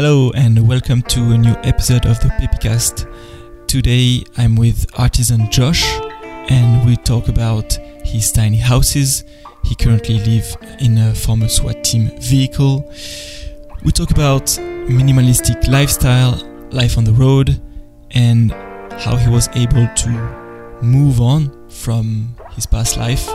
Hello 0.00 0.30
and 0.36 0.68
welcome 0.68 1.02
to 1.02 1.32
a 1.32 1.36
new 1.36 1.56
episode 1.64 2.06
of 2.06 2.20
the 2.20 2.28
Pepicast. 2.28 3.12
Today 3.66 4.22
I'm 4.36 4.54
with 4.54 4.86
artisan 4.96 5.50
Josh 5.50 5.82
and 6.48 6.86
we 6.86 6.94
talk 6.94 7.26
about 7.26 7.72
his 8.04 8.30
tiny 8.30 8.58
houses. 8.58 9.24
He 9.64 9.74
currently 9.74 10.20
lives 10.20 10.56
in 10.78 10.98
a 10.98 11.12
former 11.12 11.48
SWAT 11.48 11.82
team 11.82 12.12
vehicle. 12.20 12.88
We 13.82 13.90
talk 13.90 14.12
about 14.12 14.44
minimalistic 14.44 15.66
lifestyle, 15.66 16.36
life 16.70 16.96
on 16.96 17.02
the 17.02 17.12
road, 17.12 17.60
and 18.12 18.52
how 19.02 19.16
he 19.16 19.28
was 19.28 19.48
able 19.56 19.88
to 19.96 20.78
move 20.80 21.20
on 21.20 21.68
from 21.70 22.36
his 22.52 22.66
past 22.66 22.96
life 22.98 23.26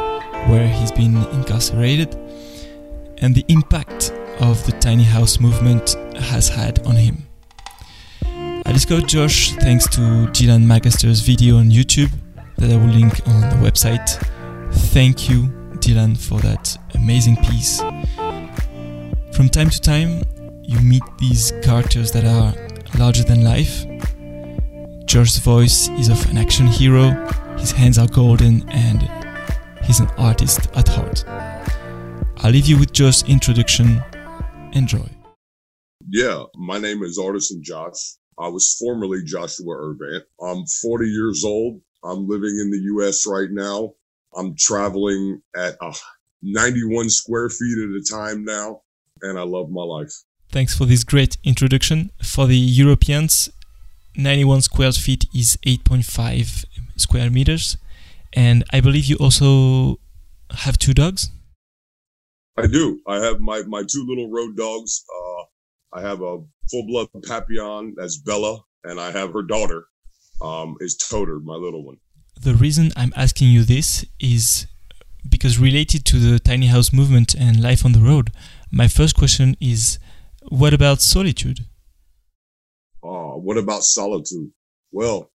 where 0.47 0.69
he's 0.69 0.93
been 0.93 1.17
incarcerated 1.33 2.15
and 3.17 3.35
the 3.35 3.43
impact 3.49 4.13
of 4.39 4.65
the 4.65 4.72
tiny 4.83 5.03
house 5.03 5.39
movement 5.39 5.95
has 6.17 6.49
had 6.49 6.85
on 6.85 6.93
him. 6.97 7.25
I 8.65 8.71
discovered 8.73 9.07
Josh 9.07 9.53
thanks 9.53 9.87
to 9.95 10.01
Dylan 10.35 10.65
Magaster's 10.65 11.21
video 11.21 11.55
on 11.55 11.71
YouTube 11.71 12.11
that 12.57 12.69
I 12.69 12.75
will 12.75 12.93
link 12.93 13.25
on 13.25 13.39
the 13.39 13.65
website. 13.65 14.09
Thank 14.91 15.29
you, 15.29 15.43
Dylan, 15.79 16.17
for 16.17 16.41
that 16.41 16.77
amazing 16.95 17.37
piece. 17.37 17.79
From 19.31 19.47
time 19.47 19.69
to 19.69 19.79
time, 19.79 20.21
you 20.63 20.77
meet 20.81 21.03
these 21.17 21.53
characters 21.63 22.11
that 22.11 22.25
are 22.25 22.53
larger 22.99 23.23
than 23.23 23.41
life. 23.41 23.85
Josh's 25.05 25.37
voice 25.37 25.87
is 25.91 26.09
of 26.09 26.29
an 26.29 26.37
action 26.37 26.67
hero, 26.67 27.11
his 27.57 27.71
hands 27.71 27.97
are 27.97 28.07
golden, 28.07 28.69
and 28.69 29.09
he's 29.85 30.01
an 30.01 30.09
artist 30.17 30.67
at 30.75 30.89
heart. 30.89 31.23
I'll 32.43 32.51
leave 32.51 32.67
you 32.67 32.77
with 32.77 32.91
Josh's 32.91 33.23
introduction 33.29 34.03
Enjoy. 34.73 35.07
Yeah, 36.09 36.43
my 36.55 36.79
name 36.79 37.03
is 37.03 37.17
Artisan 37.17 37.63
Josh. 37.63 38.15
I 38.37 38.47
was 38.47 38.75
formerly 38.79 39.23
Joshua 39.23 39.75
Urbant. 39.75 40.25
I'm 40.41 40.65
40 40.65 41.07
years 41.07 41.43
old. 41.45 41.79
I'm 42.03 42.27
living 42.27 42.57
in 42.59 42.71
the 42.71 42.79
U.S. 42.95 43.25
right 43.27 43.49
now. 43.51 43.93
I'm 44.35 44.55
traveling 44.57 45.41
at 45.55 45.75
uh, 45.79 45.93
91 46.41 47.09
square 47.09 47.49
feet 47.49 47.77
at 47.77 47.95
a 47.95 48.03
time 48.03 48.43
now, 48.43 48.81
and 49.21 49.37
I 49.37 49.43
love 49.43 49.69
my 49.69 49.83
life. 49.83 50.11
Thanks 50.49 50.75
for 50.77 50.85
this 50.85 51.03
great 51.03 51.37
introduction. 51.43 52.11
For 52.23 52.47
the 52.47 52.57
Europeans, 52.57 53.49
91 54.15 54.61
square 54.61 54.91
feet 54.91 55.25
is 55.33 55.57
8.5 55.65 56.65
square 56.97 57.29
meters. 57.29 57.77
And 58.33 58.63
I 58.71 58.81
believe 58.81 59.05
you 59.05 59.15
also 59.17 59.99
have 60.51 60.77
two 60.77 60.93
dogs? 60.93 61.31
I 62.55 62.67
do. 62.67 62.99
I 63.07 63.15
have 63.19 63.39
my, 63.39 63.63
my 63.63 63.81
two 63.81 64.05
little 64.07 64.29
road 64.29 64.55
dogs. 64.55 65.03
Uh, 65.09 65.97
I 65.97 66.01
have 66.01 66.21
a 66.21 66.39
full 66.69 66.87
blood 66.87 67.07
Papillon, 67.27 67.93
that's 67.97 68.17
Bella, 68.17 68.59
and 68.83 68.99
I 68.99 69.11
have 69.11 69.33
her 69.33 69.41
daughter, 69.41 69.85
um, 70.41 70.75
is 70.79 70.97
Toter, 70.97 71.39
my 71.39 71.55
little 71.55 71.83
one. 71.83 71.97
The 72.39 72.53
reason 72.53 72.91
I'm 72.95 73.13
asking 73.15 73.49
you 73.49 73.63
this 73.63 74.05
is 74.19 74.67
because 75.27 75.57
related 75.57 76.05
to 76.05 76.19
the 76.19 76.39
tiny 76.39 76.67
house 76.67 76.91
movement 76.91 77.33
and 77.33 77.61
life 77.61 77.85
on 77.85 77.93
the 77.93 77.99
road, 77.99 78.31
my 78.71 78.87
first 78.87 79.15
question 79.15 79.55
is 79.59 79.97
what 80.49 80.73
about 80.73 81.01
solitude? 81.01 81.61
Uh, 83.03 83.37
what 83.37 83.57
about 83.57 83.83
solitude? 83.83 84.51
Well, 84.91 85.31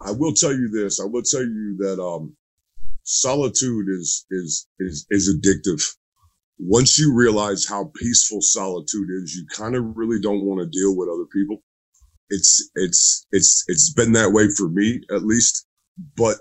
I 0.00 0.12
will 0.12 0.32
tell 0.32 0.52
you 0.52 0.68
this. 0.68 1.00
I 1.00 1.04
will 1.04 1.22
tell 1.22 1.42
you 1.42 1.76
that 1.80 2.00
um, 2.00 2.36
solitude 3.02 3.88
is 3.88 4.26
is 4.30 4.68
is 4.78 5.06
is 5.10 5.34
addictive 5.34 5.96
once 6.58 6.98
you 6.98 7.14
realize 7.14 7.66
how 7.66 7.90
peaceful 7.96 8.40
solitude 8.40 9.08
is, 9.22 9.34
you 9.34 9.46
kind 9.54 9.76
of 9.76 9.96
really 9.96 10.20
don't 10.20 10.44
want 10.44 10.60
to 10.60 10.78
deal 10.78 10.96
with 10.96 11.08
other 11.08 11.26
people. 11.32 11.62
It's, 12.30 12.70
it's, 12.74 13.26
it's, 13.32 13.64
it's 13.68 13.92
been 13.92 14.12
that 14.12 14.32
way 14.32 14.48
for 14.56 14.68
me 14.68 15.00
at 15.10 15.24
least, 15.24 15.66
but 16.16 16.36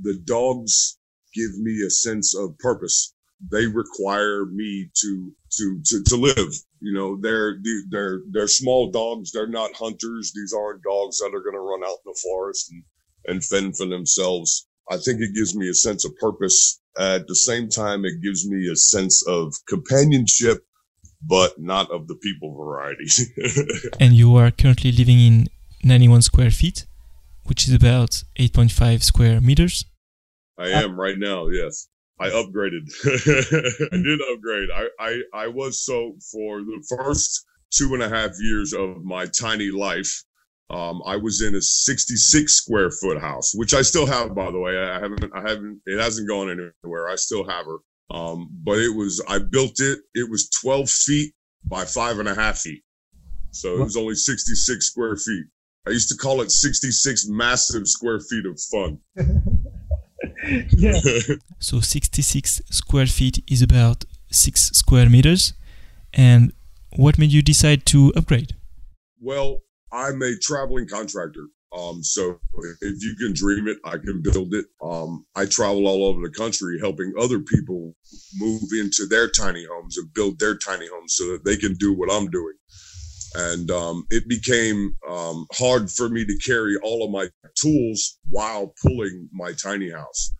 the 0.00 0.18
dogs 0.24 0.98
give 1.34 1.58
me 1.58 1.82
a 1.86 1.90
sense 1.90 2.34
of 2.34 2.56
purpose. 2.58 3.14
They 3.50 3.66
require 3.66 4.46
me 4.46 4.88
to, 5.02 5.32
to, 5.58 5.80
to, 5.84 6.02
to 6.04 6.16
live. 6.16 6.54
You 6.80 6.94
know, 6.94 7.18
they're, 7.20 7.58
they're, 7.90 8.22
they're 8.30 8.48
small 8.48 8.90
dogs. 8.90 9.32
They're 9.32 9.46
not 9.46 9.74
hunters. 9.74 10.32
These 10.34 10.54
aren't 10.56 10.82
dogs 10.82 11.18
that 11.18 11.34
are 11.34 11.42
going 11.42 11.54
to 11.54 11.60
run 11.60 11.82
out 11.84 11.98
in 12.04 12.12
the 12.12 12.20
forest 12.22 12.70
and, 12.70 12.82
and 13.26 13.44
fend 13.44 13.76
for 13.76 13.86
themselves. 13.86 14.66
I 14.90 14.96
think 14.98 15.20
it 15.20 15.34
gives 15.34 15.56
me 15.56 15.68
a 15.68 15.74
sense 15.74 16.04
of 16.04 16.16
purpose. 16.16 16.80
At 16.98 17.26
the 17.26 17.34
same 17.34 17.68
time, 17.68 18.04
it 18.04 18.22
gives 18.22 18.48
me 18.48 18.68
a 18.68 18.76
sense 18.76 19.26
of 19.26 19.52
companionship, 19.68 20.64
but 21.22 21.58
not 21.58 21.90
of 21.90 22.06
the 22.08 22.14
people 22.16 22.54
variety. 22.56 23.06
and 24.00 24.14
you 24.14 24.36
are 24.36 24.50
currently 24.50 24.92
living 24.92 25.18
in 25.18 25.48
91 25.82 26.22
square 26.22 26.50
feet, 26.50 26.86
which 27.44 27.68
is 27.68 27.74
about 27.74 28.22
8.5 28.38 29.02
square 29.02 29.40
meters. 29.40 29.84
I 30.58 30.68
am 30.68 30.98
right 30.98 31.18
now, 31.18 31.48
yes. 31.48 31.88
I 32.18 32.30
upgraded. 32.30 32.88
I 33.92 33.96
did 33.96 34.20
upgrade. 34.32 34.68
I, 34.74 34.88
I, 34.98 35.22
I 35.34 35.48
was 35.48 35.84
so 35.84 36.14
for 36.32 36.60
the 36.60 36.82
first 36.96 37.44
two 37.70 37.92
and 37.92 38.02
a 38.02 38.08
half 38.08 38.30
years 38.40 38.72
of 38.72 39.04
my 39.04 39.26
tiny 39.26 39.70
life, 39.70 40.24
um, 40.68 41.00
I 41.06 41.16
was 41.16 41.42
in 41.42 41.54
a 41.54 41.62
66 41.62 42.52
square 42.52 42.90
foot 42.90 43.20
house, 43.20 43.52
which 43.54 43.72
I 43.72 43.82
still 43.82 44.06
have, 44.06 44.34
by 44.34 44.50
the 44.50 44.58
way. 44.58 44.76
I 44.76 44.98
haven't, 44.98 45.24
I 45.34 45.40
haven't, 45.40 45.80
it 45.86 46.00
hasn't 46.00 46.28
gone 46.28 46.50
anywhere. 46.50 47.08
I 47.08 47.16
still 47.16 47.48
have 47.48 47.66
her. 47.66 47.78
Um, 48.10 48.48
but 48.64 48.78
it 48.78 48.94
was, 48.94 49.22
I 49.28 49.38
built 49.38 49.80
it. 49.80 50.00
It 50.14 50.28
was 50.30 50.48
12 50.62 50.90
feet 50.90 51.34
by 51.64 51.84
five 51.84 52.18
and 52.18 52.28
a 52.28 52.34
half 52.34 52.58
feet. 52.58 52.82
So 53.52 53.76
it 53.76 53.84
was 53.84 53.96
only 53.96 54.14
66 54.14 54.86
square 54.86 55.16
feet. 55.16 55.46
I 55.86 55.90
used 55.90 56.08
to 56.08 56.16
call 56.16 56.40
it 56.40 56.50
66 56.50 57.28
massive 57.28 57.86
square 57.86 58.20
feet 58.20 58.44
of 58.44 58.60
fun. 58.60 58.98
yeah. 60.70 61.00
so 61.60 61.80
66 61.80 62.62
square 62.70 63.06
feet 63.06 63.42
is 63.48 63.62
about 63.62 64.04
six 64.30 64.70
square 64.70 65.08
meters. 65.08 65.52
And 66.12 66.52
what 66.96 67.18
made 67.18 67.32
you 67.32 67.42
decide 67.42 67.86
to 67.86 68.12
upgrade? 68.16 68.56
Well, 69.20 69.62
I'm 69.96 70.20
a 70.22 70.36
traveling 70.36 70.86
contractor. 70.86 71.46
Um, 71.76 72.02
so 72.02 72.38
if 72.82 73.02
you 73.02 73.16
can 73.16 73.32
dream 73.32 73.66
it, 73.66 73.78
I 73.82 73.96
can 73.96 74.20
build 74.22 74.52
it. 74.52 74.66
Um, 74.82 75.24
I 75.34 75.46
travel 75.46 75.86
all 75.86 76.04
over 76.04 76.20
the 76.20 76.34
country 76.34 76.78
helping 76.78 77.14
other 77.18 77.40
people 77.40 77.94
move 78.36 78.62
into 78.78 79.06
their 79.06 79.28
tiny 79.30 79.64
homes 79.64 79.96
and 79.96 80.12
build 80.12 80.38
their 80.38 80.56
tiny 80.58 80.86
homes 80.86 81.14
so 81.16 81.32
that 81.32 81.44
they 81.44 81.56
can 81.56 81.74
do 81.74 81.94
what 81.94 82.12
I'm 82.12 82.28
doing. 82.28 82.54
And 83.36 83.70
um, 83.70 84.06
it 84.10 84.28
became 84.28 84.94
um, 85.08 85.46
hard 85.52 85.90
for 85.90 86.10
me 86.10 86.26
to 86.26 86.38
carry 86.46 86.76
all 86.82 87.04
of 87.04 87.10
my 87.10 87.28
tools 87.54 88.18
while 88.28 88.74
pulling 88.82 89.28
my 89.32 89.52
tiny 89.52 89.90
house. 89.90 90.34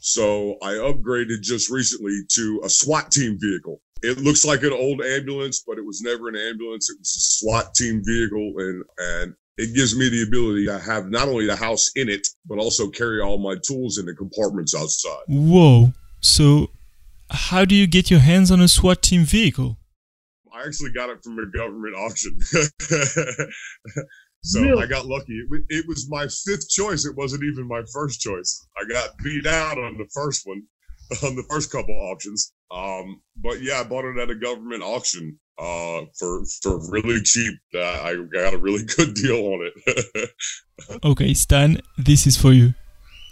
So 0.00 0.56
I 0.62 0.72
upgraded 0.72 1.40
just 1.42 1.70
recently 1.70 2.20
to 2.32 2.60
a 2.64 2.68
SWAT 2.68 3.10
team 3.10 3.38
vehicle 3.40 3.80
it 4.02 4.18
looks 4.18 4.44
like 4.44 4.62
an 4.62 4.72
old 4.72 5.02
ambulance, 5.02 5.62
but 5.66 5.78
it 5.78 5.84
was 5.84 6.00
never 6.02 6.28
an 6.28 6.36
ambulance. 6.36 6.90
It 6.90 6.98
was 6.98 7.16
a 7.16 7.20
SWAT 7.20 7.74
team 7.74 8.02
vehicle, 8.04 8.54
and 8.58 8.84
and 8.98 9.34
it 9.56 9.74
gives 9.74 9.96
me 9.96 10.08
the 10.08 10.22
ability 10.22 10.66
to 10.66 10.78
have 10.78 11.10
not 11.10 11.28
only 11.28 11.46
the 11.46 11.56
house 11.56 11.90
in 11.96 12.08
it, 12.08 12.26
but 12.46 12.58
also 12.58 12.88
carry 12.88 13.20
all 13.20 13.38
my 13.38 13.56
tools 13.62 13.98
in 13.98 14.06
the 14.06 14.14
compartments 14.14 14.74
outside. 14.74 15.22
Whoa! 15.28 15.92
So, 16.20 16.70
how 17.30 17.64
do 17.64 17.74
you 17.74 17.86
get 17.86 18.10
your 18.10 18.20
hands 18.20 18.50
on 18.50 18.60
a 18.60 18.68
SWAT 18.68 19.02
team 19.02 19.24
vehicle? 19.24 19.76
I 20.52 20.66
actually 20.66 20.92
got 20.92 21.10
it 21.10 21.22
from 21.22 21.38
a 21.38 21.46
government 21.46 21.94
auction. 21.96 22.38
so 24.42 24.60
really? 24.60 24.82
I 24.82 24.86
got 24.86 25.06
lucky. 25.06 25.32
It, 25.50 25.62
it 25.68 25.86
was 25.88 26.08
my 26.10 26.26
fifth 26.44 26.68
choice. 26.68 27.06
It 27.06 27.16
wasn't 27.16 27.44
even 27.44 27.68
my 27.68 27.82
first 27.92 28.20
choice. 28.20 28.66
I 28.76 28.84
got 28.90 29.16
beat 29.22 29.46
out 29.46 29.78
on 29.78 29.96
the 29.96 30.08
first 30.12 30.46
one, 30.46 30.62
on 31.24 31.36
the 31.36 31.44
first 31.48 31.70
couple 31.72 31.94
auctions. 31.94 32.52
Um, 32.70 33.20
but 33.36 33.60
yeah, 33.62 33.80
I 33.80 33.84
bought 33.84 34.04
it 34.04 34.18
at 34.18 34.30
a 34.30 34.34
government 34.34 34.82
auction 34.82 35.38
uh, 35.58 36.02
for 36.18 36.44
for 36.62 36.90
really 36.90 37.20
cheap. 37.22 37.54
Uh, 37.74 37.80
I 37.80 38.16
got 38.32 38.54
a 38.54 38.58
really 38.58 38.84
good 38.96 39.14
deal 39.14 39.36
on 39.36 39.70
it. 39.70 40.30
okay, 41.04 41.34
Stan, 41.34 41.80
this 41.98 42.26
is 42.26 42.36
for 42.36 42.52
you 42.52 42.74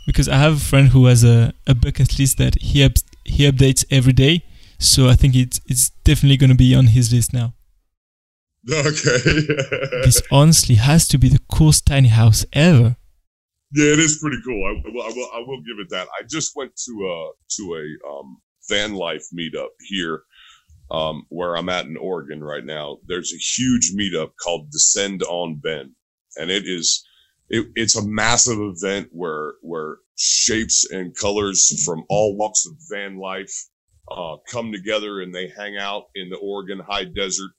because 0.07 0.29
I 0.29 0.37
have 0.37 0.55
a 0.55 0.61
friend 0.61 0.89
who 0.89 1.07
has 1.07 1.23
a, 1.23 1.53
a 1.67 1.75
bucket 1.75 2.19
list 2.19 2.39
that 2.39 2.61
he 2.61 2.83
up, 2.83 2.93
he 3.25 3.51
updates 3.51 3.85
every 3.91 4.13
day. 4.13 4.45
So 4.79 5.09
I 5.09 5.15
think 5.15 5.35
it's 5.35 5.61
it's 5.67 5.91
definitely 6.05 6.37
going 6.37 6.51
to 6.51 6.57
be 6.57 6.75
on 6.75 6.89
his 6.89 7.13
list 7.13 7.33
now. 7.33 7.55
Okay. 8.71 9.19
this 10.05 10.21
honestly 10.31 10.75
has 10.75 11.09
to 11.09 11.19
be 11.19 11.29
the 11.29 11.41
coolest 11.51 11.87
tiny 11.87 12.09
house 12.09 12.45
ever. 12.53 12.97
Yeah, 13.73 13.93
it 13.93 13.99
is 13.99 14.19
pretty 14.19 14.39
cool. 14.47 14.65
I, 14.65 14.83
will, 14.91 15.03
I 15.03 15.09
will, 15.09 15.31
I 15.35 15.39
will 15.41 15.61
give 15.61 15.79
it 15.79 15.91
that. 15.91 16.09
I 16.19 16.23
just 16.29 16.57
went 16.57 16.75
to 16.87 16.93
a 17.07 17.31
to 17.57 17.75
a 17.75 18.11
um, 18.11 18.39
van 18.69 18.95
life 18.95 19.25
meetup 19.37 19.69
here, 19.89 20.23
um, 20.91 21.25
where 21.29 21.57
I'm 21.57 21.69
at 21.69 21.85
in 21.85 21.97
Oregon 21.99 22.43
right 22.43 22.65
now. 22.65 22.99
There's 23.07 23.33
a 23.33 23.37
huge 23.37 23.93
meetup 23.95 24.31
called 24.43 24.71
Descend 24.71 25.23
on 25.25 25.57
Bend, 25.57 25.91
and 26.37 26.51
it 26.51 26.67
is 26.67 27.05
it, 27.51 27.67
it's 27.75 27.97
a 27.97 28.07
massive 28.07 28.59
event 28.59 29.09
where 29.13 29.55
where 29.61 29.99
shapes 30.17 30.91
and 30.91 31.15
colors 31.15 31.85
from 31.85 32.05
all 32.09 32.37
walks 32.37 32.65
of 32.67 32.73
van 32.91 33.19
life 33.19 33.53
uh, 34.11 34.37
come 34.51 34.73
together 34.73 35.21
and 35.21 35.35
they 35.35 35.49
hang 35.57 35.77
out 35.77 36.05
in 36.15 36.31
the 36.31 36.37
Oregon 36.39 36.81
high 36.81 37.05
desert 37.05 37.51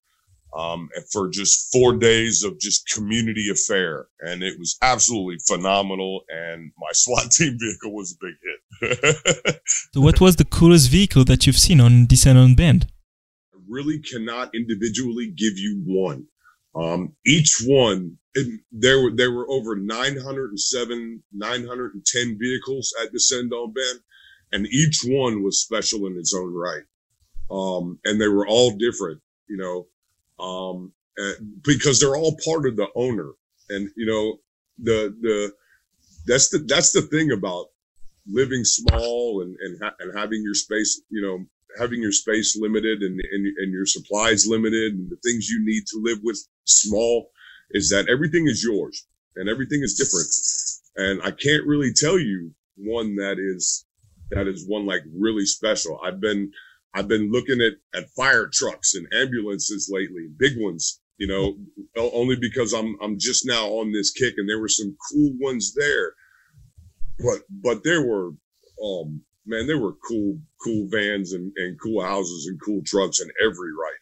um, 0.58 0.90
for 1.12 1.30
just 1.30 1.72
four 1.72 1.96
days 1.98 2.44
of 2.44 2.60
just 2.60 2.90
community 2.90 3.50
affair. 3.52 4.08
And 4.20 4.44
it 4.44 4.58
was 4.60 4.78
absolutely 4.82 5.38
phenomenal. 5.48 6.22
And 6.30 6.72
my 6.78 6.88
SWAT 6.94 7.32
team 7.32 7.58
vehicle 7.60 7.94
was 7.94 8.14
a 8.14 8.26
big 8.26 8.36
hit. 8.42 9.62
so 9.94 10.02
what 10.02 10.22
was 10.22 10.38
the 10.38 10.46
coolest 10.46 10.90
vehicle 10.90 11.24
that 11.26 11.46
you've 11.46 11.58
seen 11.58 11.80
on 11.80 12.06
Descend 12.06 12.38
on 12.38 12.56
Bend? 12.56 12.88
I 13.54 13.60
really 13.68 14.00
cannot 14.00 14.54
individually 14.56 15.28
give 15.28 15.58
you 15.58 15.82
one. 15.86 16.26
Um, 16.76 17.16
each 17.26 17.64
one, 17.66 18.18
it, 18.36 18.62
there 18.72 19.02
were, 19.02 19.12
there 19.12 19.32
were 19.32 19.50
over 19.50 19.76
907, 19.76 21.24
910 21.34 22.38
vehicles 22.40 22.94
at 23.02 23.12
Descend 23.12 23.52
on 23.54 23.74
Bend 23.74 24.02
and 24.52 24.68
each 24.68 25.02
one 25.06 25.44
was 25.44 25.62
special 25.62 26.08
in 26.08 26.18
its 26.18 26.34
own 26.34 26.54
right. 26.54 26.84
Um, 27.52 28.00
and 28.04 28.20
they 28.20 28.28
were 28.28 28.48
all 28.48 28.72
different, 28.72 29.22
you 29.48 29.58
know, 29.58 29.88
um, 30.40 30.94
because 31.64 32.00
they're 32.00 32.16
all 32.16 32.38
part 32.46 32.66
of 32.66 32.76
the 32.76 32.88
owner. 32.96 33.32
And, 33.70 33.90
you 33.96 34.06
know, 34.06 34.40
the, 34.78 35.16
the, 35.22 35.52
that's 36.26 36.50
the, 36.50 36.60
that's 36.60 36.92
the 36.92 37.02
thing 37.02 37.32
about 37.32 37.68
living 38.28 38.64
small 38.64 39.42
and, 39.42 39.56
and, 39.60 39.80
ha- 39.82 39.96
and 40.00 40.18
having 40.18 40.42
your 40.44 40.54
space, 40.54 41.02
you 41.10 41.22
know, 41.22 41.46
having 41.80 42.02
your 42.02 42.12
space 42.12 42.58
limited 42.60 43.02
and, 43.02 43.20
and, 43.20 43.58
and 43.58 43.72
your 43.72 43.86
supplies 43.86 44.48
limited 44.48 44.94
and 44.94 45.10
the 45.10 45.18
things 45.24 45.50
you 45.50 45.64
need 45.64 45.84
to 45.88 46.00
live 46.02 46.20
with 46.24 46.40
small 46.66 47.30
is 47.72 47.90
that 47.90 48.10
everything 48.10 48.48
is 48.48 48.64
yours 48.64 49.06
and 49.36 49.50
everything 49.50 49.82
is 49.82 49.96
different. 49.96 50.30
And 50.96 51.22
I 51.22 51.32
can't 51.32 51.68
really 51.68 51.94
tell 51.94 52.18
you 52.18 52.52
one 52.76 53.16
that 53.16 53.38
is 53.40 53.86
that 54.32 54.48
is 54.48 54.68
one 54.68 54.86
like 54.86 55.02
really 55.16 55.46
special. 55.46 56.00
I've 56.04 56.22
been 56.22 56.52
I've 56.94 57.08
been 57.08 57.32
looking 57.32 57.62
at 57.62 57.74
at 57.98 58.10
fire 58.12 58.50
trucks 58.52 58.96
and 58.96 59.08
ambulances 59.14 59.90
lately, 59.92 60.28
big 60.38 60.54
ones. 60.58 61.02
You 61.18 61.28
know, 61.28 61.58
only 61.98 62.38
because 62.40 62.74
I'm 62.74 62.98
I'm 63.02 63.20
just 63.20 63.46
now 63.46 63.68
on 63.68 63.92
this 63.92 64.12
kick, 64.12 64.36
and 64.38 64.50
there 64.50 64.60
were 64.60 64.70
some 64.70 64.96
cool 65.12 65.34
ones 65.40 65.74
there. 65.76 66.14
But 67.20 67.42
but 67.50 67.84
there 67.84 68.06
were, 68.06 68.30
um, 68.84 69.22
man, 69.46 69.68
there 69.68 69.80
were 69.80 69.96
cool 70.08 70.40
cool 70.64 70.88
vans 70.90 71.34
and 71.34 71.52
and 71.58 71.80
cool 71.82 72.02
houses 72.02 72.48
and 72.48 72.60
cool 72.64 72.82
trucks 72.86 73.20
in 73.20 73.30
every 73.44 73.72
right 73.74 74.00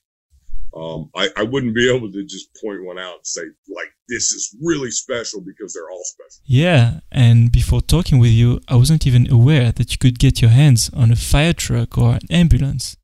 um, 0.77 1.09
I, 1.15 1.29
I 1.38 1.44
wouldn't 1.44 1.74
be 1.74 1.94
able 1.94 2.12
to 2.12 2.24
just 2.24 2.50
point 2.63 2.83
one 2.83 3.00
out 3.00 3.15
and 3.15 3.25
say 3.25 3.41
like 3.68 3.91
this 4.07 4.31
is 4.31 4.56
really 4.62 4.91
special 4.91 5.41
because 5.41 5.74
they're 5.74 5.89
all 5.89 6.03
special. 6.03 6.41
Yeah, 6.45 7.00
and 7.12 7.51
before 7.51 7.81
talking 7.81 8.19
with 8.19 8.31
you, 8.31 8.59
I 8.68 8.75
wasn't 8.75 9.07
even 9.07 9.31
aware 9.31 9.71
that 9.71 9.91
you 9.91 9.97
could 9.97 10.19
get 10.19 10.41
your 10.41 10.51
hands 10.51 10.91
on 10.94 11.12
a 11.12 11.15
fire 11.15 11.53
truck 11.53 11.97
or 11.97 12.13
an 12.13 12.27
ambulance. 12.29 12.95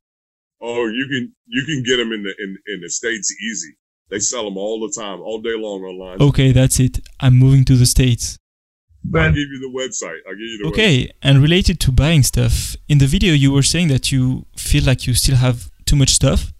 Oh, 0.62 0.86
you 0.86 1.06
can 1.10 1.32
you 1.46 1.64
can 1.66 1.82
get 1.82 1.96
them 1.96 2.12
in 2.12 2.22
the 2.22 2.34
in, 2.38 2.56
in 2.66 2.80
the 2.80 2.90
states 2.90 3.34
easy. 3.42 3.74
They 4.10 4.20
sell 4.20 4.44
them 4.44 4.56
all 4.56 4.80
the 4.80 4.92
time, 4.92 5.20
all 5.20 5.40
day 5.40 5.56
long 5.56 5.82
online. 5.82 6.20
Okay, 6.20 6.52
that's 6.52 6.78
it. 6.78 7.00
I'm 7.20 7.36
moving 7.36 7.64
to 7.64 7.76
the 7.76 7.86
states. 7.86 8.38
I'll 9.14 9.28
give 9.28 9.36
you 9.36 9.60
the 9.60 9.78
website. 9.78 10.20
I'll 10.26 10.34
give 10.34 10.40
you 10.40 10.58
the 10.62 10.68
okay, 10.68 11.04
website. 11.04 11.10
and 11.22 11.42
related 11.42 11.80
to 11.80 11.92
buying 11.92 12.22
stuff, 12.22 12.76
in 12.88 12.98
the 12.98 13.06
video 13.06 13.34
you 13.34 13.52
were 13.52 13.62
saying 13.62 13.88
that 13.88 14.10
you 14.12 14.46
feel 14.56 14.84
like 14.84 15.06
you 15.06 15.14
still 15.14 15.36
have 15.36 15.70
too 15.84 15.96
much 15.96 16.10
stuff. 16.10 16.53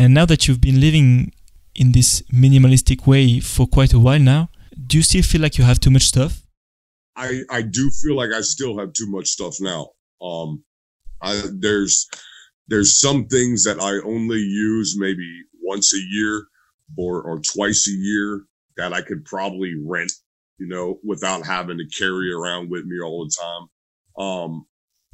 And 0.00 0.14
now 0.14 0.24
that 0.24 0.48
you've 0.48 0.62
been 0.62 0.80
living 0.80 1.30
in 1.74 1.92
this 1.92 2.22
minimalistic 2.32 3.06
way 3.06 3.38
for 3.38 3.66
quite 3.66 3.92
a 3.92 3.98
while 3.98 4.18
now, 4.18 4.48
do 4.86 4.96
you 4.96 5.02
still 5.02 5.22
feel 5.22 5.42
like 5.42 5.58
you 5.58 5.64
have 5.64 5.78
too 5.78 5.90
much 5.90 6.04
stuff? 6.04 6.40
I 7.16 7.42
I 7.50 7.60
do 7.60 7.90
feel 7.90 8.16
like 8.16 8.30
I 8.32 8.40
still 8.40 8.78
have 8.78 8.94
too 8.94 9.10
much 9.10 9.28
stuff 9.28 9.56
now. 9.60 9.90
Um, 10.22 10.64
I 11.20 11.42
there's 11.52 12.08
there's 12.68 12.98
some 12.98 13.26
things 13.26 13.62
that 13.64 13.78
I 13.78 14.00
only 14.08 14.38
use 14.38 14.96
maybe 14.98 15.28
once 15.62 15.92
a 15.92 16.00
year 16.00 16.46
or 16.96 17.20
or 17.20 17.38
twice 17.40 17.86
a 17.86 17.92
year 17.92 18.46
that 18.78 18.94
I 18.94 19.02
could 19.02 19.26
probably 19.26 19.74
rent, 19.84 20.12
you 20.56 20.66
know, 20.66 20.98
without 21.04 21.44
having 21.44 21.76
to 21.76 21.86
carry 21.98 22.32
around 22.32 22.70
with 22.70 22.86
me 22.86 23.02
all 23.04 23.26
the 23.26 23.36
time. 23.38 24.26
Um, 24.26 24.66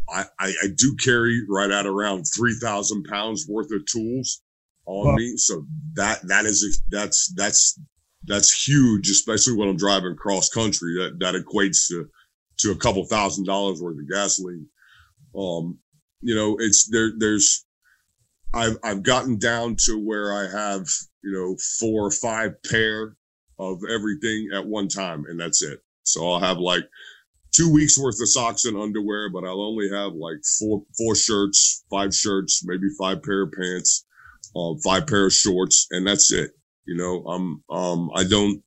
I, 0.09 0.27
I, 0.39 0.55
I 0.63 0.67
do 0.77 0.95
carry 1.03 1.43
right 1.49 1.73
at 1.73 1.87
around 1.87 2.27
3,000 2.27 3.03
pounds 3.07 3.47
worth 3.49 3.73
of 3.73 3.85
tools 3.87 4.43
on 4.87 5.07
well, 5.07 5.17
me. 5.17 5.37
So 5.37 5.67
that 5.95 6.27
that 6.29 6.47
is 6.47 6.83
that's 6.91 7.33
that's 7.35 7.79
that's 8.25 8.67
huge, 8.67 9.09
especially 9.11 9.55
when 9.57 9.69
I'm 9.69 9.77
driving 9.77 10.17
cross 10.17 10.49
country. 10.49 10.95
That 10.99 11.19
that 11.21 11.35
equates 11.35 11.89
to 11.89 12.09
to 12.59 12.73
a 12.73 12.77
couple 12.77 13.05
thousand 13.05 13.45
dollars 13.45 13.81
worth 13.83 13.99
of 13.99 14.09
gasoline. 14.09 14.67
Um, 15.37 15.79
you 16.21 16.35
know, 16.35 16.57
it's 16.59 16.89
there. 16.91 17.13
There's 17.17 17.65
I've 18.55 18.79
I've 18.83 19.03
gotten 19.03 19.39
down 19.39 19.77
to 19.87 19.99
where 19.99 20.33
I 20.33 20.49
have 20.51 20.87
you 21.23 21.33
know 21.33 21.57
four 21.79 22.07
or 22.07 22.11
five 22.11 22.63
pair 22.63 23.17
of 23.59 23.81
everything 23.91 24.51
at 24.55 24.67
one 24.67 24.89
time, 24.89 25.25
and 25.29 25.39
that's 25.39 25.63
it. 25.63 25.81
So 26.05 26.31
I'll 26.31 26.41
have 26.41 26.59
like 26.59 26.85
two 27.53 27.71
weeks 27.71 27.99
worth 27.99 28.21
of 28.21 28.29
socks 28.29 28.65
and 28.65 28.77
underwear, 28.77 29.31
but 29.31 29.45
I'll 29.45 29.63
only 29.63 29.91
have 29.91 30.15
like 30.15 30.39
four 30.59 30.83
four 30.97 31.15
shirts, 31.15 31.85
five 31.91 32.15
shirts, 32.15 32.63
maybe 32.65 32.89
five 32.99 33.23
pair 33.23 33.43
of 33.43 33.53
pants, 33.53 34.06
uh, 34.57 34.75
five 34.83 35.07
pair 35.07 35.27
of 35.27 35.33
shorts, 35.33 35.87
and 35.91 36.07
that's 36.07 36.33
it. 36.33 36.53
You 36.87 36.97
know, 36.97 37.27
um, 37.27 37.63
um, 37.69 38.11
I 38.15 38.25
don't, 38.25 38.63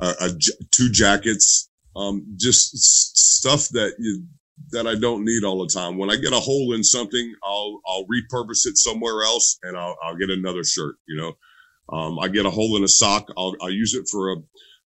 uh, 0.00 0.14
uh, 0.20 0.28
two 0.72 0.90
jackets, 0.90 1.70
um, 1.96 2.34
just 2.36 2.76
stuff 2.76 3.68
that 3.70 3.94
you, 3.98 4.24
that 4.70 4.86
I 4.86 4.94
don't 4.94 5.24
need 5.24 5.44
all 5.44 5.62
the 5.66 5.72
time. 5.72 5.96
When 5.98 6.10
I 6.10 6.16
get 6.16 6.32
a 6.32 6.40
hole 6.40 6.74
in 6.74 6.84
something, 6.84 7.34
I'll, 7.42 7.80
I'll 7.86 8.06
repurpose 8.06 8.66
it 8.66 8.76
somewhere 8.76 9.24
else 9.24 9.58
and 9.62 9.76
I'll, 9.76 9.96
I'll 10.02 10.16
get 10.16 10.30
another 10.30 10.64
shirt, 10.64 10.96
you 11.06 11.16
know. 11.16 11.32
Um, 11.96 12.18
I 12.18 12.28
get 12.28 12.46
a 12.46 12.50
hole 12.50 12.76
in 12.76 12.84
a 12.84 12.88
sock. 12.88 13.28
I'll, 13.36 13.54
I'll 13.62 13.70
use 13.70 13.94
it 13.94 14.08
for 14.10 14.32
a, 14.32 14.36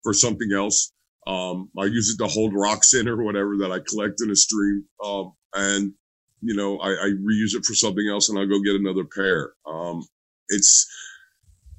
for 0.03 0.13
something 0.13 0.51
else. 0.53 0.91
Um, 1.27 1.69
I 1.77 1.85
use 1.85 2.09
it 2.09 2.23
to 2.23 2.27
hold 2.27 2.53
rocks 2.53 2.93
in 2.93 3.07
or 3.07 3.21
whatever 3.23 3.57
that 3.57 3.71
I 3.71 3.79
collect 3.79 4.21
in 4.21 4.31
a 4.31 4.35
stream. 4.35 4.85
Um, 5.03 5.33
and, 5.53 5.93
you 6.41 6.55
know, 6.55 6.79
I, 6.79 6.89
I 6.89 7.09
reuse 7.09 7.55
it 7.55 7.65
for 7.65 7.75
something 7.75 8.07
else 8.09 8.29
and 8.29 8.39
I'll 8.39 8.47
go 8.47 8.61
get 8.61 8.75
another 8.75 9.03
pair. 9.03 9.53
Um, 9.65 10.03
it's 10.49 10.87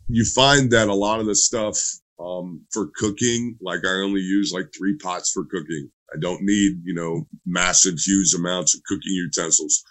you 0.09 0.25
find 0.25 0.71
that 0.71 0.89
a 0.89 0.95
lot 0.95 1.21
of 1.21 1.27
the 1.27 1.35
stuff 1.35 1.79
um, 2.19 2.65
for 2.73 2.91
cooking, 2.97 3.57
like 3.61 3.85
I 3.85 4.01
only 4.03 4.21
use 4.21 4.53
like 4.53 4.71
three 4.77 4.97
pots 4.97 5.31
for 5.31 5.45
cooking. 5.45 5.91
I 6.13 6.19
don't 6.19 6.43
need, 6.43 6.81
you 6.85 6.95
know, 6.95 7.27
massive, 7.47 7.99
huge 7.99 8.35
amounts 8.35 8.75
of 8.75 8.83
cooking 8.85 9.13
utensils. 9.13 9.85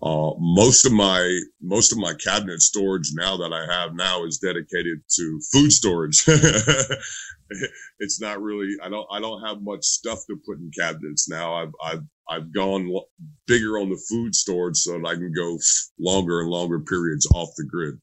Uh, 0.00 0.30
most 0.38 0.86
of 0.86 0.92
my, 0.92 1.40
most 1.60 1.90
of 1.90 1.98
my 1.98 2.14
cabinet 2.14 2.62
storage 2.62 3.10
now 3.14 3.36
that 3.36 3.52
I 3.52 3.66
have 3.72 3.94
now 3.94 4.24
is 4.24 4.38
dedicated 4.38 5.00
to 5.16 5.40
food 5.52 5.72
storage. 5.72 6.22
it's 7.98 8.20
not 8.20 8.40
really, 8.40 8.76
I 8.80 8.88
don't, 8.88 9.06
I 9.10 9.18
don't 9.18 9.44
have 9.44 9.60
much 9.60 9.82
stuff 9.82 10.20
to 10.28 10.40
put 10.46 10.58
in 10.58 10.70
cabinets 10.78 11.28
now. 11.28 11.54
I've, 11.54 11.72
I've, 11.82 12.02
I've 12.30 12.54
gone 12.54 12.88
bigger 13.48 13.78
on 13.78 13.90
the 13.90 14.00
food 14.08 14.36
storage 14.36 14.76
so 14.76 14.92
that 14.92 15.06
I 15.06 15.14
can 15.14 15.32
go 15.34 15.58
longer 15.98 16.42
and 16.42 16.50
longer 16.50 16.78
periods 16.78 17.26
off 17.34 17.48
the 17.56 17.64
grid. 17.64 18.00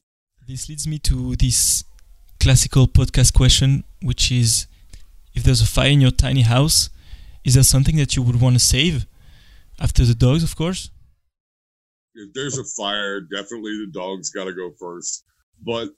This 0.48 0.68
leads 0.68 0.86
me 0.86 1.00
to 1.00 1.34
this 1.34 1.82
classical 2.38 2.86
podcast 2.86 3.34
question, 3.34 3.82
which 4.00 4.30
is 4.30 4.68
if 5.34 5.42
there's 5.42 5.60
a 5.60 5.66
fire 5.66 5.88
in 5.88 6.00
your 6.00 6.12
tiny 6.12 6.42
house, 6.42 6.88
is 7.44 7.54
there 7.54 7.64
something 7.64 7.96
that 7.96 8.14
you 8.14 8.22
would 8.22 8.40
want 8.40 8.54
to 8.54 8.60
save? 8.60 9.06
After 9.80 10.04
the 10.04 10.14
dogs, 10.14 10.44
of 10.44 10.54
course? 10.54 10.90
If 12.14 12.32
there's 12.32 12.58
a 12.58 12.64
fire, 12.64 13.22
definitely 13.22 13.72
the 13.72 13.90
dogs 13.92 14.30
got 14.30 14.44
to 14.44 14.52
go 14.52 14.70
first. 14.78 15.24
But 15.64 15.88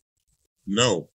no. 0.67 1.11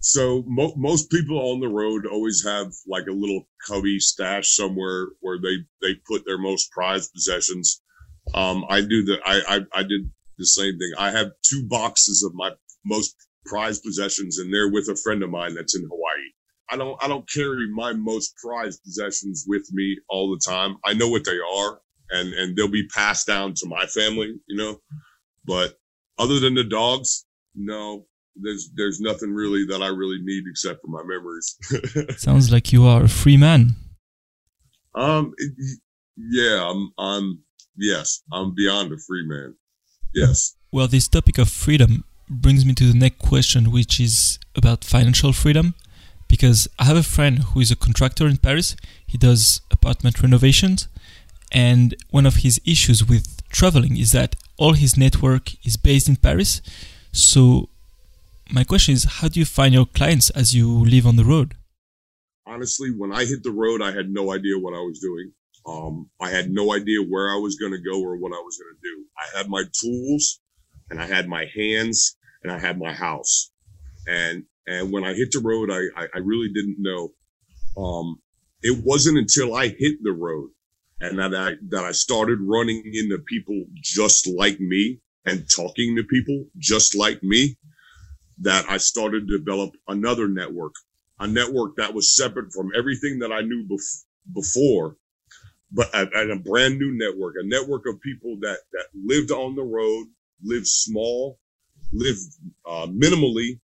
So 0.00 0.42
mo- 0.48 0.74
most 0.76 1.12
people 1.12 1.52
on 1.52 1.60
the 1.60 1.68
road 1.68 2.06
always 2.06 2.44
have 2.44 2.72
like 2.88 3.06
a 3.06 3.12
little 3.12 3.46
cubby 3.68 4.00
stash 4.00 4.48
somewhere 4.56 5.06
where 5.20 5.38
they, 5.40 5.58
they 5.80 5.94
put 6.08 6.24
their 6.26 6.38
most 6.38 6.72
prized 6.72 7.12
possessions. 7.12 7.82
Um, 8.34 8.64
I 8.68 8.80
do 8.80 9.04
the, 9.04 9.20
I, 9.24 9.42
I, 9.48 9.60
I 9.72 9.82
did 9.84 10.10
the 10.38 10.46
same 10.46 10.78
thing. 10.78 10.92
I 10.98 11.10
have 11.10 11.32
two 11.42 11.66
boxes 11.68 12.22
of 12.22 12.34
my 12.34 12.50
most 12.84 13.14
prized 13.44 13.82
possessions 13.82 14.38
and 14.38 14.52
they're 14.52 14.70
with 14.70 14.88
a 14.88 14.96
friend 14.96 15.22
of 15.22 15.30
mine 15.30 15.54
that's 15.54 15.76
in 15.76 15.82
Hawaii. 15.82 16.32
I 16.70 16.76
don't, 16.76 17.02
I 17.02 17.08
don't 17.08 17.28
carry 17.30 17.68
my 17.72 17.92
most 17.92 18.34
prized 18.36 18.82
possessions 18.84 19.44
with 19.46 19.66
me 19.72 19.96
all 20.08 20.30
the 20.30 20.40
time. 20.44 20.76
I 20.84 20.94
know 20.94 21.08
what 21.08 21.24
they 21.24 21.38
are 21.38 21.80
and, 22.10 22.32
and 22.34 22.56
they'll 22.56 22.68
be 22.68 22.86
passed 22.88 23.26
down 23.26 23.54
to 23.54 23.66
my 23.66 23.86
family, 23.86 24.34
you 24.46 24.56
know, 24.56 24.80
but 25.44 25.78
other 26.18 26.40
than 26.40 26.54
the 26.54 26.64
dogs, 26.64 27.24
no, 27.54 28.06
there's, 28.36 28.70
there's 28.74 29.00
nothing 29.00 29.32
really 29.32 29.64
that 29.66 29.82
I 29.82 29.88
really 29.88 30.18
need 30.22 30.44
except 30.48 30.82
for 30.82 30.88
my 30.88 31.02
memories. 31.04 31.56
Sounds 32.20 32.52
like 32.52 32.72
you 32.72 32.86
are 32.86 33.04
a 33.04 33.08
free 33.08 33.36
man. 33.36 33.70
Um, 34.94 35.32
yeah, 36.16 36.68
I'm, 36.68 36.92
I'm, 36.98 37.42
yes, 37.76 38.22
I'm 38.32 38.54
beyond 38.54 38.92
a 38.92 38.98
free 38.98 39.26
man. 39.26 39.54
Yes. 40.18 40.54
Well, 40.70 40.88
this 40.88 41.08
topic 41.08 41.38
of 41.38 41.48
freedom 41.48 42.04
brings 42.28 42.64
me 42.64 42.74
to 42.74 42.84
the 42.84 42.98
next 42.98 43.18
question, 43.18 43.70
which 43.70 44.00
is 44.00 44.38
about 44.54 44.84
financial 44.84 45.32
freedom. 45.32 45.74
Because 46.28 46.68
I 46.78 46.84
have 46.84 46.98
a 46.98 47.02
friend 47.02 47.38
who 47.38 47.60
is 47.60 47.70
a 47.70 47.76
contractor 47.76 48.26
in 48.26 48.36
Paris. 48.36 48.76
He 49.06 49.16
does 49.16 49.62
apartment 49.70 50.22
renovations. 50.22 50.86
And 51.50 51.94
one 52.10 52.26
of 52.26 52.36
his 52.36 52.60
issues 52.66 53.02
with 53.02 53.40
traveling 53.48 53.96
is 53.96 54.12
that 54.12 54.36
all 54.58 54.74
his 54.74 54.96
network 54.96 55.54
is 55.64 55.78
based 55.78 56.06
in 56.06 56.16
Paris. 56.16 56.60
So 57.12 57.70
my 58.50 58.64
question 58.64 58.92
is, 58.94 59.04
how 59.04 59.28
do 59.28 59.40
you 59.40 59.46
find 59.46 59.72
your 59.72 59.86
clients 59.86 60.28
as 60.30 60.54
you 60.54 60.68
live 60.68 61.06
on 61.06 61.16
the 61.16 61.24
road? 61.24 61.54
Honestly, 62.46 62.90
when 62.90 63.12
I 63.12 63.24
hit 63.24 63.42
the 63.42 63.50
road, 63.50 63.80
I 63.80 63.92
had 63.92 64.10
no 64.10 64.32
idea 64.32 64.58
what 64.58 64.74
I 64.74 64.80
was 64.80 64.98
doing. 64.98 65.32
Um, 65.68 66.08
I 66.20 66.30
had 66.30 66.50
no 66.50 66.74
idea 66.74 67.00
where 67.02 67.30
I 67.30 67.36
was 67.36 67.56
going 67.56 67.72
to 67.72 67.78
go 67.78 68.00
or 68.00 68.16
what 68.16 68.32
I 68.32 68.40
was 68.40 68.58
going 68.58 68.74
to 68.74 68.82
do. 68.82 69.04
I 69.18 69.38
had 69.38 69.48
my 69.48 69.64
tools 69.78 70.40
and 70.90 71.00
I 71.00 71.06
had 71.06 71.28
my 71.28 71.44
hands 71.54 72.16
and 72.42 72.50
I 72.50 72.58
had 72.58 72.78
my 72.78 72.92
house. 72.92 73.50
And, 74.06 74.44
and 74.66 74.90
when 74.90 75.04
I 75.04 75.12
hit 75.12 75.30
the 75.32 75.40
road, 75.40 75.70
I, 75.70 76.00
I, 76.00 76.06
I 76.14 76.18
really 76.20 76.48
didn't 76.54 76.76
know. 76.78 77.12
Um, 77.76 78.20
it 78.62 78.82
wasn't 78.82 79.18
until 79.18 79.54
I 79.54 79.68
hit 79.68 80.02
the 80.02 80.12
road 80.12 80.50
and 81.00 81.18
that 81.18 81.34
I, 81.34 81.56
that 81.68 81.84
I 81.84 81.92
started 81.92 82.38
running 82.40 82.82
into 82.94 83.18
people 83.18 83.64
just 83.76 84.26
like 84.26 84.58
me 84.60 85.00
and 85.26 85.48
talking 85.54 85.96
to 85.96 86.04
people 86.04 86.46
just 86.56 86.96
like 86.96 87.22
me 87.22 87.56
that 88.40 88.64
I 88.70 88.78
started 88.78 89.28
to 89.28 89.38
develop 89.38 89.74
another 89.88 90.28
network, 90.28 90.72
a 91.20 91.26
network 91.26 91.76
that 91.76 91.92
was 91.92 92.16
separate 92.16 92.52
from 92.52 92.70
everything 92.74 93.18
that 93.18 93.32
I 93.32 93.42
knew 93.42 93.66
bef- 93.68 94.04
before, 94.32 94.96
but 95.72 95.88
a, 95.94 96.32
a, 96.32 96.38
brand 96.38 96.78
new 96.78 96.92
network, 96.92 97.34
a 97.38 97.46
network 97.46 97.86
of 97.86 98.00
people 98.00 98.36
that, 98.40 98.58
that 98.72 98.86
lived 98.94 99.30
on 99.30 99.54
the 99.54 99.62
road, 99.62 100.06
lived 100.42 100.66
small, 100.66 101.38
lived 101.92 102.20
uh, 102.66 102.86
minimally, 102.86 103.60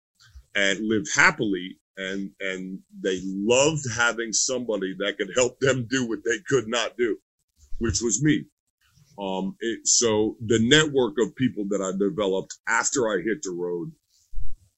and 0.54 0.80
lived 0.80 1.09
happily. 1.14 1.78
And, 1.97 2.30
and 2.40 2.80
they 3.00 3.21
loved 3.25 3.85
having 3.94 4.32
somebody 4.32 4.97
that 4.99 5.18
could 5.18 5.30
help 5.37 5.61
them 5.61 5.87
do 5.90 6.09
what 6.09 6.21
they 6.25 6.38
could 6.49 6.66
not 6.66 6.97
do, 6.97 7.18
which 7.78 8.00
was 8.00 8.23
me. 8.23 8.47
Um, 9.18 9.56
it, 9.61 9.87
so 9.87 10.37
the 10.47 10.59
network 10.59 11.14
of 11.21 11.37
people 11.37 11.64
that 11.68 11.82
I 11.82 11.97
developed 11.99 12.56
after 12.66 13.09
I 13.09 13.23
hit 13.23 13.42
the 13.42 13.50
road 13.50 13.92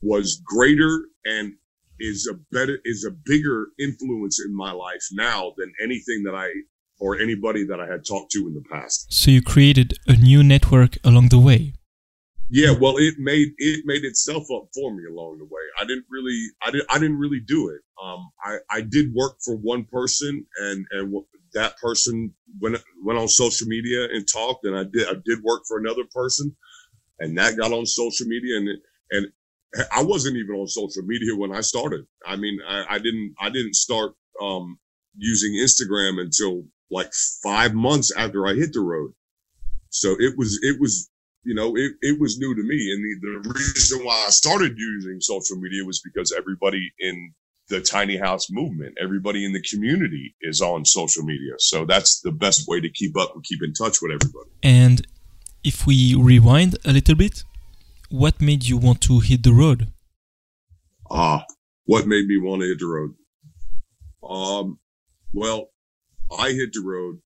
was 0.02 0.42
greater 0.44 1.06
and 1.24 1.54
is 2.00 2.28
a 2.30 2.34
better, 2.52 2.80
is 2.84 3.04
a 3.04 3.14
bigger 3.24 3.68
influence 3.78 4.44
in 4.44 4.54
my 4.54 4.72
life 4.72 5.06
now 5.12 5.54
than 5.56 5.72
anything 5.82 6.24
that 6.24 6.34
I 6.34 6.50
or 7.00 7.18
anybody 7.18 7.64
that 7.64 7.80
I 7.80 7.86
had 7.86 8.04
talked 8.06 8.32
to 8.32 8.46
in 8.46 8.54
the 8.54 8.64
past. 8.70 9.12
So 9.12 9.30
you 9.30 9.42
created 9.42 9.94
a 10.06 10.14
new 10.14 10.42
network 10.42 10.96
along 11.04 11.28
the 11.28 11.38
way. 11.38 11.74
Yeah, 12.50 12.72
well, 12.72 12.98
it 12.98 13.14
made 13.18 13.48
it 13.56 13.84
made 13.86 14.04
itself 14.04 14.44
up 14.54 14.68
for 14.74 14.94
me 14.94 15.04
along 15.10 15.38
the 15.38 15.44
way. 15.44 15.62
I 15.80 15.84
didn't 15.84 16.04
really, 16.10 16.38
I 16.62 16.70
didn't, 16.70 16.86
I 16.90 16.98
didn't 16.98 17.18
really 17.18 17.40
do 17.40 17.70
it. 17.70 17.80
Um, 18.02 18.30
I 18.44 18.58
I 18.70 18.80
did 18.82 19.12
work 19.14 19.36
for 19.44 19.56
one 19.56 19.84
person, 19.84 20.46
and 20.60 20.86
and 20.90 21.24
that 21.54 21.78
person 21.78 22.32
went 22.60 22.76
went 23.02 23.18
on 23.18 23.28
social 23.28 23.66
media 23.66 24.04
and 24.04 24.28
talked, 24.30 24.66
and 24.66 24.76
I 24.76 24.84
did 24.84 25.08
I 25.08 25.14
did 25.24 25.42
work 25.42 25.62
for 25.66 25.78
another 25.78 26.04
person, 26.14 26.54
and 27.18 27.36
that 27.38 27.56
got 27.56 27.72
on 27.72 27.86
social 27.86 28.26
media, 28.26 28.58
and 28.58 28.68
and 29.10 29.26
I 29.92 30.02
wasn't 30.02 30.36
even 30.36 30.54
on 30.56 30.68
social 30.68 31.02
media 31.02 31.34
when 31.34 31.54
I 31.54 31.60
started. 31.60 32.06
I 32.26 32.36
mean, 32.36 32.58
I, 32.68 32.84
I 32.90 32.98
didn't 32.98 33.34
I 33.40 33.48
didn't 33.50 33.74
start 33.74 34.12
um, 34.40 34.78
using 35.16 35.54
Instagram 35.54 36.20
until 36.20 36.64
like 36.94 37.12
five 37.42 37.74
months 37.74 38.12
after 38.16 38.46
I 38.46 38.54
hit 38.54 38.72
the 38.72 38.80
road. 38.80 39.12
So 39.90 40.16
it 40.18 40.34
was 40.38 40.58
it 40.62 40.80
was 40.80 41.10
you 41.44 41.54
know 41.54 41.76
it, 41.76 41.92
it 42.00 42.20
was 42.20 42.38
new 42.38 42.54
to 42.54 42.62
me, 42.62 42.78
and 42.92 43.00
the, 43.04 43.48
the 43.48 43.54
reason 43.54 44.04
why 44.04 44.24
I 44.26 44.30
started 44.30 44.78
using 44.78 45.20
social 45.20 45.56
media 45.56 45.84
was 45.84 46.00
because 46.00 46.32
everybody 46.32 46.92
in 46.98 47.34
the 47.68 47.80
tiny 47.80 48.16
house 48.16 48.50
movement. 48.50 48.94
Everybody 49.00 49.44
in 49.44 49.52
the 49.52 49.62
community 49.62 50.34
is 50.42 50.60
on 50.60 50.84
social 50.84 51.22
media. 51.22 51.54
So 51.58 51.84
that's 51.86 52.20
the 52.20 52.30
best 52.30 52.68
way 52.68 52.80
to 52.80 52.90
keep 52.90 53.16
up 53.16 53.34
and 53.34 53.42
keep 53.42 53.62
in 53.62 53.72
touch 53.72 53.98
with 54.02 54.12
everybody. 54.12 54.50
And 54.62 55.06
if 55.62 55.86
we 55.86 56.14
rewind 56.14 56.76
a 56.84 56.92
little 56.92 57.14
bit, 57.14 57.44
what 58.10 58.40
made 58.40 58.64
you 58.64 58.76
want 58.76 59.00
to 59.02 59.20
hit 59.20 59.42
the 59.42 59.52
road? 59.52 59.92
Ah, 61.10 61.46
what 61.86 62.06
made 62.06 62.26
me 62.26 62.38
want 62.38 62.60
to 62.62 62.68
hit 62.68 62.78
the 62.78 62.86
road? 62.86 63.14
Um, 64.22 64.78
well, 65.32 65.70
I 66.38 66.52
hit 66.52 66.72
the 66.72 66.82
road 66.82 67.18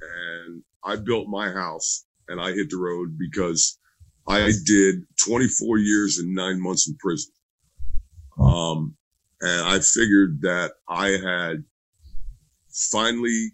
and 0.00 0.62
I 0.84 0.96
built 0.96 1.28
my 1.28 1.50
house 1.50 2.04
and 2.28 2.40
I 2.40 2.52
hit 2.52 2.70
the 2.70 2.78
road 2.78 3.18
because 3.18 3.78
I 4.26 4.52
did 4.64 5.02
24 5.24 5.78
years 5.78 6.18
and 6.18 6.34
nine 6.34 6.60
months 6.60 6.88
in 6.88 6.96
prison. 6.98 7.32
Um, 8.38 8.96
and 9.40 9.66
I 9.66 9.80
figured 9.80 10.40
that 10.42 10.72
I 10.88 11.08
had 11.08 11.64
finally 12.90 13.52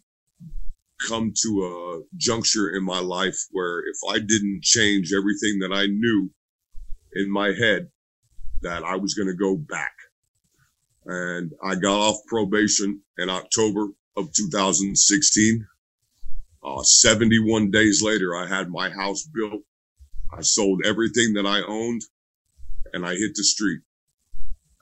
come 1.07 1.33
to 1.43 1.65
a 1.65 2.17
juncture 2.17 2.71
in 2.71 2.85
my 2.85 3.01
life 3.01 3.39
where 3.51 3.81
if 3.81 3.97
I 4.09 4.19
didn't 4.19 4.63
change 4.63 5.13
everything 5.13 5.61
that 5.61 5.73
I 5.73 5.87
knew 5.87 6.31
in 7.15 7.31
my 7.31 7.53
head, 7.53 7.89
that 8.63 8.83
I 8.85 8.97
was 8.97 9.15
going 9.15 9.29
to 9.29 9.35
go 9.35 9.57
back. 9.57 9.93
And 11.07 11.53
I 11.63 11.77
got 11.77 11.99
off 11.99 12.17
probation 12.27 13.01
in 13.17 13.31
October 13.31 13.89
of 14.19 14.33
2016. 14.33 15.67
Uh, 16.65 16.83
71 16.83 17.71
days 17.71 18.03
later, 18.03 18.37
I 18.37 18.47
had 18.47 18.69
my 18.69 18.91
house 18.91 19.29
built. 19.33 19.63
I 20.37 20.43
sold 20.43 20.83
everything 20.85 21.35
that 21.35 21.47
I 21.47 21.63
owned 21.63 22.03
and 22.93 23.07
I 23.07 23.15
hit 23.15 23.35
the 23.35 23.45
street 23.45 23.81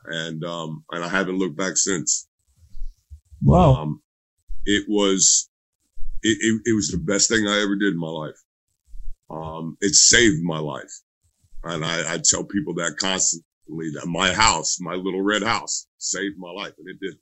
and 0.07 0.45
um, 0.45 0.85
and 0.91 1.05
I 1.05 1.09
haven't 1.09 1.39
looked 1.39 1.57
back 1.57 1.77
since. 1.77 2.29
Wow. 3.43 3.75
Um, 3.75 4.03
it 4.65 4.85
was 4.89 5.49
it, 6.23 6.39
it, 6.41 6.61
it, 6.65 6.75
was 6.75 6.89
the 6.89 6.99
best 6.99 7.29
thing 7.29 7.47
I 7.47 7.61
ever 7.61 7.77
did 7.77 7.93
in 7.93 7.99
my 7.99 8.09
life. 8.09 8.43
Um, 9.31 9.77
it 9.81 9.95
saved 9.95 10.43
my 10.43 10.59
life, 10.59 10.93
and 11.65 11.85
I, 11.85 12.15
I 12.15 12.19
tell 12.19 12.45
people 12.45 12.75
that 12.75 12.97
constantly 12.99 13.91
that 13.95 14.07
my 14.07 14.33
house, 14.33 14.79
my 14.81 14.95
little 14.95 15.23
red 15.23 15.43
house, 15.43 15.87
saved 15.99 16.39
my 16.39 16.51
life, 16.51 16.73
and 16.79 16.89
it 16.89 17.01
did. 17.01 17.17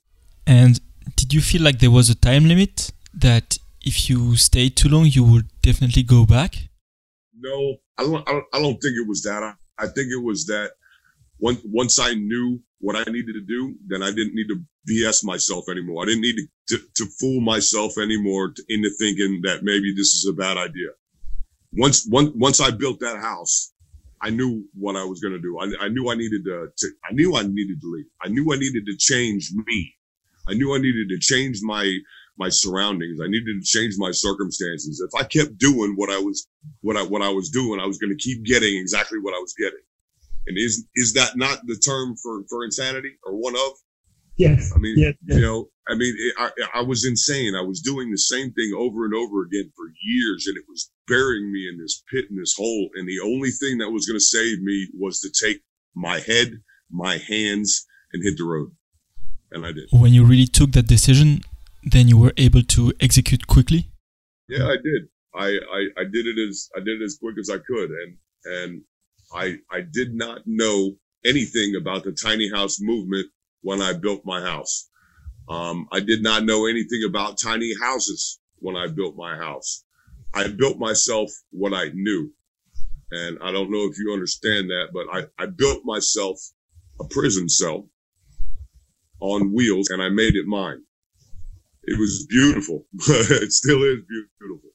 And 0.47 0.79
did 1.15 1.33
you 1.33 1.41
feel 1.41 1.61
like 1.61 1.79
there 1.79 1.91
was 1.91 2.09
a 2.09 2.15
time 2.15 2.47
limit 2.47 2.91
that 3.13 3.57
if 3.81 4.09
you 4.09 4.35
stayed 4.35 4.75
too 4.75 4.89
long, 4.89 5.05
you 5.05 5.23
would 5.23 5.47
definitely 5.61 6.03
go 6.03 6.25
back? 6.25 6.55
No, 7.37 7.75
I 7.97 8.03
don't. 8.03 8.27
I 8.53 8.59
don't, 8.59 8.77
think 8.81 8.95
it 8.95 9.07
was 9.07 9.21
that. 9.23 9.43
I, 9.43 9.53
I 9.77 9.87
think 9.87 10.07
it 10.11 10.23
was 10.23 10.45
that 10.47 10.71
once 11.39 11.61
once 11.65 11.99
I 11.99 12.13
knew 12.13 12.59
what 12.79 12.95
I 12.95 13.09
needed 13.11 13.33
to 13.33 13.41
do, 13.41 13.75
then 13.87 14.03
I 14.03 14.11
didn't 14.11 14.35
need 14.35 14.47
to 14.47 14.61
BS 14.89 15.23
myself 15.23 15.65
anymore. 15.69 16.03
I 16.03 16.05
didn't 16.05 16.21
need 16.21 16.35
to, 16.35 16.77
to, 16.77 16.83
to 16.95 17.05
fool 17.19 17.41
myself 17.41 17.97
anymore 17.97 18.51
to, 18.51 18.63
into 18.69 18.89
thinking 18.99 19.41
that 19.43 19.63
maybe 19.63 19.93
this 19.93 20.13
is 20.13 20.27
a 20.29 20.33
bad 20.33 20.57
idea. 20.57 20.89
Once, 21.73 22.07
once, 22.09 22.31
once 22.35 22.61
I 22.61 22.71
built 22.71 22.99
that 22.99 23.17
house, 23.17 23.73
I 24.21 24.29
knew 24.29 24.65
what 24.73 24.95
I 24.95 25.03
was 25.03 25.19
going 25.19 25.33
to 25.33 25.41
do. 25.41 25.57
I, 25.59 25.85
I 25.85 25.87
knew 25.89 26.09
I 26.09 26.15
needed 26.15 26.45
to, 26.45 26.67
to, 26.75 26.87
I 27.09 27.13
knew 27.13 27.35
I 27.35 27.43
needed 27.43 27.81
to 27.81 27.91
leave. 27.91 28.05
I 28.21 28.29
knew 28.29 28.53
I 28.53 28.57
needed 28.57 28.85
to 28.85 28.95
change 28.97 29.51
me. 29.65 29.95
I 30.47 30.53
knew 30.53 30.75
I 30.75 30.79
needed 30.79 31.09
to 31.09 31.19
change 31.19 31.59
my, 31.61 31.97
my 32.37 32.49
surroundings. 32.49 33.19
I 33.21 33.27
needed 33.27 33.61
to 33.61 33.65
change 33.65 33.95
my 33.97 34.11
circumstances. 34.11 35.01
If 35.01 35.19
I 35.19 35.23
kept 35.23 35.57
doing 35.57 35.93
what 35.95 36.09
I 36.09 36.19
was, 36.19 36.47
what 36.81 36.97
I, 36.97 37.03
what 37.03 37.21
I 37.21 37.29
was 37.29 37.49
doing, 37.49 37.79
I 37.79 37.85
was 37.85 37.97
going 37.97 38.15
to 38.15 38.23
keep 38.23 38.43
getting 38.45 38.77
exactly 38.77 39.19
what 39.19 39.33
I 39.33 39.39
was 39.39 39.53
getting. 39.57 39.79
And 40.47 40.57
is 40.57 40.85
is 40.93 41.13
that 41.13 41.37
not 41.37 41.65
the 41.65 41.75
term 41.75 42.15
for 42.21 42.43
for 42.49 42.63
insanity 42.63 43.17
or 43.23 43.33
one 43.35 43.55
of? 43.55 43.71
Yes. 44.37 44.71
I 44.75 44.79
mean, 44.79 44.95
yes, 44.97 45.15
yes. 45.25 45.37
you 45.37 45.41
know, 45.41 45.69
I 45.87 45.95
mean, 45.95 46.13
it, 46.17 46.35
I, 46.37 46.79
I 46.79 46.81
was 46.81 47.05
insane. 47.05 47.55
I 47.55 47.61
was 47.61 47.79
doing 47.79 48.11
the 48.11 48.17
same 48.17 48.51
thing 48.51 48.73
over 48.77 49.05
and 49.05 49.13
over 49.13 49.43
again 49.43 49.71
for 49.75 49.85
years, 50.03 50.45
and 50.47 50.57
it 50.57 50.65
was 50.67 50.91
burying 51.07 51.51
me 51.51 51.69
in 51.69 51.77
this 51.77 52.03
pit, 52.11 52.25
in 52.29 52.37
this 52.37 52.55
hole. 52.55 52.89
And 52.95 53.07
the 53.07 53.21
only 53.23 53.49
thing 53.51 53.77
that 53.77 53.91
was 53.91 54.05
going 54.05 54.17
to 54.17 54.23
save 54.23 54.61
me 54.61 54.89
was 54.93 55.21
to 55.21 55.29
take 55.45 55.61
my 55.95 56.19
head, 56.19 56.61
my 56.91 57.17
hands, 57.17 57.85
and 58.11 58.23
hit 58.23 58.37
the 58.37 58.43
road. 58.43 58.71
And 59.55 59.65
I 59.65 59.71
did. 59.71 59.87
When 59.91 60.13
you 60.13 60.25
really 60.25 60.47
took 60.47 60.73
that 60.73 60.87
decision, 60.87 61.41
then 61.81 62.09
you 62.09 62.17
were 62.17 62.33
able 62.35 62.61
to 62.61 62.91
execute 62.99 63.47
quickly. 63.47 63.89
Yeah, 64.49 64.67
I 64.67 64.75
did. 64.75 65.07
I, 65.33 65.47
I, 65.47 66.01
I 66.01 66.03
did 66.03 66.27
it 66.27 66.37
as 66.49 66.69
I 66.75 66.79
did 66.79 67.01
it 67.01 67.05
as 67.05 67.17
quick 67.17 67.37
as 67.39 67.49
I 67.49 67.57
could, 67.59 67.89
and 67.89 68.17
and 68.45 68.81
I, 69.33 69.57
I 69.71 69.81
did 69.81 70.13
not 70.13 70.41
know 70.45 70.97
anything 71.25 71.75
about 71.75 72.03
the 72.03 72.11
tiny 72.11 72.49
house 72.51 72.79
movement 72.81 73.27
when 73.61 73.81
I 73.81 73.93
built 73.93 74.21
my 74.25 74.41
house. 74.41 74.89
Um, 75.49 75.87
I 75.91 76.01
did 76.01 76.21
not 76.21 76.43
know 76.43 76.65
anything 76.65 77.03
about 77.07 77.39
tiny 77.39 77.71
houses 77.81 78.39
when 78.59 78.75
I 78.75 78.87
built 78.87 79.15
my 79.15 79.35
house. 79.37 79.83
I 80.33 80.49
built 80.49 80.77
myself 80.79 81.31
what 81.51 81.73
I 81.73 81.91
knew. 81.93 82.31
And 83.11 83.37
I 83.41 83.51
don't 83.51 83.71
know 83.71 83.87
if 83.89 83.97
you 83.97 84.11
understand 84.11 84.69
that, 84.69 84.89
but 84.93 85.05
I, 85.11 85.43
I 85.43 85.45
built 85.47 85.83
myself 85.85 86.37
a 86.99 87.05
prison 87.05 87.47
cell 87.47 87.87
on 89.19 89.53
wheels 89.53 89.89
and 89.89 90.01
I 90.01 90.09
made 90.09 90.35
it 90.35 90.45
mine. 90.45 90.81
It 91.83 91.99
was 91.99 92.25
beautiful. 92.27 92.85
it 93.07 93.51
still 93.51 93.83
is 93.83 93.99
beautiful 94.07 94.71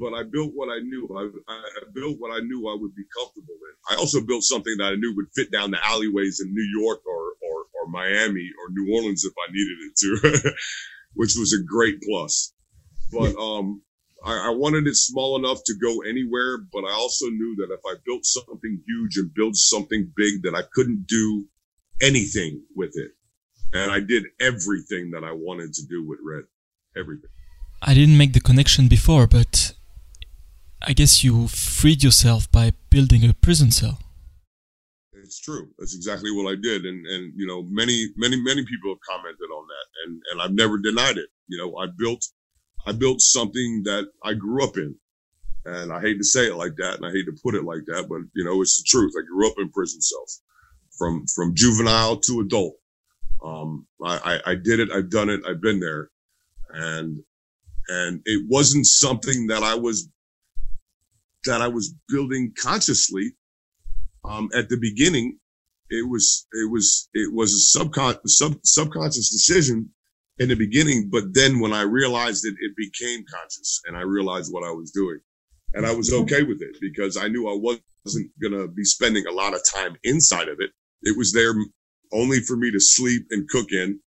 but 0.00 0.14
I 0.14 0.22
built 0.24 0.52
what 0.54 0.70
I 0.70 0.80
knew. 0.80 1.06
I, 1.14 1.52
I, 1.52 1.62
built 1.92 2.16
what 2.18 2.32
I 2.32 2.40
knew 2.40 2.68
I 2.68 2.76
would 2.80 2.94
be 2.96 3.04
comfortable 3.16 3.54
in. 3.54 3.94
I 3.94 4.00
also 4.00 4.22
built 4.22 4.42
something 4.42 4.74
that 4.78 4.92
I 4.92 4.94
knew 4.96 5.14
would 5.14 5.30
fit 5.36 5.52
down 5.52 5.70
the 5.70 5.86
alleyways 5.86 6.40
in 6.40 6.52
New 6.52 6.80
York 6.80 7.00
or, 7.06 7.34
or, 7.42 7.66
or 7.74 7.88
Miami 7.88 8.48
or 8.58 8.72
New 8.72 8.94
Orleans 8.94 9.24
if 9.24 9.34
I 9.38 9.52
needed 9.52 9.78
it 9.84 9.96
to, 9.98 10.52
which 11.14 11.34
was 11.38 11.52
a 11.52 11.62
great 11.62 12.00
plus. 12.02 12.54
But, 13.12 13.36
um, 13.36 13.82
I, 14.24 14.48
I, 14.48 14.50
wanted 14.50 14.86
it 14.86 14.96
small 14.96 15.36
enough 15.36 15.60
to 15.64 15.74
go 15.82 16.02
anywhere, 16.02 16.58
but 16.72 16.84
I 16.84 16.92
also 16.92 17.26
knew 17.26 17.56
that 17.56 17.72
if 17.72 17.80
I 17.86 17.94
built 18.04 18.24
something 18.24 18.82
huge 18.86 19.16
and 19.16 19.32
built 19.34 19.56
something 19.56 20.12
big, 20.14 20.42
that 20.42 20.54
I 20.54 20.62
couldn't 20.74 21.06
do 21.06 21.46
anything 22.02 22.62
with 22.76 22.92
it. 22.94 23.12
And 23.72 23.90
I 23.90 24.00
did 24.00 24.24
everything 24.40 25.10
that 25.12 25.24
I 25.24 25.32
wanted 25.32 25.72
to 25.74 25.86
do 25.86 26.06
with 26.06 26.18
Red. 26.24 26.44
Everything. 26.96 27.30
I 27.82 27.94
didn't 27.94 28.18
make 28.18 28.32
the 28.32 28.40
connection 28.40 28.88
before, 28.88 29.26
but 29.26 29.74
I 30.82 30.92
guess 30.92 31.22
you 31.22 31.48
freed 31.48 32.02
yourself 32.02 32.50
by 32.50 32.72
building 32.90 33.28
a 33.28 33.32
prison 33.32 33.70
cell. 33.70 33.98
It's 35.12 35.40
true. 35.40 35.68
That's 35.78 35.94
exactly 35.94 36.32
what 36.32 36.50
I 36.50 36.56
did. 36.60 36.84
And, 36.84 37.06
and, 37.06 37.32
you 37.36 37.46
know, 37.46 37.62
many, 37.70 38.08
many, 38.16 38.36
many 38.42 38.64
people 38.64 38.90
have 38.90 38.98
commented 39.08 39.50
on 39.54 39.66
that 39.68 39.86
and, 40.04 40.22
and 40.32 40.42
I've 40.42 40.52
never 40.52 40.78
denied 40.78 41.18
it. 41.18 41.28
You 41.46 41.58
know, 41.58 41.76
I 41.76 41.86
built 41.96 42.26
I 42.86 42.92
built 42.92 43.20
something 43.20 43.82
that 43.84 44.08
I 44.24 44.34
grew 44.34 44.64
up 44.64 44.76
in. 44.76 44.96
And 45.66 45.92
I 45.92 46.00
hate 46.00 46.16
to 46.16 46.24
say 46.24 46.46
it 46.46 46.56
like 46.56 46.76
that, 46.76 46.96
and 46.96 47.04
I 47.04 47.10
hate 47.10 47.26
to 47.26 47.38
put 47.42 47.54
it 47.54 47.64
like 47.64 47.84
that, 47.86 48.06
but 48.08 48.22
you 48.34 48.44
know, 48.44 48.62
it's 48.62 48.78
the 48.78 48.84
truth. 48.86 49.12
I 49.18 49.26
grew 49.26 49.46
up 49.46 49.58
in 49.58 49.68
prison 49.70 50.00
cells 50.00 50.40
from, 50.96 51.26
from 51.26 51.54
juvenile 51.54 52.16
to 52.16 52.40
adult. 52.40 52.76
Um, 53.42 53.86
I, 54.04 54.40
I, 54.46 54.50
I 54.52 54.54
did 54.54 54.80
it. 54.80 54.90
I've 54.92 55.10
done 55.10 55.30
it. 55.30 55.40
I've 55.48 55.60
been 55.60 55.80
there 55.80 56.10
and, 56.72 57.22
and 57.88 58.20
it 58.24 58.44
wasn't 58.48 58.86
something 58.86 59.46
that 59.48 59.62
I 59.62 59.74
was, 59.74 60.08
that 61.44 61.60
I 61.60 61.68
was 61.68 61.94
building 62.08 62.52
consciously. 62.60 63.32
Um, 64.24 64.50
at 64.54 64.68
the 64.68 64.76
beginning, 64.76 65.38
it 65.88 66.08
was, 66.08 66.46
it 66.52 66.70
was, 66.70 67.08
it 67.14 67.32
was 67.32 67.52
a 67.52 67.78
subcon, 67.78 68.18
sub, 68.26 68.54
subconscious 68.64 69.30
decision 69.30 69.88
in 70.38 70.48
the 70.48 70.54
beginning, 70.54 71.08
but 71.10 71.34
then 71.34 71.58
when 71.58 71.72
I 71.72 71.82
realized 71.82 72.44
it, 72.44 72.54
it 72.60 72.76
became 72.76 73.24
conscious 73.32 73.80
and 73.86 73.96
I 73.96 74.02
realized 74.02 74.52
what 74.52 74.64
I 74.64 74.70
was 74.70 74.90
doing. 74.90 75.18
And 75.74 75.86
I 75.86 75.94
was 75.94 76.12
okay 76.12 76.42
with 76.42 76.62
it 76.62 76.76
because 76.80 77.16
I 77.16 77.28
knew 77.28 77.48
I 77.48 77.56
wasn't 77.56 78.30
going 78.40 78.54
to 78.54 78.68
be 78.68 78.84
spending 78.84 79.26
a 79.26 79.32
lot 79.32 79.54
of 79.54 79.60
time 79.64 79.96
inside 80.02 80.48
of 80.48 80.58
it. 80.60 80.70
It 81.02 81.16
was 81.16 81.32
there 81.32 81.54
only 82.12 82.40
for 82.40 82.56
me 82.56 82.70
to 82.70 82.80
sleep 82.80 83.26
and 83.30 83.48
cook 83.48 83.72
in. 83.72 84.00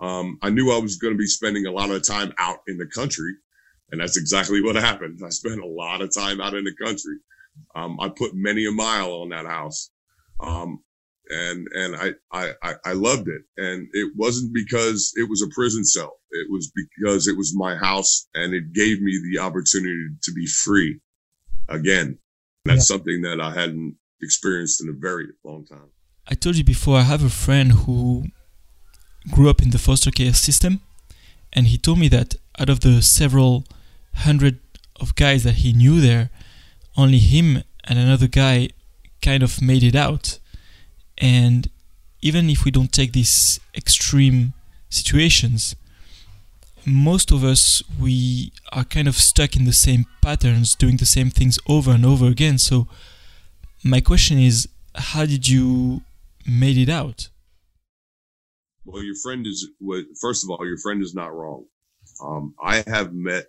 Um, 0.00 0.38
I 0.42 0.50
knew 0.50 0.72
I 0.72 0.78
was 0.78 0.96
going 0.96 1.14
to 1.14 1.18
be 1.18 1.26
spending 1.26 1.66
a 1.66 1.72
lot 1.72 1.90
of 1.90 2.06
time 2.06 2.32
out 2.38 2.58
in 2.68 2.76
the 2.76 2.86
country. 2.86 3.32
And 3.90 4.00
that's 4.00 4.16
exactly 4.16 4.62
what 4.62 4.76
happened. 4.76 5.20
I 5.26 5.30
spent 5.30 5.60
a 5.60 5.66
lot 5.66 6.02
of 6.02 6.14
time 6.14 6.40
out 6.40 6.54
in 6.54 6.64
the 6.64 6.74
country. 6.74 7.16
Um, 7.74 7.98
I 8.00 8.08
put 8.08 8.34
many 8.34 8.66
a 8.66 8.72
mile 8.72 9.12
on 9.12 9.30
that 9.30 9.46
house. 9.46 9.90
Um, 10.40 10.80
and 11.28 11.66
and 11.74 11.96
I, 11.96 12.12
I 12.32 12.74
I 12.84 12.92
loved 12.92 13.28
it. 13.28 13.42
And 13.56 13.88
it 13.92 14.12
wasn't 14.16 14.54
because 14.54 15.12
it 15.16 15.28
was 15.28 15.42
a 15.42 15.52
prison 15.54 15.84
cell. 15.84 16.20
It 16.30 16.46
was 16.50 16.70
because 16.74 17.26
it 17.26 17.36
was 17.36 17.56
my 17.56 17.76
house, 17.76 18.28
and 18.34 18.54
it 18.54 18.72
gave 18.72 19.00
me 19.00 19.20
the 19.32 19.40
opportunity 19.40 20.08
to 20.22 20.32
be 20.32 20.46
free 20.46 21.00
again. 21.68 22.18
That's 22.64 22.88
yeah. 22.88 22.96
something 22.96 23.22
that 23.22 23.40
I 23.40 23.52
hadn't 23.52 23.96
experienced 24.22 24.82
in 24.82 24.88
a 24.88 24.92
very 24.92 25.26
long 25.44 25.64
time. 25.66 25.90
I 26.28 26.34
told 26.34 26.56
you 26.56 26.64
before. 26.64 26.98
I 26.98 27.02
have 27.02 27.24
a 27.24 27.30
friend 27.30 27.72
who 27.72 28.26
grew 29.30 29.48
up 29.48 29.62
in 29.62 29.70
the 29.70 29.78
foster 29.78 30.10
care 30.10 30.34
system, 30.34 30.80
and 31.52 31.66
he 31.68 31.78
told 31.78 31.98
me 31.98 32.08
that 32.08 32.36
out 32.58 32.68
of 32.68 32.80
the 32.80 33.02
several 33.02 33.64
hundred 34.14 34.58
of 35.00 35.14
guys 35.14 35.44
that 35.44 35.56
he 35.56 35.72
knew 35.72 36.00
there, 36.00 36.30
only 36.96 37.18
him 37.18 37.62
and 37.84 37.98
another 37.98 38.26
guy 38.26 38.70
kind 39.22 39.42
of 39.42 39.60
made 39.62 39.82
it 39.82 39.94
out 39.94 40.38
and 41.18 41.70
even 42.20 42.50
if 42.50 42.64
we 42.64 42.70
don't 42.70 42.92
take 42.92 43.12
these 43.12 43.60
extreme 43.74 44.52
situations, 44.88 45.76
most 46.84 47.30
of 47.30 47.44
us 47.44 47.82
we 48.00 48.52
are 48.72 48.84
kind 48.84 49.08
of 49.08 49.16
stuck 49.16 49.56
in 49.56 49.64
the 49.64 49.72
same 49.72 50.06
patterns, 50.20 50.74
doing 50.74 50.96
the 50.96 51.06
same 51.06 51.30
things 51.30 51.58
over 51.68 51.90
and 51.92 52.04
over 52.04 52.26
again. 52.26 52.58
So 52.58 52.88
my 53.84 54.00
question 54.00 54.38
is, 54.38 54.68
how 54.94 55.26
did 55.26 55.48
you 55.48 56.02
made 56.48 56.78
it 56.78 56.88
out? 56.88 57.28
Well, 58.84 59.02
your 59.02 59.16
friend 59.16 59.46
is 59.46 59.68
first 60.20 60.44
of 60.44 60.50
all, 60.50 60.64
your 60.66 60.78
friend 60.78 61.02
is 61.02 61.14
not 61.14 61.34
wrong. 61.34 61.64
Um, 62.22 62.54
I 62.62 62.84
have 62.86 63.12
met 63.12 63.46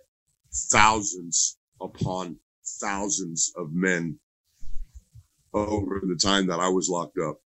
thousands 0.52 1.58
upon 1.80 2.36
thousands 2.80 3.52
of 3.56 3.72
men 3.72 4.18
over 5.54 6.02
the 6.02 6.16
time 6.16 6.46
that 6.48 6.60
I 6.60 6.68
was 6.68 6.88
locked 6.88 7.18
up. 7.18 7.38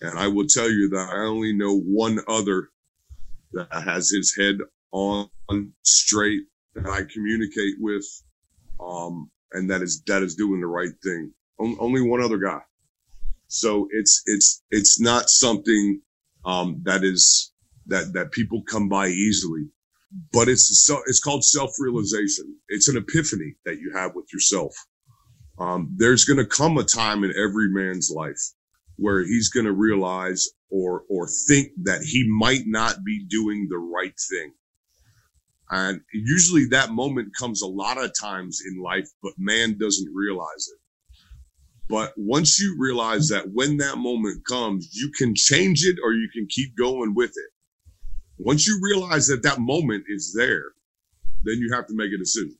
And 0.00 0.18
I 0.18 0.28
will 0.28 0.46
tell 0.46 0.70
you 0.70 0.88
that 0.90 1.10
I 1.12 1.26
only 1.26 1.52
know 1.52 1.78
one 1.78 2.20
other 2.26 2.70
that 3.52 3.68
has 3.72 4.10
his 4.10 4.34
head 4.34 4.58
on 4.92 5.28
straight 5.82 6.42
that 6.74 6.86
I 6.86 7.02
communicate 7.12 7.74
with. 7.78 8.06
Um, 8.78 9.30
and 9.52 9.68
that 9.70 9.82
is, 9.82 10.02
that 10.06 10.22
is 10.22 10.36
doing 10.36 10.60
the 10.60 10.66
right 10.66 10.92
thing. 11.02 11.32
only 11.58 12.00
one 12.00 12.22
other 12.22 12.38
guy. 12.38 12.60
So 13.52 13.88
it's, 13.90 14.22
it's, 14.26 14.62
it's 14.70 15.00
not 15.00 15.28
something, 15.28 16.00
um, 16.44 16.80
that 16.84 17.04
is, 17.04 17.52
that, 17.86 18.12
that 18.14 18.32
people 18.32 18.62
come 18.62 18.88
by 18.88 19.08
easily, 19.08 19.68
but 20.32 20.48
it's, 20.48 20.84
so 20.86 21.02
it's 21.06 21.20
called 21.20 21.44
self-realization. 21.44 22.56
It's 22.68 22.88
an 22.88 22.96
epiphany 22.96 23.56
that 23.64 23.78
you 23.80 23.92
have 23.94 24.14
with 24.14 24.32
yourself. 24.32 24.74
Um, 25.58 25.92
there's 25.96 26.24
going 26.24 26.38
to 26.38 26.46
come 26.46 26.78
a 26.78 26.84
time 26.84 27.24
in 27.24 27.34
every 27.36 27.68
man's 27.70 28.10
life 28.10 28.40
where 28.96 29.24
he's 29.24 29.48
going 29.50 29.66
to 29.66 29.72
realize 29.72 30.48
or 30.70 31.04
or 31.08 31.26
think 31.48 31.68
that 31.82 32.02
he 32.02 32.26
might 32.38 32.62
not 32.66 33.02
be 33.04 33.24
doing 33.28 33.66
the 33.68 33.78
right 33.78 34.14
thing. 34.30 34.52
And 35.70 36.00
usually 36.12 36.66
that 36.66 36.90
moment 36.90 37.32
comes 37.38 37.62
a 37.62 37.66
lot 37.66 38.02
of 38.02 38.12
times 38.18 38.60
in 38.66 38.82
life, 38.82 39.08
but 39.22 39.32
man 39.38 39.78
doesn't 39.78 40.12
realize 40.14 40.68
it. 40.72 40.79
But 41.90 42.12
once 42.16 42.60
you 42.60 42.76
realize 42.78 43.28
that 43.28 43.50
when 43.52 43.76
that 43.78 43.98
moment 43.98 44.46
comes, 44.46 44.90
you 44.94 45.10
can 45.10 45.34
change 45.34 45.84
it 45.84 45.98
or 46.02 46.12
you 46.12 46.28
can 46.32 46.46
keep 46.48 46.76
going 46.76 47.14
with 47.14 47.30
it. 47.30 47.50
Once 48.38 48.66
you 48.66 48.80
realize 48.82 49.26
that 49.26 49.42
that 49.42 49.58
moment 49.58 50.04
is 50.08 50.32
there, 50.36 50.72
then 51.42 51.56
you 51.58 51.72
have 51.74 51.86
to 51.88 51.94
make 51.94 52.12
a 52.12 52.18
decision. 52.18 52.56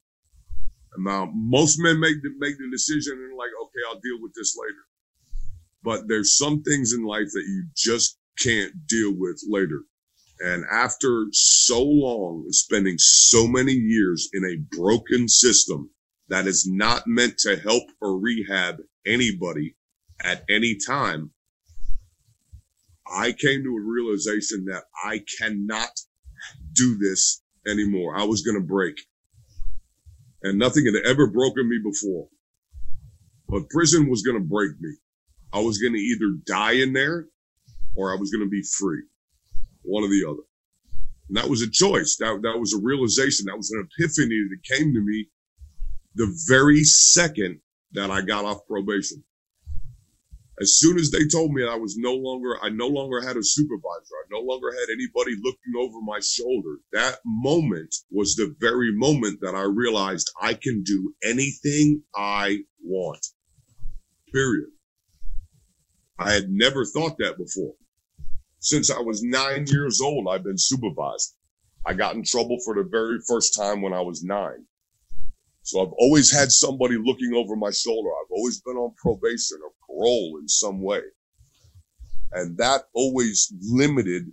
And 0.94 1.04
Now, 1.04 1.30
most 1.32 1.78
men 1.78 2.00
make 2.00 2.20
the, 2.22 2.30
make 2.38 2.58
the 2.58 2.68
decision 2.70 3.12
and 3.12 3.38
like, 3.38 3.50
okay, 3.62 3.80
I'll 3.88 4.00
deal 4.00 4.20
with 4.20 4.32
this 4.34 4.56
later 4.60 4.84
but 5.82 6.08
there's 6.08 6.36
some 6.36 6.62
things 6.62 6.92
in 6.92 7.04
life 7.04 7.28
that 7.32 7.44
you 7.46 7.64
just 7.76 8.18
can't 8.38 8.86
deal 8.86 9.14
with 9.16 9.42
later. 9.48 9.82
And 10.40 10.64
after 10.70 11.26
so 11.32 11.82
long, 11.82 12.46
spending 12.50 12.96
so 12.98 13.46
many 13.46 13.72
years 13.72 14.28
in 14.32 14.44
a 14.44 14.76
broken 14.76 15.28
system 15.28 15.90
that 16.28 16.46
is 16.46 16.66
not 16.66 17.06
meant 17.06 17.38
to 17.38 17.56
help 17.56 17.84
or 18.00 18.18
rehab 18.18 18.78
anybody 19.10 19.76
at 20.22 20.44
any 20.48 20.76
time, 20.76 21.30
I 23.12 23.32
came 23.32 23.64
to 23.64 23.76
a 23.76 23.80
realization 23.80 24.66
that 24.66 24.84
I 25.04 25.22
cannot 25.38 25.90
do 26.74 26.96
this 26.96 27.42
anymore. 27.66 28.16
I 28.16 28.24
was 28.24 28.42
going 28.42 28.60
to 28.60 28.66
break. 28.66 28.94
And 30.42 30.58
nothing 30.58 30.86
had 30.86 31.04
ever 31.04 31.26
broken 31.26 31.68
me 31.68 31.78
before. 31.82 32.28
But 33.48 33.68
prison 33.68 34.08
was 34.08 34.22
going 34.22 34.38
to 34.38 34.48
break 34.48 34.72
me. 34.80 34.94
I 35.52 35.60
was 35.60 35.78
going 35.78 35.92
to 35.92 35.98
either 35.98 36.38
die 36.46 36.82
in 36.82 36.92
there 36.92 37.26
or 37.96 38.12
I 38.12 38.16
was 38.16 38.30
going 38.30 38.44
to 38.44 38.50
be 38.50 38.62
free, 38.78 39.02
one 39.82 40.04
or 40.04 40.08
the 40.08 40.24
other. 40.28 40.42
And 41.28 41.36
that 41.36 41.48
was 41.48 41.62
a 41.62 41.70
choice. 41.70 42.16
That, 42.20 42.40
that 42.42 42.58
was 42.58 42.72
a 42.72 42.80
realization. 42.80 43.46
That 43.46 43.56
was 43.56 43.70
an 43.72 43.86
epiphany 43.98 44.40
that 44.50 44.76
came 44.76 44.94
to 44.94 45.00
me 45.00 45.28
the 46.14 46.32
very 46.48 46.84
second 46.84 47.60
that 47.92 48.10
I 48.10 48.22
got 48.22 48.44
off 48.44 48.66
probation. 48.66 49.22
As 50.60 50.78
soon 50.78 50.98
as 50.98 51.10
they 51.10 51.26
told 51.26 51.52
me 51.52 51.66
I 51.66 51.74
was 51.74 51.96
no 51.96 52.12
longer, 52.12 52.62
I 52.62 52.68
no 52.68 52.86
longer 52.86 53.22
had 53.22 53.38
a 53.38 53.42
supervisor. 53.42 54.14
I 54.14 54.28
no 54.30 54.40
longer 54.40 54.70
had 54.70 54.92
anybody 54.92 55.34
looking 55.42 55.72
over 55.78 56.02
my 56.02 56.20
shoulder. 56.20 56.76
That 56.92 57.18
moment 57.24 57.94
was 58.10 58.34
the 58.34 58.54
very 58.60 58.92
moment 58.92 59.40
that 59.40 59.54
I 59.54 59.62
realized 59.62 60.30
I 60.40 60.52
can 60.52 60.82
do 60.82 61.14
anything 61.24 62.02
I 62.14 62.58
want. 62.84 63.26
Period. 64.34 64.68
I 66.18 66.32
had 66.32 66.50
never 66.50 66.84
thought 66.84 67.16
that 67.18 67.38
before. 67.38 67.72
Since 68.58 68.90
I 68.90 69.00
was 69.00 69.22
nine 69.22 69.64
years 69.66 70.02
old, 70.02 70.28
I've 70.28 70.44
been 70.44 70.58
supervised. 70.58 71.34
I 71.86 71.94
got 71.94 72.14
in 72.14 72.22
trouble 72.22 72.58
for 72.62 72.74
the 72.74 72.86
very 72.90 73.18
first 73.26 73.56
time 73.56 73.80
when 73.80 73.94
I 73.94 74.02
was 74.02 74.22
nine. 74.22 74.66
So 75.70 75.82
I've 75.82 75.92
always 75.98 76.32
had 76.32 76.50
somebody 76.50 76.96
looking 76.96 77.32
over 77.32 77.54
my 77.54 77.70
shoulder. 77.70 78.08
I've 78.08 78.32
always 78.32 78.60
been 78.60 78.74
on 78.74 78.92
probation 78.96 79.58
or 79.62 79.70
parole 79.86 80.40
in 80.42 80.48
some 80.48 80.82
way. 80.82 81.02
And 82.32 82.58
that 82.58 82.88
always 82.92 83.52
limited 83.60 84.32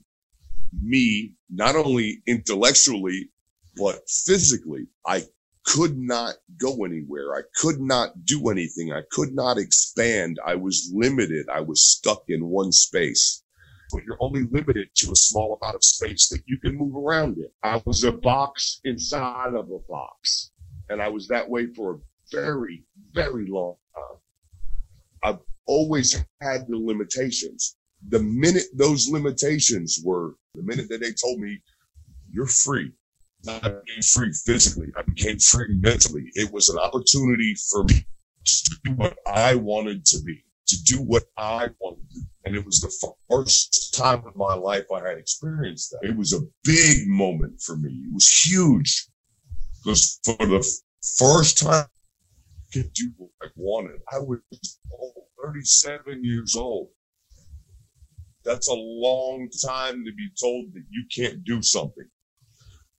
me, 0.81 1.35
not 1.51 1.75
only 1.75 2.23
intellectually, 2.25 3.29
but 3.75 3.99
physically. 4.25 4.87
I 5.05 5.25
could 5.63 5.95
not 5.95 6.37
go 6.59 6.85
anywhere. 6.85 7.35
I 7.35 7.41
could 7.53 7.79
not 7.79 8.25
do 8.25 8.49
anything. 8.49 8.91
I 8.91 9.03
could 9.11 9.35
not 9.35 9.59
expand. 9.59 10.39
I 10.43 10.55
was 10.55 10.91
limited. 10.91 11.45
I 11.53 11.61
was 11.61 11.87
stuck 11.87 12.23
in 12.29 12.47
one 12.47 12.71
space. 12.71 13.43
But 13.91 14.01
you're 14.05 14.17
only 14.21 14.47
limited 14.49 14.89
to 14.95 15.11
a 15.11 15.15
small 15.15 15.59
amount 15.61 15.75
of 15.75 15.83
space 15.83 16.29
that 16.29 16.41
you 16.47 16.57
can 16.57 16.75
move 16.75 16.95
around 16.95 17.37
in. 17.37 17.49
I 17.61 17.79
was 17.85 18.03
a 18.03 18.11
box 18.11 18.81
inside 18.83 19.53
of 19.53 19.69
a 19.69 19.79
box. 19.87 20.49
And 20.89 21.01
I 21.01 21.09
was 21.09 21.27
that 21.27 21.49
way 21.49 21.67
for 21.67 21.95
a 21.95 21.97
very, 22.31 22.83
very 23.13 23.47
long 23.47 23.75
time. 23.95 24.17
I've 25.23 25.39
always 25.65 26.13
had 26.41 26.67
the 26.67 26.77
limitations. 26.77 27.75
The 28.09 28.19
minute 28.19 28.65
those 28.75 29.09
limitations 29.09 29.99
were, 30.03 30.35
the 30.55 30.63
minute 30.63 30.87
that 30.89 31.01
they 31.01 31.11
told 31.11 31.39
me, 31.39 31.59
you're 32.31 32.47
free, 32.47 32.91
I 33.47 33.59
became 33.59 34.01
free 34.01 34.33
physically, 34.33 34.91
I 34.97 35.03
became 35.03 35.39
free 35.39 35.75
mentally. 35.79 36.25
It 36.33 36.51
was 36.51 36.69
an 36.69 36.77
opportunity 36.79 37.55
for 37.69 37.83
me 37.83 38.05
to 38.45 38.77
do 38.83 38.91
what 38.93 39.17
I 39.25 39.55
wanted 39.55 40.05
to 40.05 40.21
be, 40.21 40.43
to 40.67 40.83
do 40.83 41.01
what 41.01 41.23
I 41.37 41.69
wanted 41.79 42.09
to 42.09 42.19
do. 42.19 42.25
And 42.45 42.55
it 42.55 42.65
was 42.65 42.79
the 42.79 43.13
first 43.29 43.93
time 43.93 44.19
in 44.19 44.31
my 44.35 44.53
life 44.53 44.85
I 44.91 45.07
had 45.07 45.17
experienced 45.17 45.91
that. 45.91 46.07
It 46.07 46.15
was 46.15 46.33
a 46.33 46.41
big 46.63 47.07
moment 47.07 47.61
for 47.61 47.75
me. 47.75 47.89
It 48.05 48.13
was 48.13 48.29
huge 48.29 49.07
because 49.87 50.19
for 50.25 50.45
the 50.45 50.67
first 51.17 51.59
time 51.59 51.85
I 51.85 52.73
could 52.73 52.91
do 52.93 53.09
what 53.15 53.29
I 53.41 53.47
wanted. 53.55 54.01
I 54.11 54.19
was 54.19 54.39
37 55.41 56.25
years 56.25 56.57
old. 56.57 56.89
That's 58.43 58.67
a 58.67 58.73
long 58.73 59.49
time 59.65 60.03
to 60.03 60.11
be 60.11 60.29
told 60.41 60.73
that 60.73 60.83
you 60.89 61.05
can't 61.15 61.43
do 61.45 61.61
something. 61.61 62.07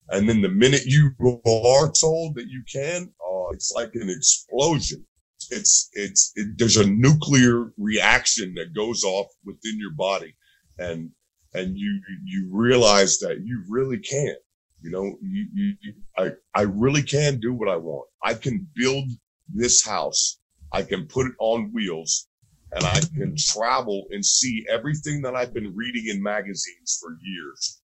And 0.09 0.27
then 0.27 0.40
the 0.40 0.48
minute 0.48 0.87
you 0.87 1.11
are 1.20 1.92
told 1.92 2.37
that 2.37 2.48
you 2.48 2.62
can, 2.72 3.12
oh, 3.22 3.51
it's 3.53 3.72
like 3.72 3.94
an 3.94 4.09
explosion. 4.09 5.05
It's, 5.51 5.90
it's, 5.92 6.33
it, 6.37 6.57
there's 6.57 6.79
a 6.79 6.88
nuclear 6.88 7.70
reaction 7.77 8.55
that 8.55 8.74
goes 8.74 9.05
off 9.05 9.27
within 9.44 9.79
your 9.79 9.92
body. 9.92 10.35
And, 10.79 11.11
and 11.53 11.77
you, 11.77 12.01
you 12.24 12.48
realize 12.51 13.18
that 13.18 13.40
you 13.44 13.64
really 13.68 13.98
can, 13.98 14.37
you 14.81 14.91
know, 14.91 15.19
you, 15.23 15.47
you, 15.53 15.75
you 15.81 15.95
I, 16.17 16.31
I 16.55 16.62
really 16.62 17.03
can 17.03 17.41
do 17.41 17.53
what 17.53 17.69
I 17.69 17.77
want. 17.77 18.09
I 18.23 18.35
can 18.35 18.67
build 18.75 19.11
this 19.49 19.85
house. 19.85 20.38
I 20.73 20.83
can 20.83 21.07
put 21.07 21.27
it 21.27 21.33
on 21.38 21.73
wheels 21.73 22.29
and 22.73 22.85
I 22.85 23.01
can 23.01 23.35
travel 23.37 24.07
and 24.11 24.25
see 24.25 24.67
everything 24.69 25.23
that 25.23 25.35
I've 25.35 25.55
been 25.55 25.75
reading 25.75 26.09
in 26.09 26.23
magazines 26.23 26.99
for 27.01 27.17
years. 27.23 27.81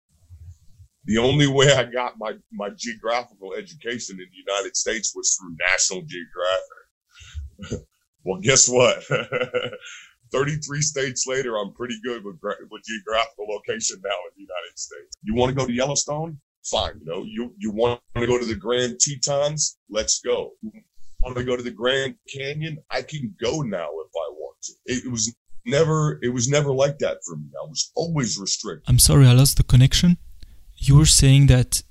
The 1.07 1.19
only 1.19 1.47
way 1.47 1.73
I 1.73 1.85
got 1.85 2.19
my, 2.19 2.35
my 2.53 2.71
geographical 2.77 3.55
education 3.55 4.19
in 4.21 4.27
the 4.27 4.53
United 4.53 4.77
States 4.77 5.13
was 5.15 5.37
through 5.39 5.57
National 5.71 6.03
Geographic. 6.03 7.87
well, 8.25 8.41
guess 8.41 8.69
what? 8.69 9.05
33 10.33 10.81
states 10.83 11.27
later, 11.27 11.57
I'm 11.57 11.73
pretty 11.75 11.99
good 12.03 12.25
with, 12.25 12.37
with 12.43 12.83
geographical 12.85 13.47
location 13.49 14.01
now 14.03 14.11
in 14.11 14.33
the 14.37 14.41
United 14.41 14.79
States. 14.79 15.17
You 15.23 15.35
want 15.35 15.51
to 15.51 15.55
go 15.55 15.67
to 15.67 15.73
Yellowstone? 15.73 16.41
Fine. 16.71 17.01
You 17.01 17.07
know, 17.07 17.25
you, 17.25 17.55
you 17.59 17.71
want 17.71 18.01
to 18.17 18.27
go 18.27 18.39
to 18.39 18.45
the 18.45 18.55
Grand 18.55 18.99
Tetons? 18.99 19.79
Let's 19.91 20.21
go. 20.21 20.53
You 20.63 20.73
want 21.23 21.37
to 21.37 21.45
go 21.45 21.57
to 21.57 21.63
the 21.63 21.71
Grand 21.71 22.15
Canyon? 22.35 22.79
I 22.91 23.03
can 23.03 23.35
go 23.43 23.63
now 23.63 23.87
if 23.87 24.11
I 24.17 24.29
want 24.33 24.57
to. 24.63 24.73
It 24.87 25.11
was 25.11 25.35
never, 25.67 26.19
it 26.23 26.31
was 26.31 26.49
never 26.49 26.73
like 26.73 26.99
that 26.99 27.19
for 27.27 27.37
me. 27.37 27.47
I 27.63 27.67
was 27.69 27.91
always 27.95 28.39
restricted. 28.39 28.89
I'm 28.89 28.99
sorry, 28.99 29.27
I 29.27 29.33
lost 29.33 29.57
the 29.57 29.63
connection 29.63 30.17
you 30.77 30.97
were 30.97 31.07
saying 31.07 31.47
that 31.47 31.83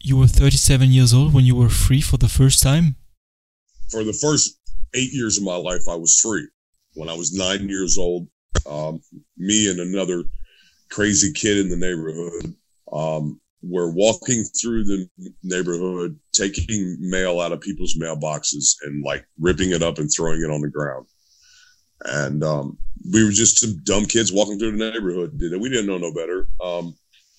you 0.00 0.16
were 0.16 0.26
37 0.26 0.90
years 0.90 1.14
old 1.14 1.32
when 1.32 1.44
you 1.44 1.54
were 1.54 1.68
free 1.68 2.00
for 2.00 2.16
the 2.16 2.28
first 2.28 2.62
time? 2.62 2.96
For 3.90 4.04
the 4.04 4.12
first 4.12 4.58
eight 4.94 5.12
years 5.12 5.38
of 5.38 5.44
my 5.44 5.56
life, 5.56 5.88
I 5.88 5.94
was 5.94 6.18
free. 6.18 6.46
When 6.94 7.08
I 7.08 7.14
was 7.14 7.32
nine 7.32 7.68
years 7.68 7.96
old, 7.96 8.28
um, 8.68 9.00
me 9.36 9.70
and 9.70 9.80
another 9.80 10.24
crazy 10.90 11.32
kid 11.32 11.58
in 11.58 11.68
the 11.68 11.76
neighborhood 11.76 12.54
um, 12.92 13.40
were 13.68 13.90
walking 13.90 14.44
through 14.44 14.84
the 14.84 15.08
neighborhood, 15.42 16.18
taking 16.32 16.96
mail 17.00 17.40
out 17.40 17.52
of 17.52 17.60
people's 17.60 17.96
mailboxes 17.96 18.76
and 18.82 19.02
like 19.04 19.26
ripping 19.38 19.70
it 19.70 19.82
up 19.82 19.98
and 19.98 20.10
throwing 20.14 20.40
it 20.40 20.50
on 20.50 20.60
the 20.60 20.68
ground. 20.68 21.06
And 22.06 22.44
um, 22.44 22.78
we 23.12 23.24
were 23.24 23.30
just 23.30 23.58
some 23.58 23.80
dumb 23.84 24.04
kids 24.04 24.32
walking 24.32 24.58
through 24.58 24.76
the 24.76 24.90
neighborhood. 24.90 25.32
We 25.38 25.68
didn't 25.68 25.86
know 25.86 25.98
no 25.98 26.12
better. 26.12 26.48
Um, 26.62 26.94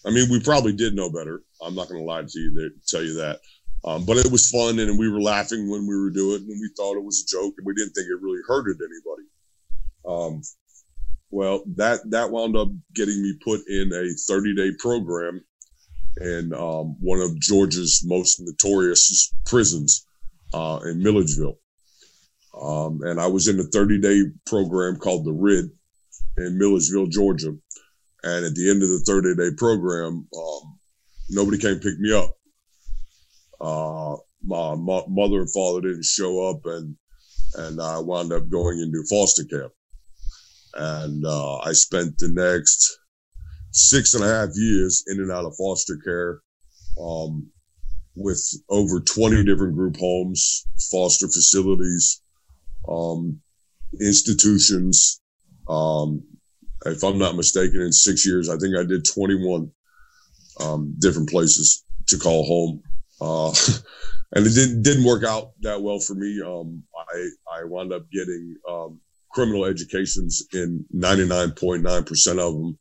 I 0.05 0.11
mean, 0.11 0.29
we 0.29 0.39
probably 0.39 0.73
did 0.73 0.95
know 0.95 1.11
better. 1.11 1.41
I'm 1.61 1.75
not 1.75 1.89
going 1.89 1.99
to 1.99 2.05
lie 2.05 2.23
to 2.23 2.39
you, 2.39 2.53
to 2.55 2.69
tell 2.87 3.03
you 3.03 3.15
that. 3.15 3.39
Um, 3.83 4.05
but 4.05 4.17
it 4.17 4.31
was 4.31 4.49
fun, 4.49 4.79
and 4.79 4.97
we 4.97 5.09
were 5.09 5.21
laughing 5.21 5.69
when 5.69 5.85
we 5.87 5.95
were 5.95 6.09
doing 6.09 6.37
it, 6.37 6.41
and 6.41 6.59
we 6.59 6.69
thought 6.75 6.97
it 6.97 7.03
was 7.03 7.21
a 7.21 7.27
joke, 7.27 7.53
and 7.57 7.67
we 7.67 7.73
didn't 7.75 7.91
think 7.91 8.07
it 8.07 8.21
really 8.21 8.41
hurted 8.47 8.77
anybody. 8.81 9.27
Um, 10.07 10.41
well, 11.29 11.63
that 11.75 11.99
that 12.09 12.31
wound 12.31 12.55
up 12.55 12.69
getting 12.93 13.21
me 13.21 13.37
put 13.43 13.61
in 13.67 13.91
a 13.93 14.13
30 14.27 14.55
day 14.55 14.71
program 14.79 15.43
in 16.21 16.53
um, 16.53 16.95
one 16.99 17.19
of 17.19 17.39
Georgia's 17.39 18.03
most 18.05 18.39
notorious 18.39 19.33
prisons 19.45 20.05
uh, 20.53 20.79
in 20.85 21.03
Milledgeville. 21.03 21.59
Um, 22.59 23.01
and 23.03 23.19
I 23.19 23.27
was 23.27 23.47
in 23.47 23.59
a 23.59 23.63
30 23.63 23.99
day 23.99 24.23
program 24.45 24.97
called 24.97 25.25
the 25.25 25.33
RID 25.33 25.69
in 26.37 26.57
Milledgeville, 26.57 27.07
Georgia. 27.07 27.53
And 28.23 28.45
at 28.45 28.55
the 28.55 28.69
end 28.69 28.81
of 28.81 28.89
the 28.89 29.03
30 29.05 29.35
day 29.35 29.55
program, 29.57 30.27
um, 30.37 30.79
nobody 31.29 31.57
came 31.57 31.79
pick 31.79 31.99
me 31.99 32.13
up. 32.13 32.31
Uh, 33.59 34.15
my 34.43 34.75
mother 34.75 35.41
and 35.41 35.51
father 35.51 35.81
didn't 35.81 36.05
show 36.05 36.49
up 36.49 36.61
and, 36.65 36.95
and 37.55 37.81
I 37.81 37.99
wound 37.99 38.31
up 38.31 38.49
going 38.49 38.79
into 38.79 39.03
foster 39.09 39.43
care. 39.43 39.69
And, 40.75 41.25
uh, 41.25 41.57
I 41.57 41.71
spent 41.73 42.17
the 42.17 42.29
next 42.29 42.99
six 43.75 44.13
and 44.13 44.23
a 44.23 44.27
half 44.27 44.49
years 44.55 45.03
in 45.07 45.19
and 45.19 45.31
out 45.31 45.45
of 45.45 45.55
foster 45.57 45.97
care, 45.97 46.39
um, 46.99 47.45
with 48.15 48.41
over 48.69 49.01
20 49.01 49.43
different 49.43 49.75
group 49.75 49.97
homes, 49.97 50.65
foster 50.89 51.27
facilities, 51.27 52.21
um, 52.87 53.41
institutions, 53.99 55.19
um, 55.67 56.23
if 56.85 57.03
I'm 57.03 57.17
not 57.17 57.35
mistaken, 57.35 57.81
in 57.81 57.91
six 57.91 58.25
years, 58.25 58.47
I 58.47 58.57
think 58.57 58.77
I 58.77 58.83
did 58.83 59.05
21 59.05 59.69
um, 60.61 60.95
different 60.99 61.29
places 61.29 61.83
to 62.07 62.17
call 62.17 62.45
home. 62.45 62.81
Uh, 63.19 63.53
and 64.35 64.45
it 64.45 64.53
didn't 64.53 64.83
didn't 64.83 65.03
work 65.03 65.23
out 65.23 65.51
that 65.61 65.81
well 65.81 65.99
for 65.99 66.13
me. 66.13 66.41
Um, 66.45 66.83
I 66.95 67.29
I 67.59 67.63
wound 67.63 67.91
up 67.91 68.09
getting 68.11 68.55
um, 68.69 68.99
criminal 69.31 69.65
educations 69.65 70.43
in 70.53 70.85
99.9% 70.95 72.39
of 72.39 72.53
them 72.53 72.77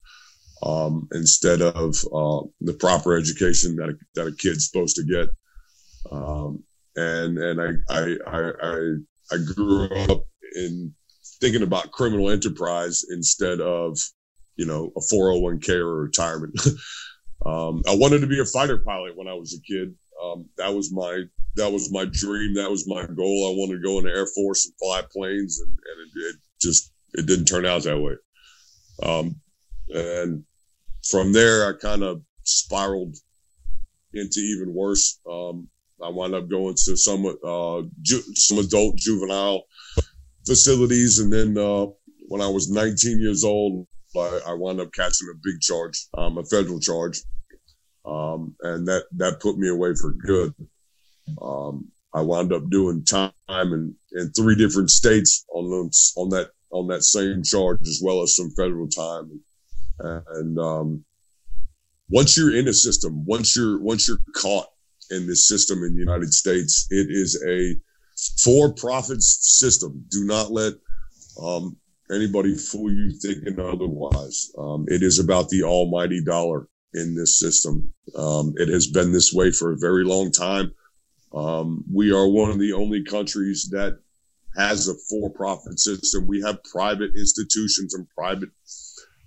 um, 0.64 1.08
instead 1.12 1.60
of 1.60 1.94
uh, 2.12 2.40
the 2.60 2.76
proper 2.80 3.16
education 3.16 3.76
that 3.76 3.90
a, 3.90 3.94
that 4.14 4.26
a 4.26 4.32
kid's 4.32 4.66
supposed 4.66 4.96
to 4.96 5.04
get. 5.04 5.28
Um, 6.10 6.64
and 6.96 7.38
and 7.38 7.60
I 7.60 7.94
I 7.94 8.16
I 8.30 8.94
I, 9.32 9.38
grew 9.54 9.88
up 10.10 10.26
in 10.54 10.94
thinking 11.40 11.62
about 11.62 11.92
criminal 11.92 12.30
enterprise 12.30 13.04
instead 13.10 13.60
of, 13.60 13.98
you 14.56 14.66
know, 14.66 14.92
a 14.96 15.00
401k 15.00 15.68
or 15.80 16.02
retirement. 16.02 16.58
um, 17.46 17.82
I 17.88 17.96
wanted 17.96 18.20
to 18.20 18.26
be 18.26 18.40
a 18.40 18.44
fighter 18.44 18.78
pilot 18.78 19.16
when 19.16 19.28
I 19.28 19.34
was 19.34 19.54
a 19.54 19.62
kid. 19.70 19.94
Um, 20.22 20.46
that 20.56 20.72
was 20.72 20.92
my, 20.92 21.22
that 21.56 21.72
was 21.72 21.92
my 21.92 22.04
dream. 22.04 22.54
That 22.54 22.70
was 22.70 22.86
my 22.86 23.06
goal. 23.06 23.50
I 23.50 23.58
wanted 23.58 23.82
to 23.82 23.86
go 23.86 23.98
in 23.98 24.04
the 24.04 24.10
Air 24.10 24.26
Force 24.26 24.66
and 24.66 24.74
fly 24.78 25.02
planes 25.10 25.60
and, 25.60 25.68
and 25.70 26.24
it, 26.24 26.28
it 26.28 26.36
just, 26.60 26.92
it 27.14 27.26
didn't 27.26 27.46
turn 27.46 27.66
out 27.66 27.82
that 27.82 27.98
way. 27.98 28.14
Um, 29.02 29.36
and 29.88 30.44
from 31.10 31.32
there, 31.32 31.68
I 31.68 31.72
kind 31.78 32.02
of 32.02 32.22
spiraled 32.44 33.16
into 34.12 34.40
even 34.40 34.74
worse. 34.74 35.20
Um, 35.30 35.68
I 36.02 36.08
wound 36.08 36.34
up 36.34 36.48
going 36.48 36.74
to 36.74 36.96
some, 36.96 37.26
uh, 37.26 37.82
ju- 38.02 38.34
some 38.34 38.58
adult 38.58 38.96
juvenile 38.96 39.64
facilities. 40.46 41.18
And 41.18 41.32
then 41.32 41.56
uh, 41.56 41.86
when 42.28 42.40
I 42.40 42.48
was 42.48 42.70
19 42.70 43.20
years 43.20 43.44
old, 43.44 43.86
I, 44.16 44.40
I 44.48 44.52
wound 44.54 44.80
up 44.80 44.92
catching 44.92 45.28
a 45.32 45.38
big 45.42 45.60
charge, 45.60 46.06
um, 46.16 46.38
a 46.38 46.44
federal 46.44 46.80
charge. 46.80 47.20
Um, 48.04 48.54
and 48.60 48.86
that, 48.86 49.04
that 49.16 49.40
put 49.40 49.58
me 49.58 49.68
away 49.68 49.94
for 49.94 50.12
good. 50.12 50.54
Um, 51.40 51.88
I 52.12 52.20
wound 52.20 52.52
up 52.52 52.68
doing 52.70 53.04
time 53.04 53.32
in, 53.48 53.94
in 54.12 54.30
three 54.32 54.54
different 54.54 54.90
states 54.90 55.44
on 55.52 55.90
on 56.16 56.28
that, 56.30 56.50
on 56.70 56.86
that 56.88 57.02
same 57.02 57.42
charge, 57.42 57.80
as 57.82 58.00
well 58.02 58.22
as 58.22 58.36
some 58.36 58.50
federal 58.50 58.88
time. 58.88 59.40
And, 59.98 60.58
um, 60.58 61.04
once 62.10 62.36
you're 62.36 62.54
in 62.54 62.68
a 62.68 62.72
system, 62.72 63.24
once 63.24 63.56
you're, 63.56 63.80
once 63.80 64.06
you're 64.06 64.18
caught 64.36 64.66
in 65.10 65.26
this 65.26 65.48
system 65.48 65.82
in 65.82 65.94
the 65.94 66.00
United 66.00 66.32
States, 66.32 66.86
it 66.90 67.08
is 67.10 67.42
a, 67.46 67.74
for 68.42 68.72
profit 68.74 69.22
system. 69.22 70.04
Do 70.10 70.24
not 70.24 70.50
let 70.50 70.74
um, 71.42 71.76
anybody 72.10 72.54
fool 72.54 72.92
you 72.92 73.10
thinking 73.10 73.58
otherwise. 73.58 74.52
Um, 74.58 74.84
it 74.88 75.02
is 75.02 75.18
about 75.18 75.48
the 75.48 75.62
almighty 75.62 76.22
dollar 76.22 76.68
in 76.92 77.14
this 77.14 77.38
system. 77.38 77.92
Um, 78.16 78.54
it 78.56 78.68
has 78.68 78.86
been 78.86 79.12
this 79.12 79.32
way 79.32 79.50
for 79.50 79.72
a 79.72 79.78
very 79.78 80.04
long 80.04 80.30
time. 80.30 80.72
Um, 81.32 81.84
we 81.92 82.12
are 82.12 82.28
one 82.28 82.50
of 82.50 82.58
the 82.58 82.72
only 82.74 83.02
countries 83.02 83.68
that 83.70 83.98
has 84.56 84.88
a 84.88 84.94
for-profit 85.08 85.80
system. 85.80 86.26
We 86.28 86.42
have 86.42 86.62
private 86.64 87.16
institutions 87.16 87.94
and 87.94 88.08
private 88.10 88.50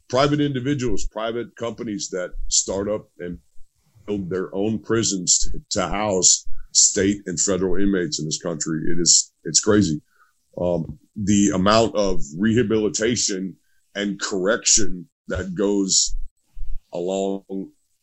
private 0.09 0.39
individuals, 0.39 1.07
private 1.11 1.55
companies 1.55 2.09
that 2.09 2.31
start 2.47 2.89
up 2.89 3.07
and 3.19 3.39
build 4.05 4.29
their 4.29 4.53
own 4.55 4.79
prisons 4.79 5.37
to, 5.39 5.61
to 5.69 5.87
house 5.87 6.45
state 6.71 7.21
and 7.25 7.39
federal 7.39 7.81
inmates 7.81 8.19
in 8.19 8.25
this 8.25 8.41
country. 8.41 8.81
It 8.87 8.99
is, 8.99 9.33
it's 9.43 9.59
crazy. 9.59 10.01
Um, 10.59 10.97
the 11.15 11.51
amount 11.53 11.95
of 11.95 12.21
rehabilitation 12.37 13.55
and 13.95 14.19
correction 14.19 15.07
that 15.27 15.55
goes 15.55 16.15
along 16.93 17.43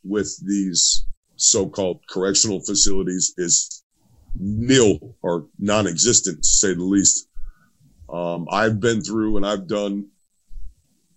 with 0.02 0.36
these 0.46 1.06
so-called 1.36 2.00
correctional 2.08 2.60
facilities 2.60 3.34
is 3.38 3.82
nil 4.38 5.16
or 5.22 5.46
non-existent 5.58 6.42
to 6.42 6.48
say 6.48 6.74
the 6.74 6.82
least. 6.82 7.28
Um, 8.12 8.46
I've 8.50 8.80
been 8.80 9.00
through 9.00 9.36
and 9.36 9.46
I've 9.46 9.66
done 9.66 10.06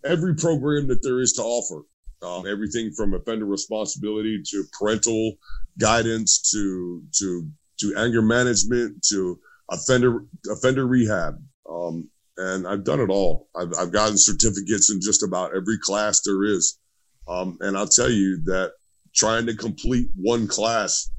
every 0.06 0.36
program 0.36 0.88
that 0.88 1.02
there 1.04 1.20
is 1.20 1.34
to 1.34 1.42
offer. 1.42 1.84
Um, 2.24 2.48
everything 2.48 2.92
from 2.98 3.14
offender 3.14 3.46
responsibility 3.46 4.42
to 4.50 4.64
parental 4.80 5.34
guidance 5.80 6.50
to 6.52 7.04
to 7.20 7.48
to 7.80 7.96
anger 7.96 8.24
management 8.24 9.04
to 9.10 9.40
offender 9.72 10.26
offender 10.50 10.88
rehab. 10.88 11.36
Um, 11.70 12.10
and 12.38 12.68
I've 12.68 12.84
done 12.84 13.00
it 13.00 13.10
all. 13.10 13.50
I've, 13.56 13.74
I've 13.80 13.92
gotten 13.92 14.18
certificates 14.18 14.92
in 14.92 15.00
just 15.02 15.24
about 15.24 15.56
every 15.56 15.78
class 15.80 16.22
there 16.22 16.44
is. 16.44 16.80
Um, 17.28 17.58
and 17.62 17.78
I'll 17.78 17.88
tell 17.88 18.10
you 18.10 18.42
that 18.46 18.74
trying 19.14 19.46
to 19.48 19.56
complete 19.56 20.08
one 20.16 20.48
class 20.48 21.10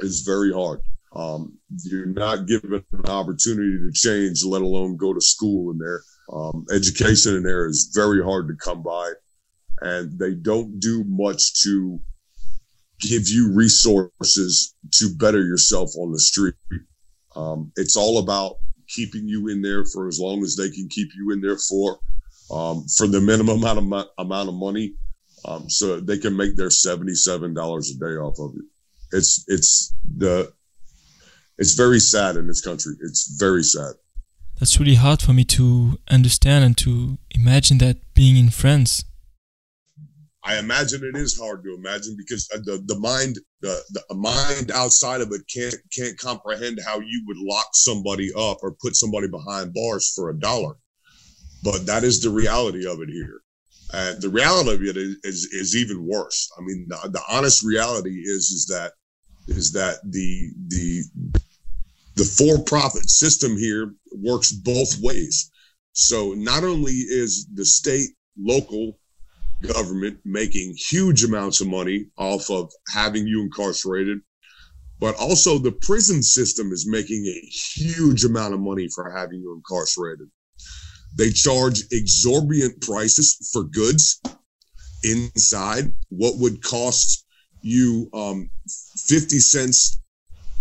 is 0.00 0.22
very 0.22 0.52
hard. 0.52 0.80
Um, 1.14 1.58
you're 1.84 2.06
not 2.06 2.46
given 2.46 2.84
an 2.92 3.06
opportunity 3.06 3.78
to 3.78 3.92
change, 3.92 4.44
let 4.44 4.62
alone 4.62 4.96
go 4.96 5.14
to 5.14 5.20
school 5.20 5.70
in 5.70 5.78
there. 5.78 6.02
Um, 6.30 6.66
education 6.72 7.36
in 7.36 7.42
there 7.42 7.66
is 7.68 7.90
very 7.94 8.22
hard 8.22 8.48
to 8.48 8.54
come 8.54 8.82
by, 8.82 9.12
and 9.80 10.18
they 10.18 10.34
don't 10.34 10.78
do 10.78 11.04
much 11.04 11.62
to 11.62 12.00
give 13.00 13.28
you 13.28 13.52
resources 13.52 14.74
to 14.92 15.14
better 15.16 15.42
yourself 15.42 15.90
on 15.96 16.12
the 16.12 16.18
street. 16.18 16.54
Um, 17.36 17.72
it's 17.76 17.96
all 17.96 18.18
about 18.18 18.56
keeping 18.88 19.28
you 19.28 19.48
in 19.48 19.62
there 19.62 19.84
for 19.84 20.08
as 20.08 20.18
long 20.18 20.42
as 20.42 20.56
they 20.56 20.70
can 20.70 20.88
keep 20.88 21.08
you 21.16 21.30
in 21.32 21.40
there 21.40 21.58
for, 21.58 21.98
um, 22.50 22.84
for 22.96 23.06
the 23.06 23.20
minimum 23.20 23.62
amount 23.62 23.78
of, 23.78 24.08
amount 24.18 24.48
of 24.48 24.54
money, 24.54 24.94
um, 25.44 25.70
so 25.70 26.00
they 26.00 26.18
can 26.18 26.36
make 26.36 26.56
their 26.56 26.70
seventy-seven 26.70 27.54
dollars 27.54 27.90
a 27.90 27.98
day 27.98 28.16
off 28.16 28.38
of 28.38 28.54
it. 28.56 28.64
It's 29.16 29.44
it's 29.48 29.94
the 30.16 30.52
it's 31.56 31.74
very 31.74 32.00
sad 32.00 32.36
in 32.36 32.46
this 32.46 32.60
country. 32.60 32.94
It's 33.00 33.38
very 33.38 33.62
sad. 33.62 33.94
That's 34.58 34.80
really 34.80 34.96
hard 34.96 35.22
for 35.22 35.32
me 35.32 35.44
to 35.44 35.98
understand 36.08 36.64
and 36.64 36.76
to 36.78 37.18
imagine 37.30 37.78
that 37.78 37.98
being 38.14 38.36
in 38.36 38.50
France. 38.50 39.04
I 40.42 40.58
imagine 40.58 41.02
it 41.04 41.16
is 41.16 41.38
hard 41.38 41.62
to 41.64 41.74
imagine 41.74 42.16
because 42.16 42.48
uh, 42.54 42.58
the 42.64 42.82
the 42.86 42.98
mind 42.98 43.36
the, 43.60 43.82
the 43.90 44.14
mind 44.14 44.70
outside 44.70 45.20
of 45.20 45.30
it 45.32 45.42
can't 45.52 45.76
can't 45.94 46.18
comprehend 46.18 46.78
how 46.84 47.00
you 47.00 47.24
would 47.26 47.36
lock 47.36 47.68
somebody 47.74 48.30
up 48.34 48.58
or 48.62 48.76
put 48.80 48.96
somebody 48.96 49.28
behind 49.28 49.74
bars 49.74 50.12
for 50.14 50.30
a 50.30 50.38
dollar. 50.38 50.76
But 51.62 51.86
that 51.86 52.04
is 52.04 52.22
the 52.22 52.30
reality 52.30 52.86
of 52.86 53.00
it 53.00 53.10
here. 53.10 53.40
And 53.92 54.20
the 54.20 54.28
reality 54.28 54.74
of 54.74 54.82
it 54.82 54.96
is, 54.96 55.16
is, 55.24 55.44
is 55.52 55.76
even 55.76 56.06
worse. 56.06 56.50
I 56.58 56.60
mean, 56.62 56.86
the, 56.88 57.08
the 57.10 57.22
honest 57.28 57.64
reality 57.64 58.20
is, 58.20 58.50
is 58.50 58.66
that, 58.66 58.92
is 59.48 59.72
that 59.72 59.98
the, 60.04 60.52
the, 60.68 61.02
the 62.18 62.24
for-profit 62.24 63.08
system 63.08 63.56
here 63.56 63.94
works 64.12 64.50
both 64.50 64.98
ways. 65.00 65.52
So 65.92 66.34
not 66.34 66.64
only 66.64 66.92
is 66.92 67.46
the 67.54 67.64
state, 67.64 68.10
local 68.36 68.98
government 69.62 70.18
making 70.24 70.74
huge 70.76 71.22
amounts 71.22 71.60
of 71.60 71.68
money 71.68 72.06
off 72.16 72.50
of 72.50 72.72
having 72.92 73.26
you 73.28 73.42
incarcerated, 73.42 74.18
but 74.98 75.14
also 75.14 75.58
the 75.58 75.70
prison 75.70 76.20
system 76.24 76.72
is 76.72 76.88
making 76.88 77.24
a 77.24 77.46
huge 77.46 78.24
amount 78.24 78.52
of 78.52 78.60
money 78.60 78.88
for 78.92 79.12
having 79.12 79.40
you 79.40 79.54
incarcerated. 79.54 80.28
They 81.16 81.30
charge 81.30 81.82
exorbitant 81.92 82.80
prices 82.80 83.48
for 83.52 83.62
goods 83.62 84.20
inside 85.04 85.92
what 86.08 86.34
would 86.38 86.64
cost 86.64 87.24
you 87.60 88.10
um, 88.12 88.50
50 89.06 89.38
cents 89.38 90.00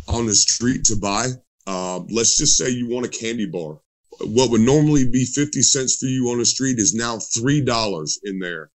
on 0.07 0.27
the 0.27 0.35
street 0.35 0.83
to 0.85 0.95
buy 0.95 1.29
uh, 1.67 1.99
let's 2.09 2.37
just 2.37 2.57
say 2.57 2.69
you 2.69 2.87
want 2.89 3.05
a 3.05 3.09
candy 3.09 3.45
bar. 3.45 3.79
What 4.21 4.49
would 4.49 4.61
normally 4.61 5.07
be 5.09 5.25
50 5.25 5.61
cents 5.61 5.97
for 5.97 6.05
you 6.05 6.29
on 6.31 6.39
the 6.39 6.45
street 6.45 6.79
is 6.79 6.95
now 6.95 7.17
$3 7.17 8.17
in 8.23 8.39
there. 8.39 8.71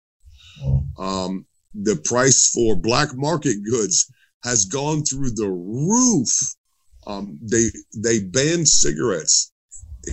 Um, 1.00 1.46
the 1.74 1.96
price 2.04 2.50
for 2.50 2.76
black 2.76 3.16
market 3.16 3.64
goods 3.64 4.12
has 4.44 4.66
gone 4.66 5.04
through 5.04 5.32
the 5.32 5.50
roof. 5.50 6.30
Um, 7.08 7.40
they, 7.42 7.70
they 7.96 8.20
banned 8.20 8.68
cigarettes 8.68 9.54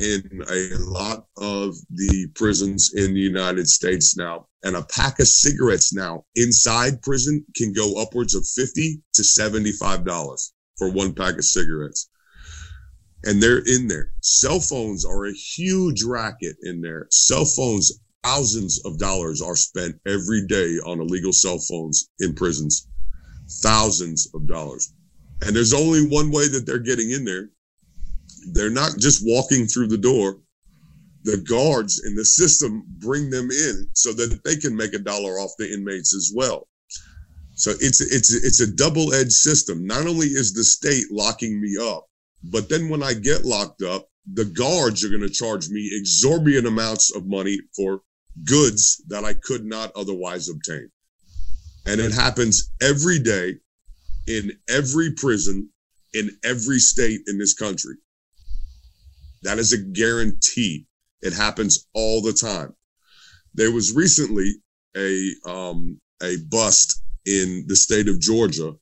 in 0.00 0.42
a 0.48 0.68
lot 0.78 1.26
of 1.36 1.74
the 1.90 2.28
prisons 2.34 2.94
in 2.94 3.12
the 3.12 3.20
United 3.20 3.68
States 3.68 4.16
now. 4.16 4.46
And 4.62 4.76
a 4.76 4.84
pack 4.84 5.18
of 5.18 5.26
cigarettes 5.26 5.92
now 5.92 6.24
inside 6.36 7.02
prison 7.02 7.44
can 7.56 7.72
go 7.72 8.00
upwards 8.00 8.34
of 8.34 8.46
50 8.46 9.02
to 9.14 9.22
$75 9.22 10.52
for 10.78 10.90
one 10.90 11.12
pack 11.12 11.34
of 11.34 11.44
cigarettes 11.44 12.07
and 13.24 13.42
they're 13.42 13.62
in 13.66 13.88
there. 13.88 14.12
Cell 14.20 14.60
phones 14.60 15.04
are 15.04 15.26
a 15.26 15.32
huge 15.32 16.02
racket 16.02 16.56
in 16.62 16.80
there. 16.80 17.06
Cell 17.10 17.44
phones, 17.44 18.00
thousands 18.22 18.80
of 18.84 18.98
dollars 18.98 19.42
are 19.42 19.56
spent 19.56 19.96
every 20.06 20.46
day 20.46 20.76
on 20.86 21.00
illegal 21.00 21.32
cell 21.32 21.58
phones 21.58 22.10
in 22.20 22.34
prisons. 22.34 22.86
Thousands 23.62 24.28
of 24.34 24.46
dollars. 24.46 24.92
And 25.42 25.54
there's 25.54 25.72
only 25.72 26.06
one 26.06 26.30
way 26.30 26.48
that 26.48 26.64
they're 26.66 26.78
getting 26.78 27.10
in 27.10 27.24
there. 27.24 27.50
They're 28.52 28.70
not 28.70 28.98
just 28.98 29.22
walking 29.24 29.66
through 29.66 29.88
the 29.88 29.98
door. 29.98 30.38
The 31.24 31.38
guards 31.38 32.02
in 32.06 32.14
the 32.14 32.24
system 32.24 32.84
bring 32.98 33.30
them 33.30 33.50
in 33.50 33.88
so 33.92 34.12
that 34.12 34.40
they 34.44 34.56
can 34.56 34.76
make 34.76 34.94
a 34.94 34.98
dollar 34.98 35.38
off 35.38 35.50
the 35.58 35.72
inmates 35.72 36.14
as 36.14 36.32
well. 36.34 36.68
So 37.54 37.72
it's 37.72 38.00
it's 38.00 38.32
it's 38.32 38.60
a 38.60 38.72
double-edged 38.72 39.32
system. 39.32 39.84
Not 39.84 40.06
only 40.06 40.28
is 40.28 40.54
the 40.54 40.62
state 40.62 41.06
locking 41.10 41.60
me 41.60 41.76
up, 41.80 42.07
but 42.42 42.68
then 42.68 42.88
when 42.88 43.02
I 43.02 43.14
get 43.14 43.44
locked 43.44 43.82
up, 43.82 44.08
the 44.32 44.44
guards 44.44 45.04
are 45.04 45.08
going 45.08 45.22
to 45.22 45.30
charge 45.30 45.68
me 45.68 45.90
exorbitant 45.92 46.66
amounts 46.66 47.14
of 47.14 47.26
money 47.26 47.58
for 47.74 48.02
goods 48.44 49.02
that 49.08 49.24
I 49.24 49.34
could 49.34 49.64
not 49.64 49.90
otherwise 49.96 50.48
obtain. 50.48 50.90
And 51.86 52.00
it 52.00 52.12
happens 52.12 52.70
every 52.82 53.18
day 53.18 53.54
in 54.26 54.52
every 54.68 55.12
prison 55.14 55.70
in 56.14 56.30
every 56.44 56.78
state 56.78 57.20
in 57.26 57.38
this 57.38 57.54
country. 57.54 57.94
That 59.42 59.58
is 59.58 59.72
a 59.72 59.78
guarantee. 59.78 60.86
It 61.22 61.32
happens 61.32 61.86
all 61.94 62.22
the 62.22 62.32
time. 62.32 62.74
There 63.54 63.72
was 63.72 63.94
recently 63.94 64.54
a 64.96 65.32
um, 65.46 66.00
a 66.22 66.36
bust 66.50 67.02
in 67.26 67.64
the 67.66 67.76
state 67.76 68.08
of 68.08 68.20
Georgia 68.20 68.74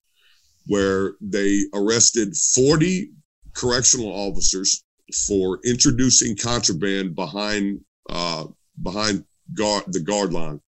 where 0.67 1.15
they 1.21 1.63
arrested 1.75 2.37
40 2.37 3.11
correctional 3.57 4.13
officers 4.13 4.85
for 5.27 5.59
introducing 5.65 6.37
contraband 6.37 7.15
behind 7.15 7.81
uh, 8.11 8.45
behind 8.83 9.25
guard 9.55 9.85
the 9.89 10.01
guard 10.01 10.33
line. 10.33 10.61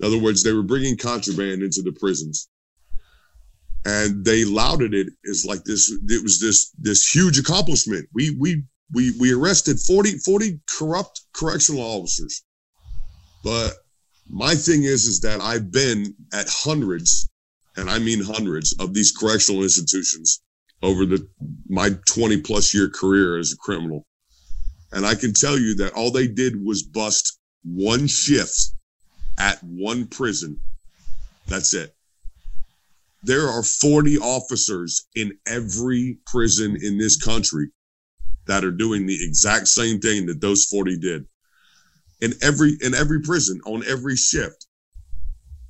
In 0.00 0.06
other 0.06 0.18
words, 0.18 0.42
they 0.42 0.52
were 0.52 0.62
bringing 0.62 0.96
contraband 0.96 1.62
into 1.62 1.82
the 1.82 1.92
prisons, 1.92 2.48
and 3.84 4.24
they 4.24 4.44
lauded 4.44 4.92
it 4.94 5.08
as 5.30 5.44
like 5.46 5.64
this. 5.64 5.90
It 6.08 6.22
was 6.22 6.40
this 6.40 6.70
this 6.78 7.14
huge 7.14 7.38
accomplishment. 7.38 8.08
We 8.12 8.36
we 8.38 8.64
we 8.92 9.14
we 9.18 9.32
arrested 9.32 9.78
40, 9.80 10.18
40 10.18 10.60
corrupt 10.68 11.22
correctional 11.32 11.82
officers, 11.82 12.42
but 13.42 13.72
my 14.28 14.54
thing 14.54 14.82
is 14.82 15.06
is 15.06 15.20
that 15.20 15.40
I've 15.40 15.70
been 15.70 16.14
at 16.32 16.48
hundreds, 16.48 17.30
and 17.76 17.88
I 17.88 17.98
mean 17.98 18.22
hundreds 18.22 18.74
of 18.80 18.94
these 18.94 19.12
correctional 19.12 19.62
institutions 19.62 20.40
over 20.84 21.06
the 21.06 21.26
my 21.68 21.90
20 22.06 22.42
plus 22.42 22.74
year 22.74 22.88
career 22.88 23.38
as 23.38 23.52
a 23.52 23.56
criminal. 23.56 24.04
And 24.92 25.04
I 25.04 25.14
can 25.14 25.32
tell 25.32 25.58
you 25.58 25.74
that 25.76 25.94
all 25.94 26.12
they 26.12 26.28
did 26.28 26.62
was 26.62 26.82
bust 26.82 27.38
one 27.64 28.06
shift 28.06 28.74
at 29.38 29.58
one 29.64 30.06
prison. 30.06 30.60
That's 31.48 31.74
it. 31.74 31.94
There 33.22 33.48
are 33.48 33.62
40 33.62 34.18
officers 34.18 35.06
in 35.14 35.38
every 35.46 36.18
prison 36.26 36.76
in 36.80 36.98
this 36.98 37.16
country 37.16 37.70
that 38.46 38.64
are 38.64 38.70
doing 38.70 39.06
the 39.06 39.24
exact 39.24 39.68
same 39.68 39.98
thing 40.00 40.26
that 40.26 40.42
those 40.42 40.66
40 40.66 40.98
did. 40.98 41.24
In 42.20 42.34
every 42.42 42.76
in 42.82 42.94
every 42.94 43.22
prison 43.22 43.60
on 43.64 43.82
every 43.88 44.16
shift. 44.16 44.66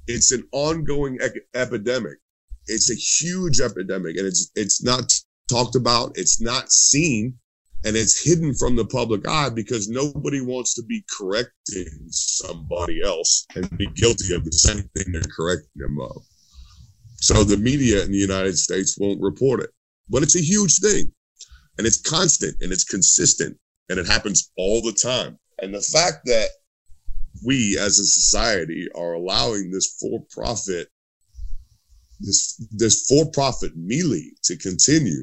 It's 0.07 0.33
an 0.33 0.47
ongoing 0.53 1.19
epidemic 1.55 2.19
it's 2.67 2.91
a 2.91 2.95
huge 2.95 3.61
epidemic 3.61 4.17
and 4.17 4.27
it's 4.27 4.51
it's 4.55 4.83
not 4.83 5.13
talked 5.49 5.77
about, 5.77 6.13
it's 6.17 6.41
not 6.41 6.73
seen, 6.73 7.39
and 7.85 7.97
it's 7.97 8.25
hidden 8.25 8.55
from 8.55 8.77
the 8.77 8.85
public 8.85 9.29
eye 9.29 9.51
because 9.51 9.89
nobody 9.89 10.41
wants 10.41 10.75
to 10.75 10.83
be 10.83 11.05
correcting 11.19 11.87
somebody 12.09 13.03
else 13.03 13.47
and 13.55 13.77
be 13.77 13.87
guilty 13.89 14.35
of 14.35 14.45
the 14.45 14.53
same 14.53 14.89
thing 14.97 15.13
they're 15.13 15.23
correcting 15.37 15.69
them 15.77 16.01
of. 16.01 16.23
So 17.17 17.45
the 17.45 17.57
media 17.57 18.05
in 18.05 18.13
the 18.13 18.19
United 18.19 18.59
States 18.59 18.99
won't 18.99 19.21
report 19.21 19.61
it. 19.61 19.71
but 20.09 20.23
it's 20.23 20.37
a 20.37 20.41
huge 20.41 20.79
thing 20.79 21.13
and 21.79 21.87
it's 21.87 22.01
constant 22.01 22.57
and 22.61 22.73
it's 22.73 22.85
consistent 22.85 23.57
and 23.89 23.99
it 23.99 24.07
happens 24.07 24.51
all 24.57 24.81
the 24.83 24.93
time. 24.93 25.39
And 25.61 25.75
the 25.75 25.81
fact 25.81 26.27
that 26.27 26.49
we 27.45 27.79
as 27.79 27.99
a 27.99 28.07
society 28.07 28.89
are 28.95 29.15
allowing 29.15 29.71
this 29.71 29.97
for 30.01 30.25
profit, 30.31 30.89
this, 32.21 32.57
this 32.71 33.07
for 33.07 33.31
profit 33.31 33.73
melee 33.77 34.31
to 34.45 34.57
continue 34.57 35.23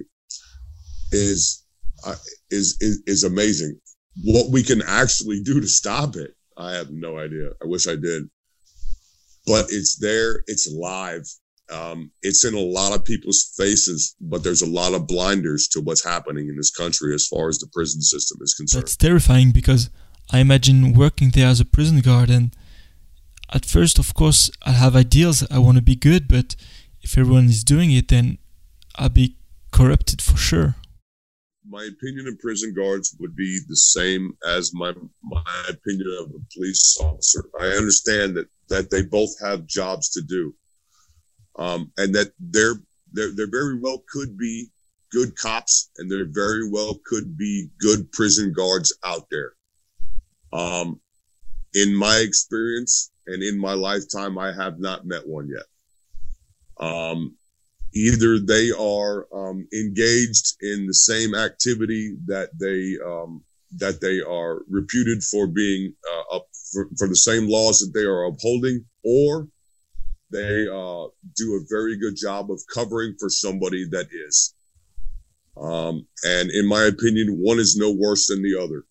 is, 1.11 1.65
uh, 2.05 2.15
is, 2.49 2.77
is, 2.79 3.01
is 3.05 3.23
amazing. 3.23 3.79
What 4.23 4.51
we 4.51 4.63
can 4.63 4.81
actually 4.81 5.41
do 5.41 5.61
to 5.61 5.67
stop 5.67 6.15
it, 6.15 6.35
I 6.57 6.73
have 6.73 6.91
no 6.91 7.17
idea. 7.17 7.51
I 7.61 7.65
wish 7.65 7.87
I 7.87 7.95
did, 7.95 8.29
but 9.45 9.65
it's 9.69 9.97
there. 9.97 10.43
It's 10.47 10.71
live 10.71 11.25
um, 11.71 12.11
it's 12.21 12.43
in 12.43 12.53
a 12.53 12.59
lot 12.59 12.93
of 12.93 13.05
people's 13.05 13.53
faces, 13.57 14.15
but 14.19 14.43
there's 14.43 14.61
a 14.61 14.69
lot 14.69 14.93
of 14.93 15.07
blinders 15.07 15.67
to 15.69 15.81
what's 15.81 16.03
happening 16.03 16.49
in 16.49 16.57
this 16.57 16.71
country 16.71 17.15
as 17.15 17.27
far 17.27 17.47
as 17.47 17.59
the 17.59 17.67
prison 17.67 18.01
system 18.01 18.39
is 18.41 18.53
concerned. 18.53 18.83
That's 18.83 18.97
terrifying 18.97 19.51
because 19.51 19.89
I 20.31 20.39
imagine 20.39 20.93
working 20.93 21.31
there 21.31 21.47
as 21.47 21.59
a 21.59 21.65
prison 21.65 22.01
guard, 22.01 22.29
and 22.29 22.55
at 23.53 23.65
first, 23.65 23.99
of 23.99 24.13
course, 24.13 24.51
I 24.65 24.71
have 24.71 24.95
ideals. 24.95 25.45
I 25.49 25.59
want 25.59 25.77
to 25.77 25.81
be 25.81 25.95
good, 25.95 26.27
but 26.27 26.55
if 27.01 27.17
everyone 27.17 27.45
is 27.45 27.63
doing 27.63 27.91
it, 27.91 28.07
then 28.07 28.37
I'll 28.95 29.09
be 29.09 29.37
corrupted 29.71 30.21
for 30.21 30.37
sure. 30.37 30.75
My 31.67 31.83
opinion 31.83 32.27
of 32.27 32.39
prison 32.39 32.73
guards 32.73 33.15
would 33.19 33.35
be 33.35 33.59
the 33.67 33.75
same 33.75 34.35
as 34.47 34.73
my 34.73 34.93
my 35.23 35.65
opinion 35.69 36.17
of 36.19 36.31
a 36.31 36.39
police 36.53 36.97
officer. 36.99 37.45
I 37.59 37.67
understand 37.67 38.35
that 38.35 38.47
that 38.69 38.89
they 38.89 39.03
both 39.03 39.39
have 39.41 39.67
jobs 39.67 40.09
to 40.09 40.21
do 40.21 40.53
um, 41.57 41.91
and 41.97 42.13
that 42.15 42.31
there 42.39 42.75
there 43.13 43.31
there 43.35 43.49
very 43.49 43.79
well 43.79 44.03
could 44.09 44.37
be 44.37 44.69
good 45.11 45.35
cops, 45.35 45.89
and 45.97 46.09
there 46.09 46.25
very 46.25 46.69
well 46.69 46.99
could 47.05 47.37
be 47.37 47.69
good 47.79 48.11
prison 48.11 48.53
guards 48.53 48.97
out 49.03 49.27
there. 49.29 49.53
Um, 50.53 50.99
in 51.73 51.95
my 51.95 52.17
experience 52.17 53.11
and 53.27 53.43
in 53.43 53.59
my 53.59 53.73
lifetime, 53.73 54.37
I 54.37 54.53
have 54.53 54.79
not 54.79 55.05
met 55.05 55.27
one 55.27 55.49
yet. 55.49 55.65
Um, 56.81 57.35
either 57.93 58.39
they 58.39 58.71
are 58.71 59.27
um, 59.33 59.67
engaged 59.73 60.55
in 60.61 60.87
the 60.87 60.93
same 60.93 61.35
activity 61.35 62.15
that 62.25 62.49
they 62.59 62.97
um, 63.05 63.43
that 63.77 64.01
they 64.01 64.19
are 64.21 64.63
reputed 64.69 65.23
for 65.23 65.47
being 65.47 65.93
uh, 66.11 66.35
up 66.35 66.47
for, 66.73 66.89
for, 66.97 67.07
the 67.07 67.15
same 67.15 67.47
laws 67.47 67.79
that 67.79 67.91
they 67.93 68.05
are 68.05 68.25
upholding, 68.25 68.83
or 69.05 69.47
they 70.31 70.67
uh, 70.67 71.07
do 71.37 71.55
a 71.55 71.65
very 71.69 71.97
good 71.97 72.15
job 72.15 72.51
of 72.51 72.59
covering 72.73 73.15
for 73.19 73.29
somebody 73.29 73.87
that 73.89 74.07
is. 74.11 74.53
Um, 75.55 76.05
and 76.23 76.49
in 76.51 76.67
my 76.67 76.83
opinion, 76.83 77.37
one 77.39 77.59
is 77.59 77.77
no 77.77 77.91
worse 77.91 78.27
than 78.27 78.41
the 78.41 78.59
other. 78.59 78.83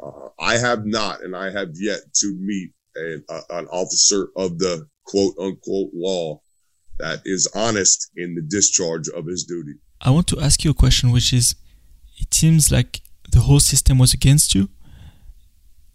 Uh, 0.00 0.28
I 0.40 0.56
have 0.58 0.84
not, 0.84 1.22
and 1.22 1.36
I 1.36 1.50
have 1.50 1.70
yet 1.74 2.00
to 2.16 2.36
meet 2.40 2.72
an, 2.96 3.24
an 3.50 3.66
officer 3.68 4.28
of 4.36 4.58
the 4.58 4.86
quote 5.04 5.34
unquote 5.38 5.90
law 5.94 6.40
that 6.98 7.20
is 7.24 7.48
honest 7.54 8.10
in 8.16 8.34
the 8.34 8.42
discharge 8.42 9.08
of 9.08 9.26
his 9.26 9.44
duty. 9.44 9.74
I 10.00 10.10
want 10.10 10.26
to 10.28 10.40
ask 10.40 10.64
you 10.64 10.70
a 10.70 10.74
question, 10.74 11.10
which 11.10 11.32
is 11.32 11.54
it 12.18 12.32
seems 12.34 12.70
like 12.70 13.00
the 13.30 13.40
whole 13.40 13.60
system 13.60 13.98
was 13.98 14.12
against 14.12 14.54
you. 14.54 14.68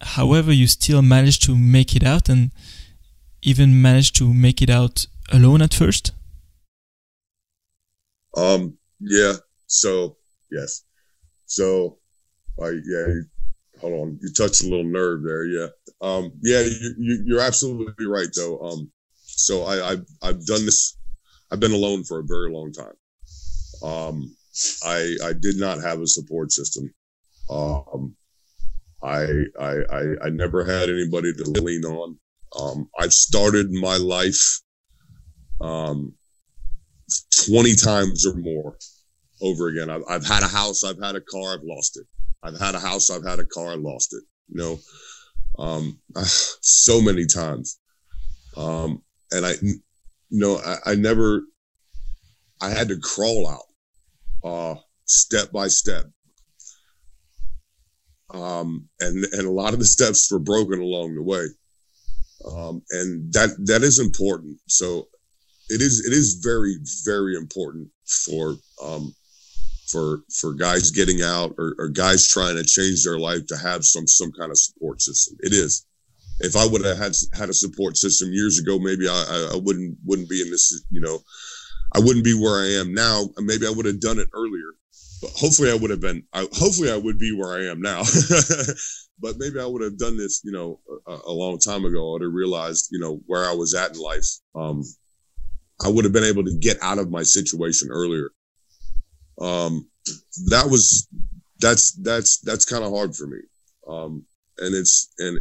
However, 0.02 0.52
you 0.52 0.68
still 0.68 1.02
managed 1.02 1.44
to 1.44 1.56
make 1.56 1.96
it 1.96 2.04
out 2.04 2.30
and 2.30 2.52
even 3.42 3.82
managed 3.82 4.16
to 4.18 4.34
make 4.34 4.62
it 4.62 4.70
out 4.70 5.06
alone 5.32 5.62
at 5.62 5.74
first? 5.74 6.12
Um, 8.36 8.78
yeah. 9.00 9.34
So, 9.68 10.18
yes. 10.52 10.84
So, 11.46 11.98
uh, 12.62 12.70
yeah, 12.70 13.06
hold 13.80 13.94
on. 13.94 14.20
You 14.22 14.32
touched 14.34 14.64
a 14.64 14.68
little 14.68 14.84
nerve 14.84 15.24
there. 15.24 15.46
Yeah. 15.46 15.68
Um, 16.02 16.34
yeah, 16.42 16.62
you, 16.62 17.24
you, 17.26 17.38
are 17.38 17.42
absolutely 17.42 18.06
right 18.06 18.28
though. 18.36 18.60
Um, 18.60 18.92
so 19.38 19.64
I, 19.64 19.94
I, 19.94 19.96
I've 20.24 20.46
done 20.46 20.66
this. 20.66 20.98
I've 21.52 21.60
been 21.60 21.72
alone 21.72 22.04
for 22.04 22.20
a 22.20 22.24
very 22.24 22.52
long 22.52 22.72
time. 22.74 22.94
Um, 23.84 24.36
I, 24.84 25.16
I 25.24 25.34
did 25.34 25.58
not 25.58 25.82
have 25.82 26.02
a 26.02 26.08
support 26.08 26.52
system. 26.52 26.94
Um, 27.50 28.16
I, 29.04 29.26
I, 29.60 29.76
I, 29.92 30.04
I 30.26 30.30
never 30.30 30.66
had 30.66 30.90
anybody 30.90 31.34
to 31.34 31.62
lean 31.62 31.86
on. 31.86 32.18
Um, 32.60 32.90
I've 33.00 33.14
started 33.14 33.72
my 33.72 33.98
life 33.98 34.60
um, 35.62 36.14
20 37.46 37.76
times 37.76 38.26
or 38.26 38.34
more 38.36 38.76
over 39.42 39.68
again. 39.68 39.92
I've, 39.92 40.04
I've, 40.10 40.26
had 40.26 40.42
a 40.42 40.48
house, 40.48 40.84
I've 40.84 41.02
had 41.02 41.16
a 41.16 41.22
car, 41.22 41.54
I've 41.54 41.64
lost 41.64 41.98
it. 41.98 42.08
I've 42.42 42.60
had 42.60 42.74
a 42.74 42.80
house, 42.80 43.12
I've 43.12 43.26
had 43.26 43.40
a 43.40 43.46
car, 43.46 43.68
I 43.68 43.76
lost 43.76 44.14
it. 44.14 44.24
You 44.50 44.58
know, 44.58 44.80
um, 45.64 46.00
so 46.26 47.00
many 47.00 47.28
times. 47.28 47.80
Um, 48.56 49.04
and 49.32 49.46
I, 49.46 49.54
you 49.62 49.80
know, 50.30 50.58
I, 50.58 50.92
I, 50.92 50.96
never, 50.96 51.44
I 52.62 52.70
had 52.70 52.88
to 52.90 53.00
crawl 53.00 53.48
out, 53.48 54.48
uh, 54.50 54.76
step 55.06 55.52
by 55.52 55.68
step. 55.68 56.06
Um, 58.34 58.90
and, 59.00 59.24
and 59.34 59.48
a 59.48 59.52
lot 59.52 59.74
of 59.74 59.80
the 59.80 59.86
steps 59.86 60.30
were 60.32 60.40
broken 60.40 60.80
along 60.80 61.16
the 61.16 61.24
way. 61.24 61.46
Um, 62.46 62.82
and 62.92 63.32
that, 63.34 63.56
that 63.66 63.84
is 63.84 64.00
important. 64.00 64.60
So 64.68 65.08
it 65.70 65.82
is, 65.82 66.06
it 66.06 66.14
is 66.14 66.42
very, 66.44 66.76
very 67.06 67.36
important 67.36 67.90
for, 68.26 68.56
um, 68.84 69.14
for, 69.92 70.22
for 70.42 70.54
guys 70.54 70.92
getting 70.92 71.22
out 71.22 71.54
or, 71.58 71.76
or 71.80 71.88
guys 71.88 72.28
trying 72.28 72.58
to 72.58 72.64
change 72.66 73.04
their 73.04 73.18
life 73.20 73.46
to 73.48 73.58
have 73.58 73.86
some, 73.86 74.08
some 74.08 74.32
kind 74.34 74.52
of 74.52 74.58
support 74.58 75.02
system. 75.02 75.38
It 75.40 75.54
is. 75.54 75.86
If 76.40 76.56
I 76.56 76.66
would 76.66 76.86
have 76.86 76.98
had, 76.98 77.14
had 77.34 77.50
a 77.50 77.54
support 77.54 77.98
system 77.98 78.32
years 78.32 78.60
ago, 78.60 78.78
maybe 78.78 79.08
I, 79.08 79.50
I 79.54 79.58
wouldn't, 79.58 79.98
wouldn't 80.06 80.30
be 80.30 80.42
in 80.42 80.52
this, 80.52 80.84
you 80.92 81.02
know, 81.02 81.20
I 81.94 82.00
wouldn't 82.00 82.26
be 82.26 82.40
where 82.40 82.62
I 82.62 82.80
am 82.80 82.94
now. 82.94 83.24
Maybe 83.38 83.66
I 83.66 83.72
would 83.72 83.86
have 83.86 84.00
done 84.00 84.20
it 84.20 84.28
earlier, 84.34 84.74
but 85.22 85.32
hopefully 85.32 85.72
I 85.72 85.76
would 85.76 85.90
have 85.90 86.02
been, 86.02 86.24
I, 86.34 86.42
hopefully 86.54 86.92
I 86.92 86.98
would 86.98 87.18
be 87.18 87.36
where 87.36 87.58
I 87.58 87.72
am 87.72 87.82
now. 87.82 88.04
but 89.20 89.38
maybe 89.38 89.60
I 89.60 89.66
would 89.66 89.82
have 89.82 89.98
done 89.98 90.18
this, 90.18 90.42
you 90.44 90.52
know, 90.52 90.80
a, 91.08 91.18
a 91.28 91.32
long 91.32 91.58
time 91.60 91.86
ago. 91.86 92.10
I 92.10 92.14
would 92.14 92.22
have 92.24 92.34
realized, 92.34 92.90
you 92.92 93.00
know, 93.00 93.20
where 93.26 93.46
I 93.46 93.54
was 93.54 93.74
at 93.74 93.96
in 93.96 94.02
life. 94.02 94.28
Um, 94.54 94.84
I 95.84 95.90
would 95.90 96.06
have 96.06 96.14
been 96.14 96.24
able 96.24 96.44
to 96.44 96.58
get 96.58 96.78
out 96.82 97.00
of 97.00 97.10
my 97.10 97.24
situation 97.24 97.90
earlier. 97.92 98.32
Um, 99.40 99.88
that 100.48 100.68
was, 100.70 101.08
that's, 101.60 101.94
that's, 101.94 102.40
that's 102.42 102.66
kind 102.66 102.84
of 102.84 102.92
hard 102.92 103.16
for 103.16 103.28
me. 103.28 103.40
Um, 103.88 104.26
and 104.60 104.76
it's, 104.76 105.14
and 105.20 105.40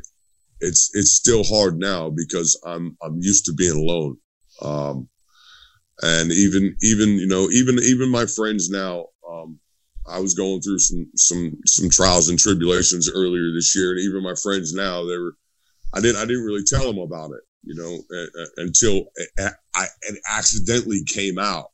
it's, 0.60 0.90
it's 0.94 1.12
still 1.12 1.44
hard 1.44 1.78
now 1.78 2.10
because 2.10 2.60
I'm, 2.64 2.96
I'm 3.02 3.18
used 3.20 3.44
to 3.46 3.52
being 3.52 3.76
alone. 3.76 4.16
Um, 4.62 5.08
and 6.02 6.30
even, 6.32 6.76
even, 6.82 7.10
you 7.10 7.26
know, 7.26 7.48
even, 7.50 7.78
even 7.78 8.10
my 8.10 8.26
friends 8.26 8.70
now, 8.70 9.06
um, 9.28 9.58
I 10.08 10.20
was 10.20 10.34
going 10.34 10.60
through 10.60 10.78
some 10.78 11.10
some 11.16 11.58
some 11.66 11.90
trials 11.90 12.28
and 12.28 12.38
tribulations 12.38 13.10
earlier 13.10 13.52
this 13.52 13.74
year, 13.74 13.90
and 13.90 14.00
even 14.00 14.22
my 14.22 14.34
friends 14.40 14.72
now 14.72 15.04
they 15.04 15.18
were. 15.18 15.36
I 15.92 16.00
didn't 16.00 16.22
I 16.22 16.26
didn't 16.26 16.44
really 16.44 16.62
tell 16.64 16.86
them 16.86 16.98
about 16.98 17.32
it, 17.32 17.40
you 17.64 17.74
know, 17.74 17.98
until 18.56 19.06
I 19.74 19.86
it 20.02 20.18
accidentally 20.30 21.02
came 21.06 21.38
out, 21.38 21.72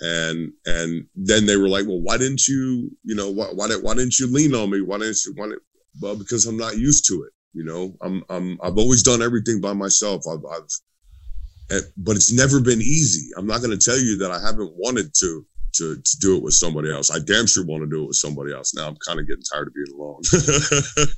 and 0.00 0.52
and 0.64 1.06
then 1.14 1.46
they 1.46 1.56
were 1.56 1.68
like, 1.68 1.86
well, 1.86 2.00
why 2.00 2.16
didn't 2.16 2.48
you, 2.48 2.90
you 3.04 3.14
know, 3.14 3.30
why 3.30 3.46
why, 3.54 3.68
why 3.80 3.94
didn't 3.94 4.18
you 4.18 4.26
lean 4.26 4.52
on 4.54 4.70
me? 4.70 4.80
Why 4.80 4.98
didn't 4.98 5.24
you? 5.24 5.32
Why 5.36 5.46
didn't, 5.46 5.62
well, 6.02 6.16
because 6.16 6.46
I'm 6.46 6.56
not 6.56 6.78
used 6.78 7.06
to 7.06 7.22
it. 7.22 7.32
You 7.56 7.64
know, 7.64 7.96
I'm 8.02 8.22
I'm 8.28 8.58
I've 8.62 8.76
always 8.76 9.02
done 9.02 9.22
everything 9.22 9.62
by 9.62 9.72
myself. 9.72 10.24
I've 10.30 10.44
I've 10.44 11.82
but 11.96 12.14
it's 12.14 12.32
never 12.32 12.60
been 12.60 12.80
easy. 12.80 13.30
I'm 13.36 13.46
not 13.46 13.60
going 13.60 13.76
to 13.76 13.84
tell 13.84 13.98
you 13.98 14.18
that 14.18 14.30
I 14.30 14.40
haven't 14.40 14.72
wanted 14.76 15.12
to 15.20 15.46
to, 15.76 15.96
to 15.96 16.18
do 16.20 16.36
it 16.36 16.42
with 16.42 16.54
somebody 16.54 16.90
else. 16.92 17.10
I 17.10 17.18
damn 17.18 17.46
sure 17.46 17.64
want 17.64 17.82
to 17.82 17.88
do 17.88 18.04
it 18.04 18.08
with 18.08 18.16
somebody 18.16 18.52
else. 18.52 18.74
Now 18.74 18.88
I'm 18.88 18.96
kind 19.06 19.18
of 19.18 19.26
getting 19.26 19.42
tired 19.42 19.68
of 19.68 19.74
being 19.74 19.98
alone. 19.98 20.22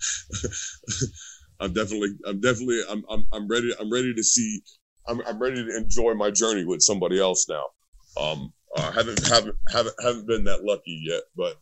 I'm 1.61 1.73
definitely, 1.73 2.11
I'm 2.27 2.41
definitely, 2.41 2.81
I'm, 2.89 3.05
I'm, 3.11 3.27
I'm 3.33 3.49
ready. 3.49 3.73
I'm 3.79 3.91
ready 3.91 4.15
to 4.15 4.23
see. 4.23 4.63
I'm, 5.07 5.21
I'm 5.27 5.39
ready 5.39 5.65
to 5.65 5.77
enjoy 5.77 6.15
my 6.15 6.31
journey 6.31 6.65
with 6.65 6.83
somebody 6.83 7.21
else 7.21 7.49
now. 7.49 7.65
Um, 8.21 8.53
I 8.77 8.91
haven't, 8.91 9.27
haven't, 9.27 9.57
haven't, 9.73 9.95
haven't 10.03 10.27
been 10.27 10.45
that 10.45 10.65
lucky 10.65 11.03
yet, 11.05 11.23
but, 11.37 11.57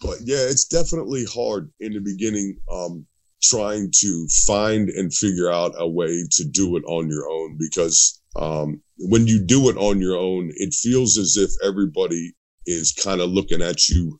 but 0.00 0.18
yeah, 0.22 0.38
it's 0.38 0.64
definitely 0.66 1.24
hard 1.24 1.70
in 1.80 1.92
the 1.92 2.00
beginning. 2.00 2.58
Um, 2.70 3.06
trying 3.48 3.90
to 4.00 4.28
find 4.46 4.88
and 4.88 5.12
figure 5.12 5.50
out 5.50 5.74
a 5.78 5.88
way 5.88 6.24
to 6.32 6.44
do 6.44 6.76
it 6.76 6.84
on 6.86 7.08
your 7.08 7.28
own 7.30 7.56
because 7.58 8.20
um, 8.36 8.82
when 8.98 9.26
you 9.26 9.44
do 9.44 9.68
it 9.70 9.76
on 9.76 10.00
your 10.00 10.16
own, 10.16 10.50
it 10.56 10.74
feels 10.74 11.18
as 11.18 11.36
if 11.36 11.50
everybody 11.64 12.34
is 12.66 12.92
kind 12.92 13.20
of 13.20 13.30
looking 13.30 13.62
at 13.62 13.88
you 13.88 14.18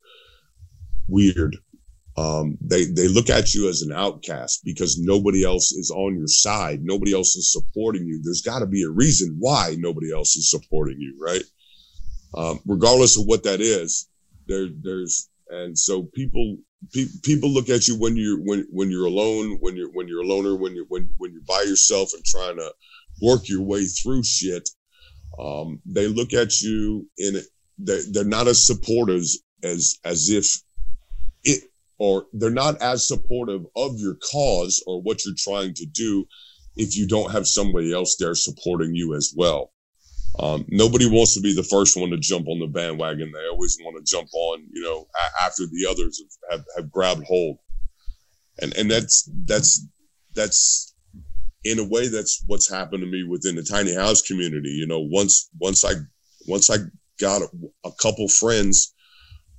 weird. 1.09 1.57
Um, 2.19 2.57
they 2.63 2.87
they 2.87 3.09
look 3.09 3.29
at 3.29 3.55
you 3.55 3.69
as 3.69 3.83
an 3.83 3.93
outcast 3.93 4.63
because 4.65 4.99
nobody 4.99 5.45
else 5.45 5.73
is 5.73 5.91
on 5.91 6.17
your 6.17 6.29
side. 6.29 6.81
Nobody 6.83 7.13
else 7.15 7.37
is 7.37 7.53
supporting 7.53 8.07
you. 8.07 8.21
There's 8.25 8.43
got 8.43 8.61
to 8.61 8.67
be 8.67 8.85
a 8.85 8.91
reason 8.91 9.37
why 9.39 9.77
nobody 9.79 10.13
else 10.13 10.37
is 10.37 10.51
supporting 10.51 10.99
you, 10.99 11.17
right? 11.21 11.43
um, 12.35 12.61
regardless 12.67 13.19
of 13.19 13.27
what 13.27 13.43
that 13.45 13.61
is, 13.61 14.09
there, 14.47 14.69
there's, 14.83 15.31
and 15.49 15.79
so 15.79 16.03
people, 16.03 16.59
pe- 16.93 17.07
people 17.23 17.51
look 17.51 17.69
at 17.69 17.89
you 17.89 17.99
when 17.99 18.17
you're, 18.17 18.39
when, 18.39 18.67
when 18.71 18.91
you're 18.91 19.07
alone, 19.07 19.59
when 19.61 19.77
you're, 19.77 19.91
when 19.93 20.09
you're 20.09 20.23
a 20.23 20.27
loner, 20.27 20.57
when 20.57 20.75
you're, 20.75 20.87
when, 20.89 21.09
when 21.19 21.33
you're 21.33 21.43
by 21.47 21.63
yourself 21.63 22.13
and 22.15 22.25
trying 22.25 22.57
to 22.57 22.73
work 23.23 23.49
your 23.49 23.63
way 23.63 23.85
through 23.85 24.23
shit. 24.23 24.69
Um, 25.39 25.81
they 25.85 26.07
look 26.07 26.33
at 26.33 26.61
you 26.61 27.09
in. 27.19 27.41
They're, 27.79 28.03
they're 28.11 28.25
not 28.25 28.49
as 28.49 28.67
supportive 28.67 29.25
as, 29.63 29.99
as 30.05 30.31
if 30.31 30.63
it, 31.45 31.65
or 31.99 32.27
they're 32.33 32.51
not 32.51 32.81
as 32.81 33.07
supportive 33.07 33.67
of 33.77 33.99
your 33.99 34.15
cause 34.15 34.83
or 34.87 35.03
what 35.03 35.25
you're 35.25 35.35
trying 35.37 35.75
to 35.75 35.87
do 35.87 36.25
if 36.77 36.97
you 36.97 37.07
don't 37.07 37.33
have 37.33 37.47
somebody 37.47 37.93
else 37.93 38.17
there 38.19 38.35
supporting 38.35 38.95
you 38.95 39.15
as 39.15 39.35
well. 39.37 39.73
Um, 40.39 40.67
nobody 40.69 41.09
wants 41.09 41.35
to 41.35 41.41
be 41.41 41.55
the 41.55 41.63
first 41.63 41.97
one 41.97 42.11
to 42.11 42.19
jump 42.19 42.47
on 42.49 42.59
the 42.59 42.67
bandwagon. 42.67 43.33
They 43.33 43.49
always 43.51 43.79
want 43.81 43.97
to 43.97 44.11
jump 44.11 44.29
on, 44.35 44.67
you 44.71 44.83
know, 44.83 45.07
after 45.41 45.67
the 45.67 45.87
others 45.91 46.21
have, 46.21 46.59
have, 46.59 46.67
have 46.77 46.93
grabbed 46.93 47.25
hold. 47.25 47.59
And, 48.61 48.75
and 48.77 48.91
that's, 48.91 49.31
that's, 49.45 49.87
that's 50.35 50.95
in 51.65 51.79
a 51.79 51.85
way, 51.89 52.09
that's 52.09 52.43
what's 52.47 52.71
happened 52.71 53.03
to 53.03 53.07
me 53.07 53.25
within 53.25 53.57
the 53.57 53.63
tiny 53.63 53.95
house 53.95 54.21
community. 54.23 54.69
You 54.69 54.87
know, 54.87 55.01
once, 55.01 55.49
once 55.59 55.85
I, 55.85 55.93
once 56.47 56.71
I 56.71 56.77
got 57.19 57.43
a, 57.43 57.49
a 57.85 57.91
couple 58.01 58.29
friends, 58.29 58.95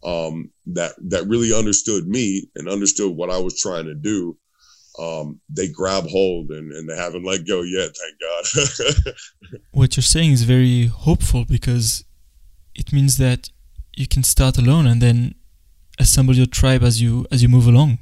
um, 0.03 0.51
that, 0.67 0.93
that 1.09 1.27
really 1.27 1.57
understood 1.57 2.07
me 2.07 2.47
and 2.55 2.69
understood 2.69 3.15
what 3.15 3.31
I 3.31 3.39
was 3.39 3.59
trying 3.59 3.85
to 3.85 3.95
do, 3.95 4.37
um, 4.99 5.39
they 5.49 5.67
grab 5.67 6.07
hold 6.07 6.49
and, 6.49 6.71
and 6.71 6.89
they 6.89 6.95
haven't 6.95 7.23
let 7.23 7.47
go 7.47 7.61
yet, 7.61 7.91
thank 7.95 9.05
God. 9.05 9.13
what 9.71 9.95
you're 9.95 10.03
saying 10.03 10.31
is 10.31 10.43
very 10.43 10.85
hopeful 10.87 11.45
because 11.45 12.03
it 12.73 12.91
means 12.91 13.17
that 13.17 13.49
you 13.95 14.07
can 14.07 14.23
start 14.23 14.57
alone 14.57 14.87
and 14.87 15.01
then 15.01 15.35
assemble 15.99 16.35
your 16.35 16.45
tribe 16.45 16.83
as 16.83 17.01
you 17.01 17.25
as 17.31 17.41
you 17.41 17.49
move 17.49 17.67
along. 17.67 17.99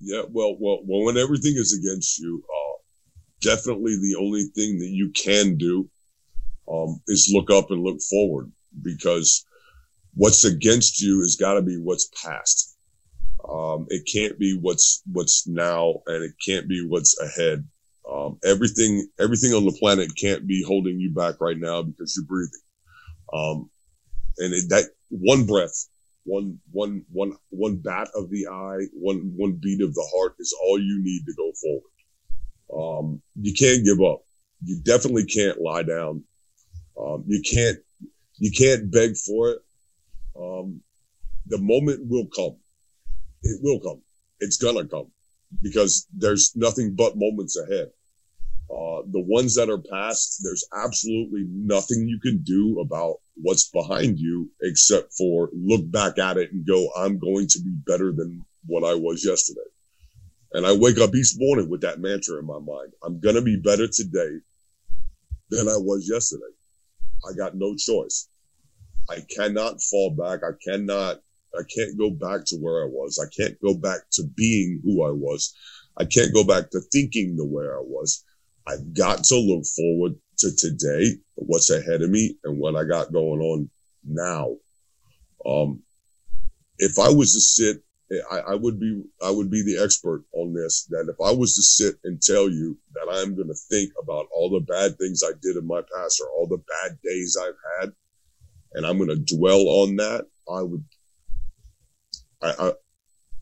Yeah, 0.00 0.22
well, 0.30 0.56
well, 0.58 0.80
well. 0.84 1.04
When 1.04 1.16
everything 1.16 1.54
is 1.56 1.72
against 1.72 2.18
you, 2.18 2.42
uh, 2.44 2.78
definitely 3.40 3.96
the 3.96 4.16
only 4.20 4.44
thing 4.54 4.78
that 4.78 4.90
you 4.90 5.10
can 5.10 5.56
do 5.56 5.88
um, 6.70 7.00
is 7.08 7.32
look 7.32 7.50
up 7.50 7.70
and 7.70 7.82
look 7.82 8.00
forward 8.02 8.50
because 8.82 9.44
what's 10.14 10.44
against 10.44 11.00
you 11.00 11.20
has 11.20 11.36
got 11.36 11.54
to 11.54 11.62
be 11.62 11.76
what's 11.76 12.10
past 12.22 12.73
um, 13.48 13.86
it 13.90 14.08
can't 14.10 14.38
be 14.38 14.58
what's 14.58 15.02
what's 15.12 15.46
now, 15.46 16.02
and 16.06 16.24
it 16.24 16.32
can't 16.44 16.68
be 16.68 16.86
what's 16.86 17.18
ahead. 17.20 17.66
Um, 18.10 18.38
everything 18.44 19.06
everything 19.18 19.52
on 19.52 19.64
the 19.64 19.76
planet 19.78 20.10
can't 20.20 20.46
be 20.46 20.62
holding 20.62 20.98
you 21.00 21.10
back 21.10 21.40
right 21.40 21.58
now 21.58 21.82
because 21.82 22.16
you're 22.16 22.26
breathing. 22.26 22.60
Um, 23.32 23.70
and 24.38 24.52
it, 24.54 24.68
that 24.70 24.84
one 25.10 25.46
breath, 25.46 25.88
one 26.24 26.58
one 26.72 27.04
one 27.12 27.36
one 27.50 27.76
bat 27.76 28.08
of 28.14 28.30
the 28.30 28.46
eye, 28.46 28.86
one 28.92 29.32
one 29.36 29.52
beat 29.52 29.82
of 29.82 29.94
the 29.94 30.08
heart 30.14 30.34
is 30.38 30.54
all 30.64 30.78
you 30.78 31.02
need 31.02 31.24
to 31.26 31.34
go 31.34 31.52
forward. 31.60 31.90
Um, 32.72 33.22
you 33.40 33.52
can't 33.52 33.84
give 33.84 34.00
up. 34.00 34.22
You 34.64 34.80
definitely 34.82 35.26
can't 35.26 35.60
lie 35.60 35.82
down. 35.82 36.24
Um, 36.98 37.24
you 37.26 37.42
can't 37.42 37.78
you 38.38 38.50
can't 38.50 38.90
beg 38.90 39.16
for 39.16 39.50
it. 39.50 39.58
Um, 40.38 40.80
the 41.46 41.58
moment 41.58 42.06
will 42.08 42.26
come 42.34 42.56
it 43.44 43.60
will 43.62 43.80
come. 43.80 44.02
It's 44.40 44.56
gonna 44.56 44.86
come 44.86 45.10
because 45.62 46.06
there's 46.12 46.52
nothing 46.56 46.94
but 46.94 47.16
moments 47.16 47.56
ahead. 47.56 47.90
Uh, 48.70 49.02
the 49.12 49.20
ones 49.20 49.54
that 49.54 49.70
are 49.70 49.78
past, 49.78 50.40
there's 50.42 50.66
absolutely 50.74 51.44
nothing 51.48 52.08
you 52.08 52.18
can 52.18 52.42
do 52.42 52.80
about 52.80 53.16
what's 53.36 53.68
behind 53.70 54.18
you 54.18 54.50
except 54.62 55.12
for 55.12 55.50
look 55.52 55.88
back 55.90 56.18
at 56.18 56.38
it 56.38 56.50
and 56.52 56.66
go, 56.66 56.88
I'm 56.96 57.18
going 57.18 57.46
to 57.48 57.60
be 57.60 57.70
better 57.86 58.10
than 58.10 58.44
what 58.66 58.82
I 58.82 58.94
was 58.94 59.24
yesterday. 59.24 59.60
And 60.52 60.66
I 60.66 60.72
wake 60.72 60.98
up 60.98 61.14
each 61.14 61.34
morning 61.36 61.68
with 61.68 61.82
that 61.82 62.00
mantra 62.00 62.38
in 62.38 62.46
my 62.46 62.58
mind. 62.58 62.92
I'm 63.02 63.20
going 63.20 63.34
to 63.34 63.42
be 63.42 63.56
better 63.56 63.86
today 63.86 64.38
than 65.50 65.68
I 65.68 65.76
was 65.76 66.08
yesterday. 66.10 66.42
I 67.28 67.34
got 67.36 67.54
no 67.54 67.76
choice. 67.76 68.28
I 69.10 69.18
cannot 69.34 69.82
fall 69.82 70.10
back. 70.10 70.40
I 70.42 70.52
cannot 70.66 71.20
I 71.58 71.62
can't 71.74 71.98
go 71.98 72.10
back 72.10 72.44
to 72.46 72.56
where 72.56 72.84
I 72.84 72.86
was. 72.86 73.18
I 73.18 73.28
can't 73.34 73.60
go 73.60 73.74
back 73.74 74.00
to 74.12 74.24
being 74.34 74.80
who 74.84 75.04
I 75.04 75.10
was. 75.10 75.54
I 75.96 76.04
can't 76.04 76.34
go 76.34 76.44
back 76.44 76.70
to 76.70 76.80
thinking 76.92 77.36
the 77.36 77.44
way 77.44 77.64
I 77.64 77.80
was. 77.80 78.24
I've 78.66 78.94
got 78.94 79.24
to 79.24 79.36
look 79.36 79.64
forward 79.66 80.14
to 80.38 80.56
today, 80.56 81.16
what's 81.34 81.70
ahead 81.70 82.02
of 82.02 82.10
me 82.10 82.36
and 82.44 82.58
what 82.58 82.76
I 82.76 82.84
got 82.84 83.12
going 83.12 83.40
on 83.40 83.70
now. 84.04 84.56
Um, 85.46 85.82
if 86.78 86.98
I 86.98 87.10
was 87.10 87.34
to 87.34 87.40
sit, 87.40 87.82
I, 88.30 88.52
I 88.52 88.54
would 88.54 88.80
be, 88.80 89.02
I 89.22 89.30
would 89.30 89.50
be 89.50 89.62
the 89.62 89.82
expert 89.82 90.24
on 90.32 90.52
this, 90.52 90.86
that 90.90 91.08
if 91.08 91.16
I 91.24 91.32
was 91.32 91.54
to 91.56 91.62
sit 91.62 91.96
and 92.04 92.20
tell 92.20 92.48
you 92.48 92.76
that 92.94 93.08
I'm 93.10 93.34
going 93.34 93.48
to 93.48 93.54
think 93.54 93.92
about 94.02 94.26
all 94.34 94.50
the 94.50 94.60
bad 94.60 94.98
things 94.98 95.22
I 95.22 95.32
did 95.42 95.56
in 95.56 95.66
my 95.66 95.80
past 95.94 96.20
or 96.20 96.28
all 96.30 96.46
the 96.46 96.62
bad 96.82 96.98
days 97.02 97.36
I've 97.40 97.54
had, 97.80 97.92
and 98.74 98.86
I'm 98.86 98.98
going 98.98 99.10
to 99.10 99.36
dwell 99.36 99.68
on 99.68 99.96
that, 99.96 100.26
I 100.52 100.62
would 100.62 100.84
I, 102.44 102.72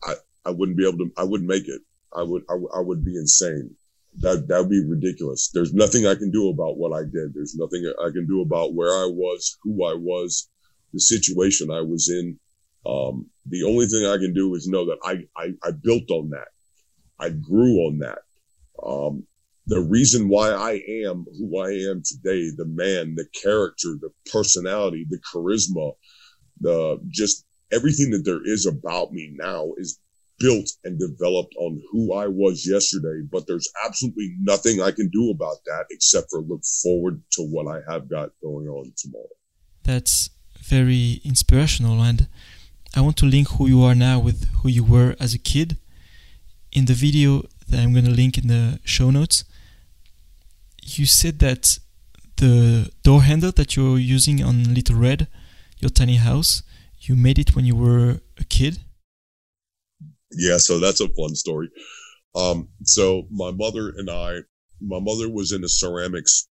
I, 0.03 0.13
I 0.45 0.49
wouldn't 0.51 0.77
be 0.77 0.87
able 0.87 0.99
to, 0.99 1.11
I 1.17 1.23
wouldn't 1.23 1.49
make 1.49 1.67
it. 1.67 1.81
I 2.15 2.23
would, 2.23 2.43
I, 2.49 2.53
I 2.75 2.79
would 2.79 3.03
be 3.03 3.15
insane. 3.15 3.75
That, 4.19 4.47
that 4.47 4.59
would 4.59 4.69
be 4.69 4.85
ridiculous. 4.85 5.49
There's 5.53 5.73
nothing 5.73 6.05
I 6.05 6.15
can 6.15 6.31
do 6.31 6.49
about 6.49 6.77
what 6.77 6.93
I 6.93 7.01
did. 7.01 7.33
There's 7.33 7.55
nothing 7.55 7.91
I 7.99 8.11
can 8.11 8.27
do 8.27 8.41
about 8.41 8.73
where 8.73 8.91
I 8.91 9.07
was, 9.11 9.57
who 9.63 9.85
I 9.85 9.95
was, 9.95 10.49
the 10.93 10.99
situation 10.99 11.71
I 11.71 11.81
was 11.81 12.09
in. 12.09 12.39
Um, 12.85 13.27
the 13.47 13.63
only 13.63 13.87
thing 13.87 14.05
I 14.05 14.17
can 14.17 14.33
do 14.33 14.53
is 14.55 14.67
know 14.67 14.85
that 14.85 14.99
I, 15.03 15.25
I, 15.35 15.53
I 15.63 15.71
built 15.71 16.09
on 16.11 16.29
that. 16.29 16.49
I 17.19 17.29
grew 17.29 17.87
on 17.87 17.99
that. 17.99 18.19
Um, 18.85 19.25
the 19.65 19.79
reason 19.79 20.27
why 20.27 20.51
I 20.51 20.81
am 21.05 21.25
who 21.37 21.59
I 21.59 21.69
am 21.89 22.03
today, 22.05 22.51
the 22.55 22.65
man, 22.65 23.15
the 23.15 23.25
character, 23.41 23.97
the 23.99 24.11
personality, 24.31 25.05
the 25.09 25.19
charisma, 25.33 25.93
the 26.59 26.99
just 27.09 27.45
everything 27.73 28.11
that 28.11 28.23
there 28.25 28.45
is 28.45 28.65
about 28.65 29.11
me 29.11 29.33
now 29.35 29.73
is 29.77 29.99
built 30.39 30.69
and 30.83 30.99
developed 30.99 31.55
on 31.57 31.81
who 31.91 32.13
I 32.13 32.27
was 32.27 32.67
yesterday, 32.67 33.21
but 33.31 33.47
there's 33.47 33.69
absolutely 33.85 34.35
nothing 34.41 34.81
I 34.81 34.91
can 34.91 35.09
do 35.09 35.31
about 35.31 35.57
that 35.65 35.85
except 35.91 36.27
for 36.29 36.41
look 36.41 36.63
forward 36.81 37.21
to 37.33 37.43
what 37.43 37.67
I 37.67 37.79
have 37.91 38.09
got 38.09 38.31
going 38.41 38.67
on 38.67 38.93
tomorrow. 38.97 39.35
That's 39.83 40.29
very 40.59 41.21
inspirational. 41.23 42.01
And 42.01 42.27
I 42.95 43.01
want 43.01 43.17
to 43.17 43.25
link 43.25 43.49
who 43.49 43.67
you 43.67 43.83
are 43.83 43.95
now 43.95 44.19
with 44.19 44.49
who 44.61 44.69
you 44.69 44.83
were 44.83 45.15
as 45.19 45.33
a 45.33 45.39
kid. 45.39 45.77
In 46.71 46.85
the 46.85 46.93
video 46.93 47.43
that 47.69 47.79
I'm 47.79 47.93
going 47.93 48.05
to 48.05 48.11
link 48.11 48.37
in 48.37 48.47
the 48.47 48.79
show 48.83 49.11
notes, 49.11 49.43
you 50.81 51.05
said 51.05 51.39
that 51.39 51.77
the 52.37 52.89
door 53.03 53.21
handle 53.21 53.51
that 53.51 53.75
you're 53.75 53.99
using 53.99 54.43
on 54.43 54.73
Little 54.73 54.95
Red, 54.95 55.27
your 55.79 55.89
tiny 55.89 56.15
house, 56.15 56.63
you 57.07 57.15
made 57.15 57.39
it 57.39 57.55
when 57.55 57.65
you 57.65 57.75
were 57.75 58.21
a 58.39 58.43
kid? 58.45 58.79
Yeah, 60.31 60.57
so 60.57 60.79
that's 60.79 61.01
a 61.01 61.09
fun 61.09 61.35
story. 61.35 61.69
Um, 62.35 62.69
so 62.83 63.27
my 63.29 63.51
mother 63.51 63.89
and 63.89 64.09
I, 64.09 64.39
my 64.81 64.99
mother 64.99 65.29
was 65.29 65.51
into 65.51 65.69
ceramics 65.69 66.47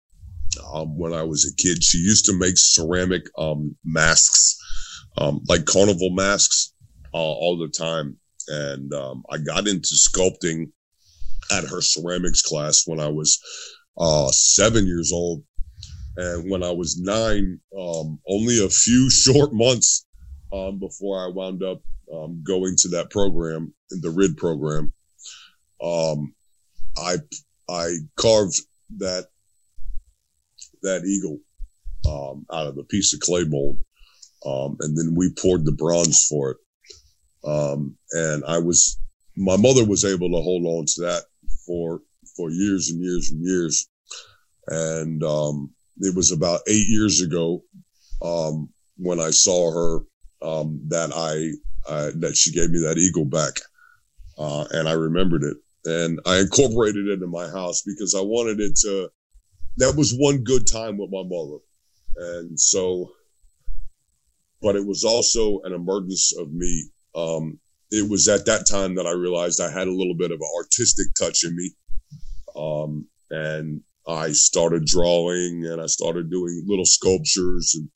um, 0.73 0.99
when 0.99 1.13
I 1.13 1.23
was 1.23 1.45
a 1.45 1.63
kid. 1.63 1.85
She 1.85 1.99
used 1.99 2.25
to 2.27 2.39
make 2.39 2.55
ceramic 2.57 3.23
um, 3.37 3.77
masks, 3.85 4.59
um, 5.19 5.41
like 5.49 5.67
carnival 5.67 6.11
masks, 6.11 6.73
uh, 7.15 7.19
all 7.19 7.59
the 7.59 7.69
time. 7.69 8.17
And 8.49 8.93
um, 8.95 9.25
I 9.31 9.39
got 9.39 9.69
into 9.69 9.95
sculpting 9.95 10.71
at 11.53 11.65
her 11.65 11.81
ceramics 11.81 12.43
class 12.43 12.87
when 12.87 13.01
I 13.01 13.09
was 13.09 13.39
uh, 13.99 14.31
seven 14.33 14.87
years 14.87 15.13
old. 15.13 15.45
And 16.17 16.51
when 16.51 16.65
I 16.65 16.73
was 16.73 16.99
nine, 16.99 17.61
um, 17.79 18.19
only 18.29 18.65
a 18.65 18.69
few 18.69 19.09
short 19.11 19.53
months 19.53 20.07
um, 20.53 20.79
before 20.79 21.25
I 21.25 21.29
wound 21.29 21.63
up 21.63 21.81
um, 22.13 22.43
going 22.43 22.75
to 22.79 22.89
that 22.89 23.11
program, 23.11 23.73
the 23.91 24.11
RID 24.11 24.37
program. 24.37 24.93
Um, 25.83 26.35
I 26.97 27.17
I 27.69 27.97
carved 28.17 28.61
that 28.99 29.27
that 30.83 31.05
eagle 31.05 31.39
um, 32.09 32.47
out 32.53 32.67
of 32.67 32.79
a 32.79 32.85
piece 32.85 33.13
of 33.13 33.21
clay 33.21 33.45
mold, 33.45 33.79
um, 34.47 34.77
and 34.81 34.97
then 34.97 35.15
we 35.15 35.31
poured 35.31 35.65
the 35.65 35.73
bronze 35.73 36.27
for 36.27 36.53
it. 36.53 36.57
Um, 37.45 37.97
and 38.13 38.43
I 38.47 38.59
was 38.59 38.99
my 39.37 39.57
mother 39.57 39.85
was 39.85 40.05
able 40.05 40.31
to 40.31 40.43
hold 40.43 40.65
on 40.65 40.87
to 40.87 41.01
that 41.03 41.25
for 41.67 42.01
for 42.37 42.51
years 42.51 42.91
and 42.91 43.03
years 43.03 43.31
and 43.31 43.45
years, 43.45 43.89
and 44.69 45.23
it 46.01 46.15
was 46.15 46.33
about 46.33 46.61
eight 46.69 46.89
years 46.89 47.21
ago 47.21 47.63
when 48.97 49.21
I 49.21 49.31
saw 49.31 49.71
her 49.71 50.05
um, 50.43 50.81
that 50.89 51.11
I 51.15 51.53
uh, 51.91 52.11
that 52.17 52.37
she 52.37 52.53
gave 52.53 52.71
me 52.71 52.81
that 52.81 52.99
eagle 52.99 53.25
back, 53.25 53.55
uh, 54.39 54.65
and 54.73 54.89
I 54.89 54.93
remembered 54.93 55.43
it, 55.43 55.57
and 55.85 56.21
I 56.27 56.39
incorporated 56.39 57.09
it 57.09 57.23
in 57.23 57.31
my 57.31 57.49
house 57.49 57.83
because 57.83 58.15
I 58.15 58.21
wanted 58.21 58.61
it 58.61 58.77
to. 58.83 59.11
That 59.79 59.95
was 59.97 60.13
one 60.13 60.43
good 60.43 60.67
time 60.67 60.99
with 60.99 61.11
my 61.11 61.23
mother, 61.23 61.59
and 62.17 62.59
so 62.59 63.13
but 64.61 64.77
it 64.77 64.85
was 64.85 65.05
also 65.05 65.61
an 65.65 65.73
emergence 65.73 66.33
of 66.37 66.53
me. 66.53 66.89
Um, 67.15 67.59
it 67.91 68.09
was 68.09 68.29
at 68.29 68.47
that 68.47 68.67
time 68.69 68.95
that 68.97 69.07
I 69.07 69.13
realized 69.13 69.61
I 69.61 69.71
had 69.71 69.89
a 69.89 69.95
little 69.95 70.15
bit 70.15 70.31
of 70.31 70.41
an 70.41 70.49
artistic 70.59 71.07
touch 71.19 71.45
in 71.45 71.57
me. 71.57 71.71
Um, 72.57 73.07
and 73.31 73.83
I 74.07 74.33
started 74.33 74.85
drawing 74.85 75.65
and 75.67 75.81
I 75.81 75.87
started 75.87 76.31
doing 76.31 76.65
little 76.67 76.85
sculptures 76.85 77.75
and, 77.77 77.89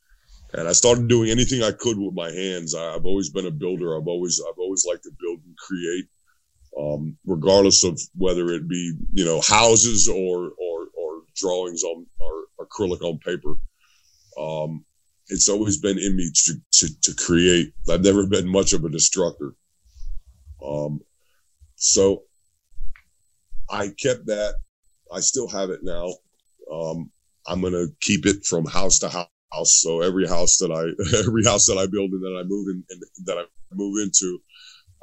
and 0.54 0.68
I 0.68 0.72
started 0.72 1.08
doing 1.08 1.30
anything 1.30 1.62
I 1.62 1.72
could 1.72 1.98
with 1.98 2.14
my 2.14 2.30
hands. 2.30 2.74
I, 2.74 2.92
have 2.92 3.06
always 3.06 3.30
been 3.30 3.46
a 3.46 3.50
builder. 3.50 3.96
I've 3.96 4.08
always, 4.08 4.40
I've 4.40 4.58
always 4.58 4.84
liked 4.86 5.04
to 5.04 5.12
build 5.18 5.40
and 5.44 5.56
create, 5.56 6.06
um, 6.78 7.16
regardless 7.26 7.84
of 7.84 8.00
whether 8.16 8.50
it 8.50 8.68
be, 8.68 8.94
you 9.12 9.24
know, 9.24 9.40
houses 9.40 10.08
or, 10.08 10.52
or, 10.58 10.88
or 10.94 11.22
drawings 11.36 11.82
on 11.84 12.06
or 12.20 12.66
acrylic 12.66 13.02
on 13.02 13.18
paper. 13.18 13.54
Um, 14.38 14.84
it's 15.28 15.48
always 15.48 15.78
been 15.78 15.98
in 15.98 16.16
me 16.16 16.30
to, 16.34 16.54
to, 16.72 17.00
to 17.00 17.14
create. 17.14 17.72
I've 17.90 18.04
never 18.04 18.26
been 18.26 18.46
much 18.46 18.74
of 18.74 18.84
a 18.84 18.90
destructor. 18.90 19.54
Um, 20.64 21.00
so 21.76 22.24
I 23.70 23.88
kept 23.88 24.26
that. 24.26 24.56
I 25.10 25.20
still 25.20 25.48
have 25.48 25.70
it 25.70 25.80
now. 25.82 26.12
Um, 26.70 27.10
I'm 27.46 27.62
to 27.62 27.88
keep 28.00 28.26
it 28.26 28.44
from 28.44 28.66
house 28.66 28.98
to 29.00 29.08
house. 29.08 29.31
So 29.64 30.00
every 30.00 30.26
house 30.26 30.58
that 30.58 30.70
I, 30.70 30.82
every 31.26 31.44
house 31.44 31.66
that 31.66 31.78
I 31.78 31.86
build 31.86 32.10
and 32.12 32.22
that 32.22 32.40
I 32.40 32.42
move 32.44 32.68
in, 32.68 32.84
and 32.90 33.26
that 33.26 33.38
I 33.38 33.44
move 33.74 34.02
into, 34.02 34.38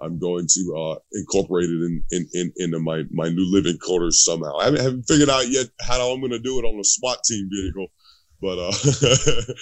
I'm 0.02 0.20
going 0.20 0.48
to 0.48 0.76
uh, 0.78 0.96
incorporate 1.14 1.70
it 1.70 1.82
in, 1.82 2.04
in, 2.12 2.28
in 2.34 2.54
into 2.58 2.80
my 2.80 3.04
my 3.12 3.30
new 3.30 3.46
living 3.52 3.78
quarters 3.78 4.24
somehow. 4.24 4.58
I 4.58 4.66
haven't, 4.66 4.82
haven't 4.82 5.04
figured 5.04 5.30
out 5.30 5.50
yet 5.50 5.68
how 5.82 6.12
I'm 6.12 6.20
going 6.20 6.32
to 6.32 6.40
do 6.40 6.60
it 6.60 6.64
on 6.64 6.80
a 6.80 6.84
SWAT 6.84 7.20
team 7.24 7.50
vehicle, 7.52 7.88
but 8.42 8.58
uh, 8.58 8.72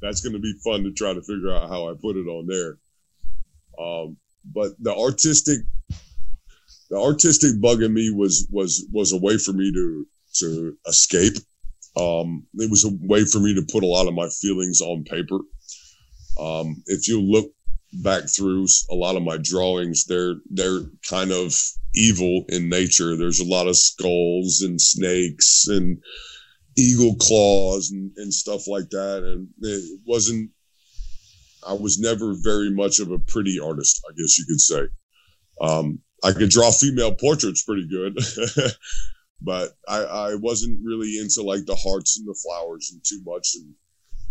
that's 0.00 0.20
going 0.20 0.34
to 0.34 0.38
be 0.38 0.54
fun 0.64 0.84
to 0.84 0.92
try 0.92 1.12
to 1.12 1.22
figure 1.22 1.52
out 1.52 1.68
how 1.68 1.90
I 1.90 1.94
put 2.00 2.16
it 2.16 2.28
on 2.28 2.46
there. 2.46 2.78
Um, 3.78 4.16
but 4.44 4.72
the 4.78 4.94
artistic 4.94 5.58
the 6.90 6.98
artistic 6.98 7.60
bug 7.60 7.82
in 7.82 7.92
me 7.92 8.10
was 8.10 8.46
was 8.50 8.86
was 8.92 9.12
a 9.12 9.18
way 9.18 9.38
for 9.38 9.52
me 9.52 9.72
to 9.72 10.06
to 10.40 10.76
escape 10.86 11.34
um, 11.96 12.46
it 12.54 12.70
was 12.70 12.84
a 12.84 12.90
way 13.00 13.24
for 13.24 13.40
me 13.40 13.54
to 13.54 13.66
put 13.72 13.82
a 13.82 13.86
lot 13.86 14.06
of 14.06 14.14
my 14.14 14.28
feelings 14.28 14.80
on 14.80 15.04
paper. 15.04 15.38
Um, 16.38 16.82
if 16.86 17.08
you 17.08 17.20
look 17.20 17.50
back 17.92 18.28
through 18.28 18.66
a 18.90 18.94
lot 18.94 19.16
of 19.16 19.22
my 19.22 19.36
drawings 19.36 20.04
they're 20.04 20.36
they're 20.50 20.82
kind 21.08 21.32
of 21.32 21.52
evil 21.94 22.44
in 22.48 22.68
nature. 22.68 23.16
There's 23.16 23.40
a 23.40 23.44
lot 23.44 23.66
of 23.66 23.76
skulls 23.76 24.60
and 24.60 24.80
snakes 24.80 25.66
and 25.68 25.98
eagle 26.78 27.16
claws 27.16 27.90
and, 27.90 28.12
and 28.16 28.32
stuff 28.32 28.68
like 28.68 28.90
that. 28.90 29.24
And 29.24 29.48
it 29.60 30.00
wasn't 30.06 30.50
I 31.66 31.74
was 31.74 31.98
never 31.98 32.34
very 32.42 32.70
much 32.70 33.00
of 33.00 33.10
a 33.10 33.18
pretty 33.18 33.58
artist, 33.60 34.00
I 34.08 34.12
guess 34.16 34.38
you 34.38 34.46
could 34.46 34.60
say. 34.60 34.82
Um, 35.60 35.98
I 36.24 36.32
could 36.32 36.50
draw 36.50 36.70
female 36.70 37.14
portraits 37.14 37.64
pretty 37.64 37.86
good, 37.86 38.16
but 39.42 39.72
I, 39.88 39.98
I 39.98 40.34
wasn't 40.34 40.80
really 40.84 41.18
into 41.18 41.42
like 41.42 41.64
the 41.66 41.76
hearts 41.76 42.18
and 42.18 42.26
the 42.26 42.38
flowers 42.42 42.90
and 42.92 43.02
too 43.04 43.20
much. 43.24 43.54
And 43.56 43.74